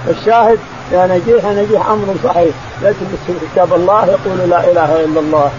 الشاهد 0.09 0.59
يا 0.92 1.07
نجيح 1.07 1.44
نجيح 1.44 1.88
أمر 1.88 2.14
صحيح. 2.24 2.54
يتلو 2.82 3.36
كتاب 3.52 3.74
الله 3.74 4.07
يقول 4.07 4.50
لا 4.50 4.70
إله 4.70 5.04
إلا 5.04 5.20
الله. 5.20 5.50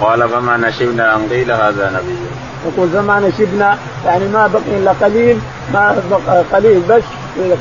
قال 0.00 0.28
فما 0.28 0.56
نشبنا 0.56 1.16
أن 1.16 1.28
قيل 1.30 1.52
هذا 1.52 1.90
نبي. 1.90 2.16
يقول 2.66 2.88
فما 2.88 3.20
نشبنا 3.20 3.78
يعني 4.06 4.28
ما 4.28 4.46
بقي 4.46 4.76
إلا 4.78 4.92
قليل 5.02 5.38
ما 5.72 5.96
بقى 6.10 6.44
قليل 6.52 6.80
بس 6.80 7.02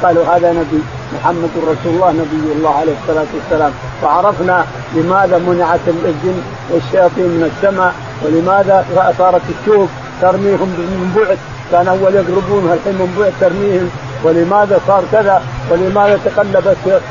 قالوا 0.03 0.25
هذا 0.25 0.51
نبي. 0.51 0.81
محمد 1.15 1.49
رسول 1.57 1.93
الله 1.93 2.11
نبي 2.11 2.51
الله 2.55 2.75
عليه 2.79 2.93
الصلاة 3.03 3.25
والسلام. 3.33 3.71
وعرفنا 4.03 4.65
لماذا 4.95 5.37
منعت 5.37 5.79
الجن 5.87 6.41
والشياطين 6.71 7.25
من 7.25 7.51
السماء 7.55 7.93
ولماذا 8.25 8.85
صارت 9.17 9.41
الشوك. 9.49 9.89
ترميهم 10.21 10.69
من 10.77 11.13
بعد. 11.15 11.37
كان 11.74 11.88
أول 11.88 12.15
يقربون 12.15 12.63
الحين 12.74 12.93
من 12.93 13.34
ترميهم 13.41 13.89
ولماذا 14.24 14.80
صار 14.88 15.03
كذا؟ 15.11 15.41
ولماذا 15.71 16.19
تقلبت 16.26 17.01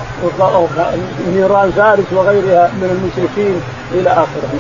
نيران 1.34 1.70
فارس 1.70 2.12
وغيرها 2.12 2.70
من 2.80 2.88
المشركين 2.94 3.60
إلى 3.92 4.10
آخره؟ 4.10 4.52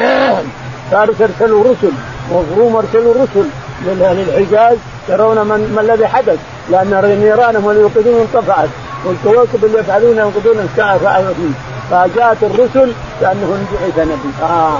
فارس 0.90 1.20
أرسلوا 1.20 1.64
رسل 1.64 1.92
وروم 2.30 2.76
أرسلوا 2.76 3.14
رسل 3.14 3.46
للحجاز 3.86 4.76
ترون 5.08 5.36
من 5.36 5.72
ما 5.74 5.80
الذي 5.80 6.06
حدث 6.06 6.38
لأن 6.70 7.20
نيرانهم 7.20 7.70
اللي 7.70 7.80
يوقدون 7.80 8.20
انطفأت 8.20 8.68
والكواكب 9.04 9.64
اللي 9.64 9.78
يفعلون 9.78 10.16
يوقدون 10.16 10.68
فعلوا 10.76 11.34
فيه 11.34 11.72
فجاءت 11.90 12.42
الرسل 12.42 12.92
كانه 13.20 13.66
بعث 13.72 13.98
نبي. 13.98 14.32
آه 14.42 14.78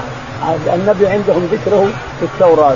النبي 0.73 1.07
عندهم 1.07 1.49
ذكره 1.51 1.87
في 2.19 2.25
التوراة. 2.25 2.75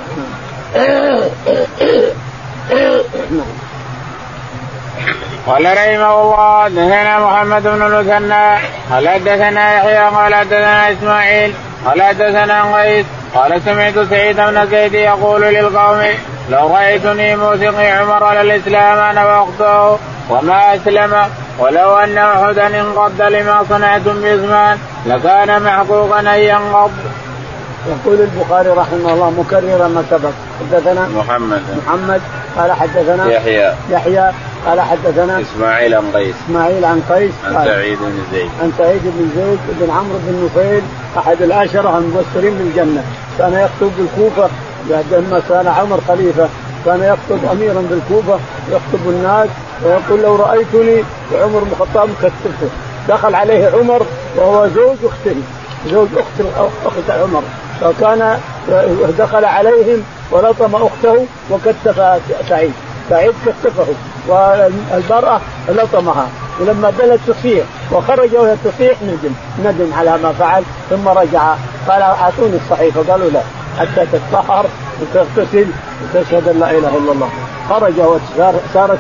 قال 5.47 5.65
رحمه 5.65 6.21
الله 6.21 6.67
دثنا 6.67 7.19
محمد 7.19 7.63
بن 7.63 7.82
المثنى 7.82 8.57
قال 8.91 9.09
حدثنا 9.09 9.78
يحيى 9.78 9.97
قال 9.97 10.36
حدثنا 10.36 10.91
إسماعيل 10.91 11.53
قال 11.86 12.01
حدثنا 12.01 12.78
قيس 12.78 13.05
قال 13.36 13.61
سمعت 13.65 13.99
سعيد 14.09 14.36
بن 14.36 14.67
زيد 14.67 14.93
يقول 14.93 15.41
للقوم 15.41 16.03
لو 16.49 16.75
رأيتني 16.75 17.36
موثقي 17.36 17.91
عمر 17.91 18.23
على 18.23 18.41
الإسلام 18.41 18.99
أنا 18.99 19.25
وأخته 19.25 19.99
وما 20.30 20.75
أسلم 20.75 21.30
ولو 21.59 21.97
أن 21.97 22.17
أحدا 22.17 22.67
انقض 22.67 23.21
لما 23.21 23.63
صنعتم 23.69 24.21
بعثمان 24.21 24.78
لكان 25.05 25.63
محقوقا 25.63 26.19
أن 26.19 26.39
ينقض. 26.39 26.91
يقول 27.88 28.21
البخاري 28.21 28.69
رحمه 28.69 29.13
الله 29.13 29.29
مكررا 29.29 29.88
ما 29.88 30.03
سبق. 30.09 30.31
حدثنا 30.59 31.07
محمد. 31.07 31.61
محمد 31.85 32.21
قال 32.57 32.71
حدثنا 32.71 33.31
يحيى. 33.31 33.73
يحيى 33.89 34.31
قال 34.65 34.81
حدثنا 34.81 35.41
إسماعيل 35.41 35.95
عن 35.95 36.11
قيس. 36.13 36.35
إسماعيل 36.45 36.85
عن 36.85 37.01
قيس 37.09 37.31
عن 37.45 37.65
سعيد 37.65 37.97
بن 37.99 38.19
زيد. 38.31 38.49
عن 38.61 38.71
سعيد 38.77 39.01
بن 39.03 39.29
زيد 39.35 39.59
بن 39.79 39.91
عمرو 39.91 40.19
بن 40.27 40.45
نفيل 40.45 40.81
أحد 41.17 41.41
العشرة 41.41 41.97
المبشرين 41.97 42.57
بالجنه 42.57 43.03
كان 43.38 43.53
يخطب 43.53 43.91
بالكوفة 43.97 44.49
لما 45.11 45.41
كان 45.49 45.67
عمر 45.67 45.99
خليفة 46.07 46.47
كان 46.85 47.03
يخطب 47.03 47.51
أميرا 47.51 47.83
بالكوفة 47.89 48.39
يخطب 48.71 49.09
الناس 49.09 49.49
ويقول 49.83 50.21
لو 50.21 50.35
رأيتني 50.35 51.03
وعمر 51.33 51.59
بن 51.59 51.71
الخطاب 51.71 52.09
كتبته 52.19 52.69
دخل 53.09 53.35
عليه 53.35 53.71
عمر 53.79 54.05
وهو 54.35 54.67
زوج 54.67 54.97
أخته 55.03 55.35
زوج 55.91 56.07
أخت 56.17 56.67
اخت 56.85 57.09
عمر. 57.09 57.43
فكان 57.82 58.39
دخل 59.19 59.45
عليهم 59.45 60.03
ولطم 60.32 60.75
أخته 60.75 61.25
وكتف 61.51 62.21
سعيد. 62.49 62.73
سعيد 63.09 63.34
كتفه 63.45 63.86
والمرأة 64.28 65.39
لطمها 65.69 66.28
ولما 66.59 66.93
بلت 66.99 67.19
تصيح 67.28 67.65
وخرج 67.91 68.36
وهي 68.36 68.55
تصيح 68.65 68.97
ندم 69.01 69.34
ندم 69.63 69.93
على 69.93 70.17
ما 70.17 70.34
فعل 70.34 70.63
ثم 70.89 71.07
رجع. 71.07 71.55
قال 71.88 72.01
أعطوني 72.01 72.57
الصحيفه 72.65 73.11
قالوا 73.11 73.30
لا 73.30 73.41
حتى 73.80 74.05
تتطهر 74.11 74.65
وتغتسل 75.01 75.65
وتشهد 76.03 76.47
أن 76.47 76.59
لا 76.59 76.71
إله 76.71 76.97
إلا 76.97 77.11
الله. 77.11 77.30
خرج 77.69 77.99
وصارت 77.99 78.99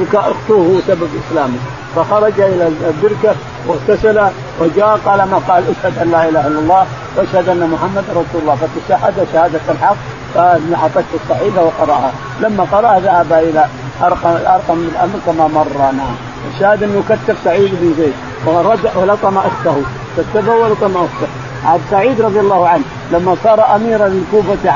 بكاء 0.00 0.20
أخته 0.20 0.80
سبب 0.86 1.08
إسلامه. 1.28 1.58
فخرج 1.96 2.40
إلى 2.40 2.66
البركة 2.66 3.34
واغتسل 3.66 4.20
وجاء 4.60 5.00
قال 5.06 5.18
ما 5.18 5.40
قال 5.48 5.62
أشهد 5.70 5.98
أن 6.02 6.10
لا 6.10 6.28
إله 6.28 6.46
إلا 6.46 6.58
الله 6.58 6.86
وأشهد 7.16 7.48
أن 7.48 7.70
محمد 7.70 8.04
رسول 8.10 8.40
الله. 8.42 8.54
فتشهد 8.54 9.26
شهادة 9.32 9.60
الحق 9.68 9.96
فاعطته 10.34 11.14
الصحيفه 11.24 11.62
وقرأها. 11.62 12.12
لما 12.40 12.64
قرأها 12.72 13.00
ذهب 13.00 13.32
إلى 13.32 13.64
ارقم 14.02 14.30
أرقم 14.30 14.78
من 14.78 14.88
الامر 14.94 15.18
كما 15.26 15.48
مر 15.48 15.92
نعم 15.92 16.16
الشاهد 16.54 16.82
أنه 16.82 17.02
كتب 17.08 17.36
سعيد 17.44 17.70
بن 17.80 17.94
زيد. 17.98 18.14
ورجع 18.46 18.90
ولطم 18.96 19.38
أخته. 19.38 19.82
كتبه 20.16 20.52
ولطم 20.52 20.96
أخته. 20.96 21.28
عبد 21.64 21.82
سعيد 21.90 22.20
رضي 22.20 22.40
الله 22.40 22.68
عنه 22.68 22.84
لما 23.12 23.36
صار 23.44 23.76
اميرا 23.76 24.08
للكوفه 24.08 24.70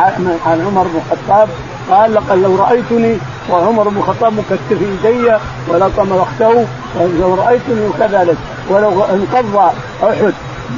عن 0.46 0.62
عمر 0.66 0.82
بن 0.82 1.00
الخطاب 1.06 1.48
قال 1.90 2.14
لقد 2.14 2.38
لو 2.38 2.56
رأيتني 2.56 3.18
وعمر 3.50 3.88
بن 3.88 3.96
الخطاب 3.96 4.32
مكتف 4.32 4.82
يدي 4.82 5.32
ولطم 5.68 6.12
اخته 6.12 6.66
لو 7.20 7.34
رأيتني 7.34 7.90
كذلك 7.98 8.36
ولو 8.68 9.04
انقض 9.04 9.56
أحد 10.02 10.32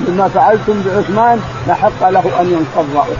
مما 0.08 0.28
فعلتم 0.28 0.82
بعثمان 0.86 1.40
لحق 1.68 2.10
له 2.10 2.40
أن 2.40 2.46
ينقض 2.46 2.96
أحد. 2.96 3.16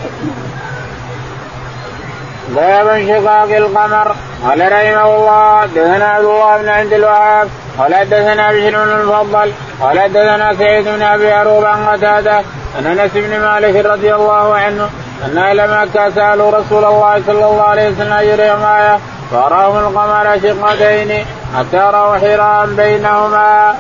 باب 2.57 2.87
انشقاق 2.87 3.57
القمر. 3.57 4.15
قال 4.45 4.73
رحمه 4.73 5.17
الله 5.17 5.67
دثنا 5.67 6.05
عبد 6.07 6.25
الله 6.25 6.59
بن 6.63 6.69
عبد 6.69 6.93
الوهاب 6.93 7.49
قال 7.79 7.95
حدثنا 7.95 8.53
بشر 8.53 8.85
بن 8.85 9.01
المفضل 9.01 9.53
قال 9.81 10.01
حدثنا 10.01 10.55
سعيد 10.55 10.85
بن 10.85 11.03
أبي 11.03 11.33
عروبة 11.33 11.69
عن 11.69 11.87
قتادة 11.87 12.43
عن 12.77 12.87
انس 12.87 13.11
بن 13.15 13.41
مالك 13.41 13.87
رضي 13.87 14.15
الله 14.15 14.55
عنه 14.55 14.89
أن 15.25 15.57
مكة 15.71 16.11
سألوا 16.11 16.51
رسول 16.51 16.85
الله 16.85 17.23
صلى 17.27 17.45
الله 17.45 17.63
عليه 17.63 17.91
وسلم 17.91 18.19
يريهم 18.31 18.63
إيه 18.63 18.99
فاراهم 19.31 19.79
القمر 19.79 20.39
شقتين 20.43 21.25
حتى 21.57 21.77
رأوا 21.77 22.17
حراء 22.17 22.67
بينهما. 22.67 23.75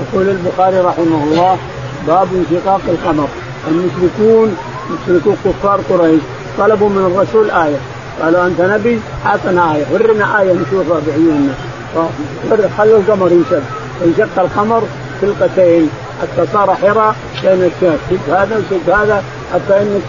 يقول 0.00 0.28
البخاري 0.28 0.78
رحمه 0.78 1.24
الله 1.24 1.58
باب 2.06 2.28
انشقاق 2.34 2.80
القمر. 2.88 3.28
المشركون 3.68 4.56
مشركو 4.90 5.34
كفار 5.44 5.80
قريش. 5.90 6.20
طلبوا 6.58 6.88
من 6.88 7.12
الرسول 7.12 7.50
آية. 7.50 7.76
قالوا 8.22 8.46
أنت 8.46 8.60
نبي؟ 8.60 9.00
أعطنا 9.26 9.74
آية. 9.74 9.84
ورنا 9.92 10.40
آية 10.40 10.52
نشوفها 10.52 11.00
بعيوننا. 11.06 11.54
خلوا 12.78 12.98
القمر 12.98 13.32
ينشق 13.32 13.62
انشق 14.04 14.38
القمر 14.38 14.82
خلقتين 15.20 15.90
حتى 16.22 16.46
صار 16.52 16.74
حراء 16.74 17.14
بين 17.42 17.52
الشاك 17.52 17.98
شق 18.10 18.34
هذا 18.34 18.56
وشق 18.56 18.96
هذا 18.96 19.22
حتى 19.54 19.82
إن 19.82 20.00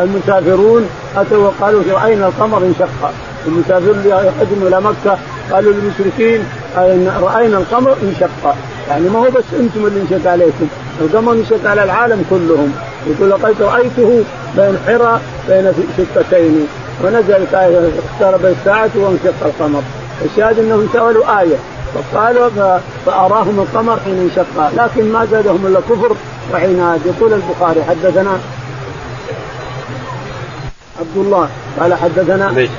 المسافرون 0.00 0.88
أتوا 1.16 1.38
وقالوا 1.38 1.82
راينا 1.90 2.26
القمر 2.26 2.58
انشق. 2.58 3.12
المسافرون 3.46 3.98
اللي 3.98 4.08
يقدموا 4.08 4.68
إلى 4.68 4.80
مكة 4.80 5.18
قالوا 5.52 5.72
للمشركين 5.72 6.44
رأينا 7.22 7.58
القمر 7.58 7.96
انشق. 8.02 8.54
يعني 8.88 9.08
ما 9.08 9.18
هو 9.18 9.30
بس 9.30 9.44
أنتم 9.60 9.86
اللي 9.86 10.00
انشق 10.00 10.30
عليكم 10.30 10.68
القمر 11.00 11.32
انشق 11.32 11.70
على 11.70 11.84
العالم 11.84 12.24
كلهم. 12.30 12.72
يقول 13.06 13.30
لقد 13.30 13.54
رأيته 13.60 14.24
بين 14.56 14.78
حرى 14.86 15.20
بين 15.48 15.72
شقتين. 15.96 16.66
ونزلت 17.04 17.54
آية 17.54 17.78
اقترب 17.78 18.46
الساعة 18.46 18.90
وانشق 18.96 19.34
القمر. 19.44 19.82
الشاهد 20.24 20.58
أنهم 20.58 20.88
سألوا 20.92 21.40
آية. 21.40 21.56
فقالوا 21.94 22.78
فأراهم 23.06 23.60
القمر 23.60 23.98
حين 24.04 24.18
انشق. 24.18 24.70
لكن 24.76 25.12
ما 25.12 25.24
زادهم 25.24 25.66
إلا 25.66 25.80
كفر 25.80 26.16
وعناد 26.52 27.00
يقول 27.06 27.32
البخاري 27.32 27.84
حدثنا 27.84 28.38
عبد 31.00 31.16
الله 31.16 31.48
قال 31.80 31.94
حدثنا 31.94 32.50
بشر 32.50 32.70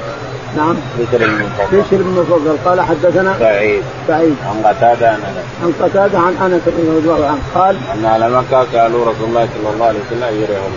نعم. 0.58 0.76
بشر 1.00 1.18
بن 1.18 1.50
بشر 1.72 1.98
بن 1.98 2.18
المفضل 2.18 2.58
قال 2.66 2.82
حدثنا 2.82 3.36
سعيد. 3.40 3.84
سعيد. 4.08 4.36
عن 4.46 4.74
قتادة 4.74 5.10
عن 5.10 5.16
أنس. 5.16 5.46
عن 5.64 5.74
قتادة 5.82 6.20
عن 6.20 6.34
أنس 6.34 6.62
رضي 6.68 7.00
الله 7.00 7.28
عنه. 7.28 7.40
قال 7.56 7.78
أن 7.94 8.06
أهل 8.06 8.32
مكة 8.32 8.66
سالوا 8.72 9.06
رسول 9.06 9.30
الله 9.30 9.48
صلى 9.58 9.74
الله 9.74 9.86
عليه 9.86 10.00
وسلم 10.00 10.42
يريهم. 10.42 10.72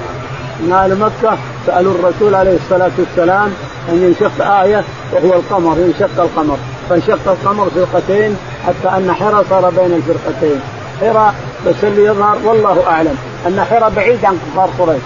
أن 0.61 0.73
أهل 0.73 0.99
مكة 0.99 1.39
سألوا 1.67 1.95
الرسول 1.95 2.35
عليه 2.35 2.57
الصلاة 2.57 2.91
والسلام 2.99 3.53
أن 3.89 4.03
ينشق 4.03 4.47
آية 4.47 4.85
وهو 5.13 5.35
القمر 5.35 5.77
ينشق 5.79 6.23
القمر. 6.23 6.59
فانشق 6.91 7.29
القمر 7.29 7.69
فرقتين 7.71 8.37
حتى 8.67 8.89
أن 8.97 9.13
حرى 9.13 9.45
صار 9.51 9.71
بين 9.71 9.93
الفرقتين. 9.93 10.61
حرى 11.01 11.33
بس 11.67 11.75
اللي 11.83 12.05
يظهر 12.05 12.39
والله 12.45 12.83
أعلم 12.87 13.17
أن 13.47 13.65
حرى 13.71 13.91
بعيد 13.97 14.25
عن 14.25 14.39
كفار 14.53 14.71
قريش. 14.79 15.03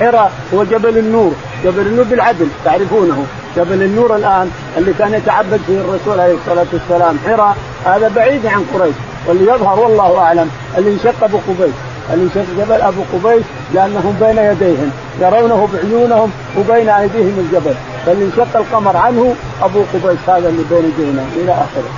حرى 0.00 0.30
هو 0.54 0.64
جبل 0.64 0.98
النور 0.98 1.32
جبل 1.64 1.86
النور 1.86 2.04
بالعدل 2.04 2.48
تعرفونه. 2.64 3.26
جبل 3.56 3.82
النور 3.82 4.16
الآن 4.16 4.50
اللي 4.78 4.92
كان 4.92 5.14
يتعبد 5.14 5.60
فيه 5.66 5.78
الرسول 5.78 6.20
عليه 6.20 6.34
الصلاة 6.34 6.66
والسلام. 6.72 7.18
حرى 7.26 7.54
هذا 7.84 8.10
بعيد 8.16 8.46
عن 8.46 8.64
قريش. 8.74 8.94
واللي 9.26 9.52
يظهر 9.52 9.80
والله 9.80 10.18
أعلم 10.18 10.50
اللي 10.78 10.92
انشق 10.92 11.24
أبو 11.24 11.38
قبيس. 11.48 11.74
اللي 12.12 12.24
انشق 12.24 12.44
الجبل 12.52 12.80
أبو 12.80 13.02
قبيس 13.12 13.44
لأنهم 13.74 14.16
بين 14.20 14.38
يديهم 14.38 14.90
يرونه 15.20 15.68
بعيونهم 15.72 16.30
وبين 16.58 16.88
أيديهم 16.88 17.38
الجبل. 17.38 17.74
فاللي 18.06 18.24
انشق 18.24 18.56
القمر 18.56 18.96
عنه 18.96 19.34
أبو 19.62 19.84
قبيس 19.94 20.28
هذا 20.28 20.48
اللي 20.48 20.64
بين 20.70 20.84
يدينا 20.84 21.24
إلى 21.36 21.52
آخره. 21.52 21.90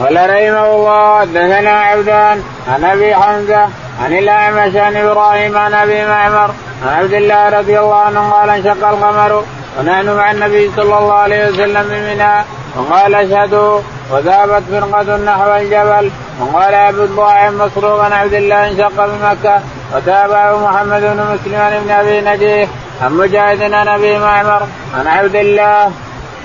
قال 0.00 0.16
رحمه 0.16 0.74
الله 0.74 1.24
دثنا 1.24 1.80
عبدان 1.80 2.42
عن 2.68 2.84
أبي 2.84 3.14
حمزة 3.14 3.68
عن 4.04 4.12
الأعمش 4.12 4.76
عن 4.76 4.96
إبراهيم 4.96 5.58
عن 5.58 5.74
أبي 5.74 6.06
معمر 6.06 6.50
عن 6.86 6.94
عبد 6.98 7.12
الله 7.12 7.48
رضي 7.58 7.80
الله 7.80 7.94
عنه 7.96 8.30
قال 8.30 8.50
انشق 8.50 8.88
القمر 8.88 9.44
ونحن 9.78 10.16
مع 10.16 10.30
النبي 10.30 10.70
صلى 10.76 10.98
الله 10.98 11.14
عليه 11.14 11.48
وسلم 11.48 11.84
بمنى 11.90 12.44
وقال 12.76 13.14
اشهدوا 13.14 13.80
وذهبت 14.10 14.62
فرقة 14.70 15.16
نحو 15.16 15.54
الجبل. 15.54 16.10
وقال 16.40 16.74
أبو 16.74 17.02
الضاع 17.02 17.50
مسروق 17.50 18.04
عن 18.04 18.12
عبد 18.12 18.34
الله 18.34 18.68
انشق 18.70 19.06
بمكة. 19.06 19.60
وتابعه 19.94 20.68
محمد 20.68 21.00
بن 21.00 21.20
مسلم 21.32 21.82
بن 21.84 21.90
أبي 21.90 22.20
نجيح. 22.20 22.68
عن 23.02 23.12
مجاهد 23.16 23.62
عن 23.62 23.88
ابي 23.88 24.18
معمر 24.18 24.62
عن 24.94 25.06
عبد 25.06 25.36
الله. 25.36 25.90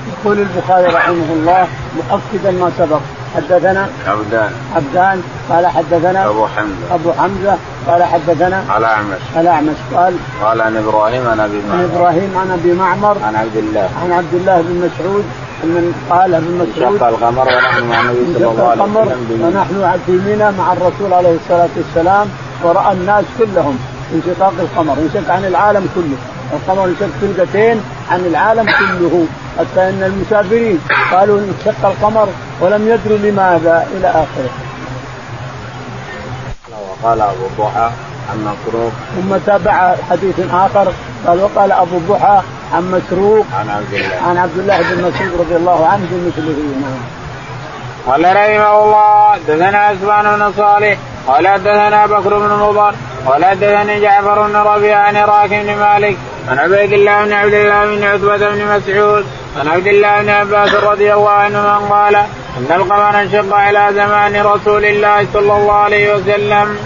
يقول 0.08 0.40
البخاري 0.40 0.86
رحمه 0.86 1.30
الله 1.34 1.68
مؤكدا 1.98 2.52
ما 2.52 2.72
سبق. 2.78 3.00
حدثنا 3.36 3.90
عبدان. 4.08 4.52
عبدان 4.76 5.22
قال 5.50 5.68
حدثنا 5.68 6.26
أبو 6.26 6.48
حمزة. 6.48 6.96
أبو 6.96 7.12
حمزة 7.12 7.58
قال 7.88 8.04
حدثنا 8.04 8.64
الاعمش 8.78 9.18
الاعمش 9.38 9.76
قال 9.96 10.14
قال 10.44 10.62
عن 10.62 10.78
إبراهيم 10.78 11.28
عن 11.28 11.40
أبي 11.40 11.62
معمر. 11.70 11.84
عن 11.84 11.90
إبراهيم 11.94 12.38
عن 12.38 12.52
أبي 12.52 12.74
معمر. 12.74 13.18
عن 13.24 13.36
عبد 13.36 13.58
الله. 13.58 13.90
عن 14.04 14.12
عبد 14.12 14.34
الله 14.34 14.62
بن 14.62 14.90
مسعود. 14.90 15.26
من 15.64 15.94
قال 16.10 16.36
ابن 16.36 16.52
مسعود. 16.54 16.98
شق 17.00 17.08
القمر 17.08 17.48
ونحن 17.48 17.84
مع 17.84 18.02
النبي 18.02 18.34
صلى 18.34 18.52
الله 18.52 18.70
عليه 18.70 18.84
وسلم 18.84 19.42
ونحن 19.42 20.00
في 20.06 20.12
منى 20.12 20.52
مع 20.52 20.74
الرسول 20.74 21.14
عليه 21.14 21.36
الصلاة 21.36 21.70
والسلام 21.78 22.28
ورأى 22.64 22.94
الناس 22.94 23.26
كلهم 23.40 23.80
انشقاق 24.14 24.54
القمر 24.60 24.94
انشق 24.94 25.32
عن 25.32 25.46
العالم 25.46 25.90
كله. 25.96 26.18
القمر 26.54 26.86
انشق 26.86 27.10
فرقتين 27.22 27.82
عن 28.12 28.20
العالم 28.20 28.66
كله 28.66 29.26
حتى 29.60 29.90
إن 29.90 30.04
المسافرين 30.04 30.80
قالوا 31.12 31.40
انشق 31.40 31.86
القمر 31.86 32.28
ولم 32.62 32.88
يدروا 32.88 33.18
لماذا 33.18 33.88
إلى 33.98 34.08
آخره. 34.08 34.50
وقال 37.04 37.22
أبو 37.22 37.46
الضحى 37.46 37.92
عن 38.32 38.38
مسروق 38.42 38.92
ثم 39.16 39.38
تابع 39.46 39.96
حديث 40.10 40.40
آخر 40.52 40.94
قال 41.28 41.42
وقال 41.42 41.72
أبو 41.72 41.98
الضحى 41.98 42.42
عن 42.74 42.92
مسروق 42.92 43.46
عن 43.60 43.70
عبد 43.70 43.94
الله 43.94 44.30
عن 44.30 44.38
عبد 44.38 44.58
الله 44.58 44.78
بن 44.82 44.98
مسعود 44.98 45.32
رضي 45.40 45.56
الله 45.56 45.88
عنه 45.88 46.08
بمثله 46.12 46.58
نعم. 46.82 47.00
قال 48.08 48.36
رحمه 48.36 48.84
الله 48.84 49.38
دثنا 49.48 49.78
عثمان 49.78 50.40
بن 50.40 50.54
صالح 50.58 50.98
قال 51.28 51.48
حدثنا 51.48 52.06
بكر 52.06 52.40
بن 52.40 52.50
مضر 52.50 52.96
قال 53.26 53.46
حدثني 53.46 54.02
جعفر 54.02 54.48
بن 54.48 54.56
ربيعة 54.56 55.02
عن 55.02 55.16
راكب 55.16 55.50
بن 55.50 55.76
مالك 55.76 56.18
عن 56.50 56.60
عبيد 56.60 56.94
الله 56.94 57.26
بن 57.26 57.34
عبد 57.34 57.54
الله 57.54 57.86
بن 57.86 58.04
عتبة 58.04 58.50
بن 58.50 58.66
مسعود 58.66 59.26
عن 59.60 59.68
عبد 59.68 59.88
الله 59.88 60.22
بن 60.22 60.30
عباس 60.30 60.74
رضي 60.74 61.14
الله 61.14 61.30
عنهما 61.30 61.78
قال 61.78 62.16
إن 62.58 62.76
القمر 62.76 63.22
انشق 63.22 63.56
على 63.56 63.90
زمان 63.96 64.46
رسول 64.46 64.86
الله 64.86 65.28
صلى 65.34 65.58
الله 65.58 65.74
عليه 65.74 66.16
وسلم. 66.16 66.78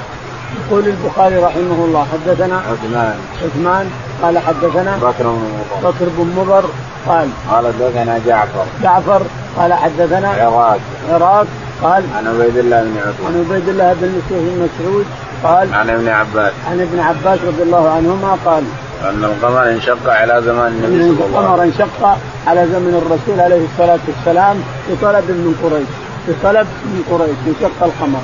يقول 0.67 0.87
البخاري 0.87 1.35
رحمه 1.35 1.85
الله 1.85 2.07
حدثنا 2.13 2.55
عثمان. 2.55 3.19
عثمان 3.43 3.91
قال 4.21 4.39
حدثنا 4.39 4.97
بكر 4.97 5.23
بن 5.23 5.51
مضر 5.53 5.89
بكر 5.89 6.05
بن 6.17 6.33
مضر 6.37 6.65
قال 7.07 7.29
قال 7.51 7.65
حدثنا 7.65 8.21
جعفر. 8.25 8.65
جعفر 8.83 9.21
قال 9.57 9.73
حدثنا 9.73 10.29
عراق 10.29 10.79
عراق 11.09 11.47
قال 11.83 12.03
عن 12.17 12.27
عبيد 12.27 12.57
الله 12.57 12.81
بن 12.81 12.97
عتبة. 12.97 13.27
عن 13.27 13.45
عبيد 13.49 13.69
الله 13.69 13.93
بن 13.93 14.21
مسعود 14.31 15.05
قال 15.43 15.73
عن 15.73 15.89
ابن 15.89 16.07
عباس. 16.09 16.53
عن 16.67 16.81
ابن 16.81 16.99
عباس 16.99 17.39
رضي 17.47 17.63
الله 17.63 17.89
عنهما 17.89 18.37
قال 18.45 18.63
أن 19.03 19.23
القمر 19.23 19.69
انشق 19.69 20.09
على 20.09 20.41
زمان 20.45 20.67
النبي 20.67 21.17
صلى 21.17 21.25
الله 21.25 21.51
عليه 21.51 21.51
وسلم. 21.51 21.53
القمر 21.53 21.63
انشق 21.63 22.17
على 22.47 22.67
زمن 22.67 22.93
الرسول 23.01 23.39
عليه 23.39 23.65
الصلاة 23.73 23.99
والسلام 24.07 24.63
بطلب 24.89 25.25
من 25.29 25.55
قريش 25.63 25.87
بطلب 26.27 26.67
من 26.85 27.03
قريش 27.11 27.37
انشق 27.47 27.83
القمر. 27.83 28.19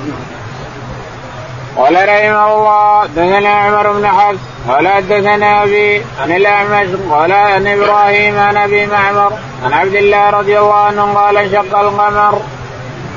قال 1.76 1.94
رحمه 1.94 2.54
الله 2.54 3.06
دثنا 3.06 3.48
عمر 3.48 3.92
بن 3.92 4.06
حفص 4.06 4.38
قال 4.68 4.88
حدثنا 4.88 5.62
أبي 5.62 6.02
عن 6.20 6.32
الأعمش 6.32 6.88
قال 7.10 7.32
عن 7.32 7.66
إبراهيم 7.66 8.38
عن 8.38 8.56
أبي 8.56 8.86
معمر 8.86 9.32
عن 9.64 9.72
عبد 9.72 9.94
الله 9.94 10.30
رضي 10.30 10.58
الله 10.58 10.74
عنه 10.74 11.14
قال 11.14 11.36
انشق 11.36 11.78
القمر. 11.78 12.42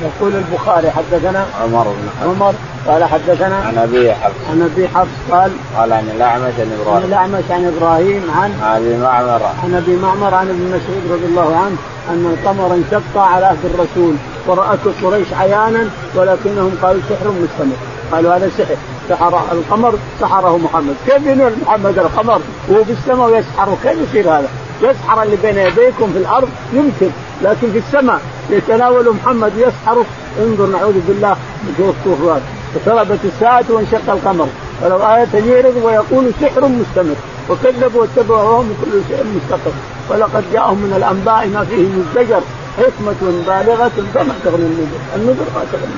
يقول 0.01 0.35
البخاري 0.35 0.91
حدثنا 0.91 1.45
عمر 1.63 1.83
بن 1.83 2.09
حفص. 2.09 2.29
عمر 2.29 2.53
قال 2.87 3.03
حدثنا 3.03 3.55
عن 3.55 3.77
أبي 3.77 4.13
حفص. 4.13 4.35
عن 4.51 4.61
أبي 4.61 4.87
حفص 4.87 5.31
قال 5.31 5.51
قال 5.77 5.93
عن 5.93 6.09
الأعمش 6.15 6.53
عن 6.59 6.71
عن 6.71 6.79
إبراهيم 6.81 7.05
الأعمش 7.05 7.43
عن 7.49 7.73
إبراهيم 7.77 8.31
عن 8.35 8.51
عن 8.61 8.75
أبي 8.75 8.97
معمر. 8.97 9.41
عن 9.63 9.73
أبي 9.75 9.95
معمر 9.95 10.33
عن 10.33 10.49
ابن 10.49 10.67
مسعود 10.67 11.11
رضي 11.11 11.25
الله 11.25 11.57
عنه 11.57 11.75
أن 12.09 12.37
القمر 12.37 12.73
انشق 12.73 13.17
على 13.17 13.45
عهد 13.45 13.65
الرسول 13.65 14.15
ورأته 14.47 14.91
قريش 15.03 15.33
عيانا 15.33 15.89
ولكنهم 16.15 16.77
قالوا 16.81 17.01
سحر 17.09 17.27
مستمر. 17.27 17.75
قالوا 18.11 18.35
هذا 18.35 18.49
سحر. 18.57 18.75
سحر 19.09 19.41
القمر 19.51 19.93
سحره 20.21 20.57
محمد. 20.57 20.95
كيف 21.05 21.25
ينول 21.25 21.53
محمد 21.65 21.99
القمر؟ 21.99 22.41
وهو 22.69 22.83
في 22.83 22.91
السماء 22.91 23.29
ويسحره 23.29 23.77
كيف 23.83 23.97
يصير 24.09 24.29
هذا؟ 24.29 24.47
يسحر 24.82 25.23
اللي 25.23 25.36
بين 25.36 25.57
يديكم 25.57 26.11
في 26.13 26.17
الأرض 26.17 26.49
يمكن 26.73 27.09
لكن 27.41 27.71
في 27.71 27.77
السماء 27.77 28.21
يتناول 28.49 29.15
محمد 29.15 29.51
يسحره 29.57 30.05
انظر 30.39 30.65
نعوذ 30.65 30.99
بالله 31.07 31.36
من 31.63 31.93
الكفار 32.05 32.41
اقتربت 32.75 33.19
الساعة 33.25 33.65
وانشق 33.69 34.11
القمر. 34.11 34.47
ولو 34.84 34.97
آية 34.97 35.34
يعرض 35.34 35.75
ويقول 35.84 36.32
سحر 36.41 36.67
مستمر. 36.67 37.15
وكذبوا 37.49 38.01
واتبعوا 38.01 38.43
وهم 38.43 38.73
كل 38.82 38.91
شيء 39.09 39.25
مستقر. 39.36 39.71
ولقد 40.09 40.43
جاءهم 40.53 40.77
من 40.77 40.93
الأنباء 40.97 41.47
ما 41.47 41.65
فيه 41.65 41.88
مزدجر. 41.88 42.41
حكمة 42.77 43.43
بالغة 43.47 43.91
فما 44.13 44.34
تغني 44.43 44.65
النذر، 44.65 44.99
النذر 45.15 45.45
ما 45.55 45.63
تغني. 45.71 45.97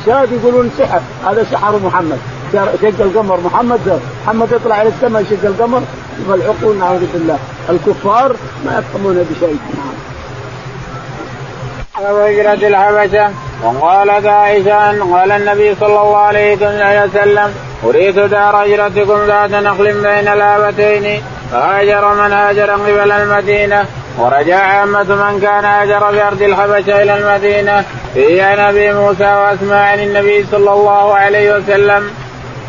الشاهد 0.00 0.32
يقولون 0.32 0.70
سحر، 0.78 1.00
هذا 1.26 1.46
سحر 1.52 1.80
محمد، 1.84 2.18
شق 2.52 3.00
القمر. 3.00 3.40
محمد 3.40 3.80
زر. 3.86 3.98
محمد 4.24 4.52
يطلع 4.52 4.82
إلى 4.82 4.88
السماء 4.88 5.22
يشق 5.22 5.44
القمر. 5.44 5.82
والعقول 6.28 6.76
نعوذ 6.76 7.06
بالله، 7.12 7.38
الكفار 7.70 8.36
ما 8.64 8.78
يفهمون 8.78 9.26
بشيء. 9.30 9.58
نعم. 9.74 9.94
وهجرة 12.00 12.68
الحبشة 12.68 13.30
وقالت 13.62 14.26
عائشة 14.26 15.14
قال 15.14 15.32
النبي 15.32 15.74
صلى 15.74 15.86
الله 15.86 16.16
عليه 16.16 16.54
وسلم 17.04 17.54
أريد 17.84 18.18
دار 18.18 18.64
هجرتكم 18.64 19.24
ذات 19.26 19.50
نخل 19.50 19.92
بين 19.92 20.28
الآبتين 20.28 21.22
فهاجر 21.50 22.14
من 22.14 22.32
هاجر 22.32 22.70
قبل 22.70 23.12
المدينة 23.12 23.86
ورجع 24.18 24.58
عامة 24.58 25.02
من 25.02 25.40
كان 25.40 25.64
هاجر 25.64 26.12
في 26.12 26.22
أرض 26.22 26.42
الحبشة 26.42 27.02
إلى 27.02 27.18
المدينة 27.18 27.84
في 28.14 28.42
عن 28.42 28.58
أبي 28.58 28.92
موسى 28.92 29.24
وأسماء 29.24 29.82
عن 29.92 30.00
النبي 30.00 30.46
صلى 30.50 30.72
الله 30.72 31.14
عليه 31.14 31.56
وسلم. 31.56 32.10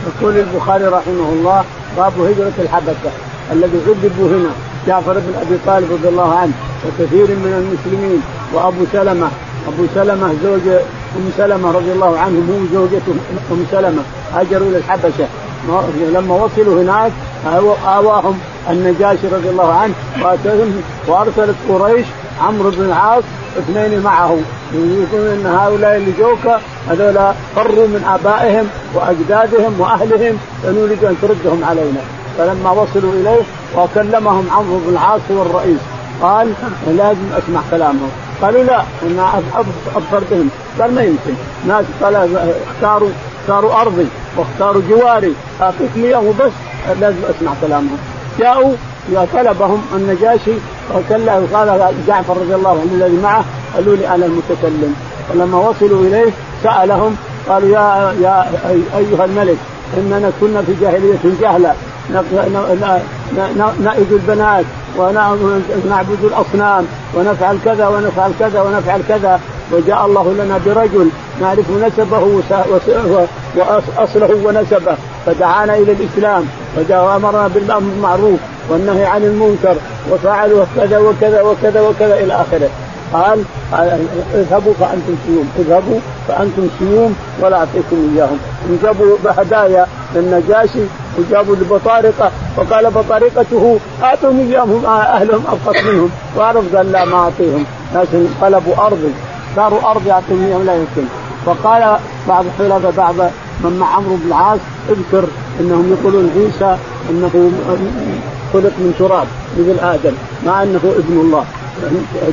يقول 0.08 0.38
البخاري 0.38 0.86
رحمه 0.86 1.30
الله 1.30 1.64
باب 1.98 2.14
هجرة 2.20 2.54
الحبشة 2.60 3.12
الذي 3.52 3.78
عذبوا 3.88 4.28
هنا 4.28 4.52
جعفر 4.88 5.14
بن 5.14 5.34
أبي 5.41 5.58
طالب 5.66 5.91
رضي 5.91 6.08
الله 6.08 6.36
عنه 6.36 6.52
وكثير 6.86 7.28
من 7.28 7.54
المسلمين 7.62 8.22
وأبو 8.54 8.86
سلمة. 8.93 9.28
أبو 9.68 9.86
سلمة 9.96 10.34
زوج 10.43 10.68
أم 11.18 11.30
سلمة 11.38 11.72
رضي 11.72 11.91
الله 11.91 12.20
عنه 12.20 12.38
هو 12.50 12.80
زوجته 12.80 13.16
أم 13.52 13.66
سلمة. 13.72 14.04
هاجروا 14.34 14.68
إلى 14.68 14.78
الحبشة. 14.78 15.28
لما 16.14 16.36
وصلوا 16.36 16.82
هناك 16.82 17.12
آواهم 17.86 18.39
النجاشي 18.70 19.28
رضي 19.28 19.50
الله 19.50 19.74
عنه 19.74 19.93
واتهم 20.24 20.82
وأرسلت 21.08 21.56
قريش 21.70 22.06
عمرو 22.41 22.70
بن 22.70 22.86
العاص 22.86 23.24
اثنين 23.58 24.02
معه 24.02 24.38
يقولون 24.74 25.30
إن 25.30 25.46
هؤلاء 25.46 25.98
اللي 25.98 26.12
جوك 26.20 26.54
هذول 26.89 27.34
فروا 27.56 27.88
من 27.88 28.04
آبائهم 28.08 28.68
وأجدادهم 28.93 29.80
وأهلهم 29.80 30.38
فنريد 30.64 31.04
أن 31.04 31.16
تردهم 31.22 31.64
علينا. 31.64 32.02
فلما 32.38 32.71
وصلوا 32.71 33.13
إليه 33.13 33.41
وكلمهم 33.77 34.47
عمرو 34.51 34.77
بن 34.77 34.89
العاص 34.93 35.21
هو 35.31 35.41
الرئيس 35.41 35.79
قال 36.21 36.53
لازم 36.88 37.27
أسمع 37.38 37.61
كلامهم. 37.71 38.09
قالوا 38.41 38.63
لا 38.63 38.83
أنا 39.03 39.43
أبصر 39.95 40.23
بهم. 40.31 40.49
قال 40.79 40.95
ما 40.95 41.01
يمكن. 41.01 41.33
ناس 41.67 41.86
قال 42.03 42.15
اختاروا 42.67 43.09
اختاروا 43.41 43.81
أرضي 43.81 44.07
واختاروا 44.38 44.81
جواري. 44.89 45.33
أعطيك 45.61 45.91
لي 45.95 46.15
وبس 46.15 46.51
لازم 46.99 47.17
أسمع 47.29 47.51
كلامهم. 47.61 47.97
جاءوا 48.39 48.73
طلبهم 49.33 49.81
النجاشي 49.95 50.53
وكله 50.95 51.47
قال 51.53 51.93
جعفر 52.07 52.38
رضي 52.38 52.55
الله 52.55 52.69
عنه 52.69 52.91
الذي 52.93 53.17
معه 53.23 53.45
قالوا 53.75 53.95
لي 53.95 54.07
أنا 54.07 54.25
المتكلم. 54.25 54.95
فلما 55.29 55.57
وصلوا 55.57 56.05
إليه 56.05 56.31
سألهم 56.63 57.15
قالوا 57.49 57.69
يا 57.69 58.15
يا 58.21 58.45
أيها 58.97 59.25
الملك 59.25 59.57
إننا 59.97 60.31
كنا 60.41 60.61
في 60.61 60.73
جاهلية 60.81 61.23
جهلة. 61.41 61.73
نائد 63.83 64.11
البنات 64.11 64.65
ونعبد 64.97 66.23
الأصنام 66.23 66.86
ونفعل 67.15 67.57
كذا 67.65 67.88
ونفعل 67.88 68.31
كذا 68.39 68.61
ونفعل 68.61 69.01
كذا. 69.07 69.39
وجاء 69.71 70.05
الله 70.05 70.33
لنا 70.33 70.59
برجل 70.65 71.09
نعرف 71.41 71.69
نسبه 71.71 72.41
واصله 73.97 74.39
ونسبه. 74.45 74.95
فدعانا 75.25 75.77
إلى 75.77 75.91
الإسلام 75.91 76.45
وأمرنا 76.89 77.47
بالامر 77.47 77.89
بالمعروف 77.89 78.39
والنهي 78.69 79.05
عن 79.05 79.23
المنكر 79.23 79.75
وفعلوا 80.11 80.65
كذا 80.75 80.97
وكذا 80.97 81.41
وكذا 81.41 81.81
وكذا 81.81 82.13
إلى 82.19 82.33
آخره. 82.33 82.69
قال 83.14 83.43
اذهبوا 84.34 84.74
فأنتم 84.80 85.16
سيوم. 85.28 85.49
اذهبوا 85.60 85.99
فأنتم 86.28 86.68
سيوم 86.80 87.16
ولا 87.41 87.58
أعطيكم 87.58 88.14
إياهم. 88.16 88.38
جابوا 88.84 89.18
هدايا 89.26 89.88
للنجاشي 90.16 90.84
وجابوا 91.18 91.56
البطارقه 91.56 92.32
وقال 92.58 92.91
بطارقته 92.91 93.80
أعطهم 94.03 94.39
إياهم 94.39 94.86
أهلهم 94.86 95.43
ابخس 95.47 95.84
منهم. 95.84 96.10
وعرف 96.38 96.76
قال 96.76 96.91
لا 96.91 97.06
ما 97.06 97.16
أعطيهم. 97.16 97.66
ناس 97.93 98.08
طلبوا 98.41 98.86
أرض 98.88 99.12
صاروا 99.56 99.91
أرض 99.91 100.08
يعطيهم 100.08 100.45
إياهم 100.45 100.66
لا 100.66 100.76
يمكن. 100.76 101.06
فقال 101.45 101.97
بعض 102.28 102.45
حلفاء 102.60 102.93
بعض 102.97 103.16
من 103.64 103.78
مع 103.80 103.95
عمرو 103.95 104.16
بن 104.16 104.28
العاص 104.28 104.60
اذكر 104.89 105.28
إنهم 105.60 105.97
يقولون 105.99 106.32
عيسى 106.36 106.78
إنه 107.10 107.51
خلق 108.53 108.74
من 108.78 108.93
تراب 108.99 109.28
مثل 109.58 109.80
آدم 109.80 110.14
مع 110.45 110.64
إنه 110.64 110.80
ابن 110.84 111.20
الله. 111.20 111.45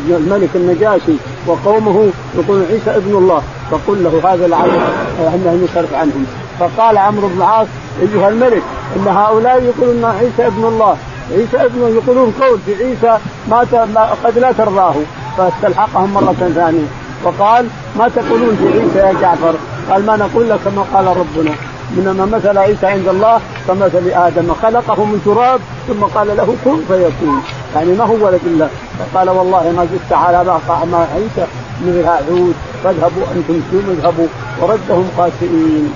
الملك 0.08 0.50
النجاشي 0.54 1.12
وقومه 1.46 2.10
يقولون 2.38 2.66
عيسى 2.70 2.96
ابن 2.96 3.14
الله 3.16 3.42
فقل 3.70 4.04
له 4.04 4.32
هذا 4.32 4.46
العدد 4.46 4.80
أنه 5.20 5.60
يصرف 5.64 5.94
عنهم 5.94 6.26
فقال 6.58 6.98
عمرو 6.98 7.28
بن 7.28 7.36
العاص 7.36 7.66
أيها 8.02 8.28
الملك 8.28 8.62
إن 8.96 9.08
هؤلاء 9.08 9.62
يقولون 9.62 10.04
عيسى 10.04 10.46
ابن 10.46 10.64
الله. 10.64 10.96
عيسى 11.30 11.56
ابن 11.56 11.80
يقولون 11.80 12.34
قول 12.40 12.58
في 12.66 12.84
عيسى 12.84 13.18
ما 13.48 14.16
قد 14.24 14.38
لا 14.38 14.52
ترضاه 14.52 14.94
فاستلحقهم 15.38 16.14
مرة 16.14 16.52
ثانية. 16.54 16.86
وقال 17.24 17.66
ما 17.98 18.08
تقولون 18.08 18.56
في 18.56 18.80
عيسى 18.80 18.98
يا 18.98 19.20
جعفر؟ 19.20 19.54
قال 19.90 20.06
ما 20.06 20.16
نقول 20.16 20.50
لك 20.50 20.58
كما 20.64 20.82
قال 20.94 21.06
ربنا. 21.06 21.54
إنما 21.98 22.26
مثل 22.36 22.58
عيسى 22.58 22.86
عند 22.86 23.08
الله 23.08 23.40
كمثل 23.68 24.08
آدم 24.08 24.54
خلقه 24.62 25.04
من 25.04 25.22
تراب 25.24 25.60
ثم 25.88 26.04
قال 26.04 26.36
له 26.36 26.56
كن 26.64 26.78
فيكون. 26.88 27.42
يعني 27.74 27.92
ما 27.92 28.04
هو 28.04 28.26
ولد 28.26 28.40
الله. 28.46 28.68
فقال 28.98 29.30
والله 29.30 29.72
ما 29.76 29.84
زدت 29.84 30.12
على 30.12 30.44
مع 30.92 30.98
عيسى 31.14 31.46
مثل 31.86 32.06
عود 32.06 32.54
فاذهبوا 32.84 33.22
أنتم 33.34 33.60
اذهبوا 33.90 34.26
وردهم 34.60 35.08
خاسئين. 35.16 35.92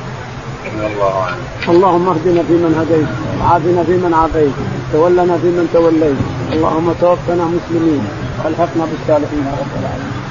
الله 0.67 1.27
اللهم 1.69 2.09
اهدنا 2.09 2.43
فيمن 2.43 2.73
هديت 2.81 3.09
وعافنا 3.41 3.85
فيمن 3.85 4.15
عافيت 4.15 4.53
تولنا 4.93 5.37
فيمن 5.43 5.69
توليت. 5.73 6.21
اللهم 6.53 6.93
توفنا 7.01 7.45
مسلمين. 7.45 8.05
والحقنا 8.45 8.85
بالصالحين 8.91 9.45
يا 9.47 9.55
رب 9.61 9.73
العالمين. 9.81 10.26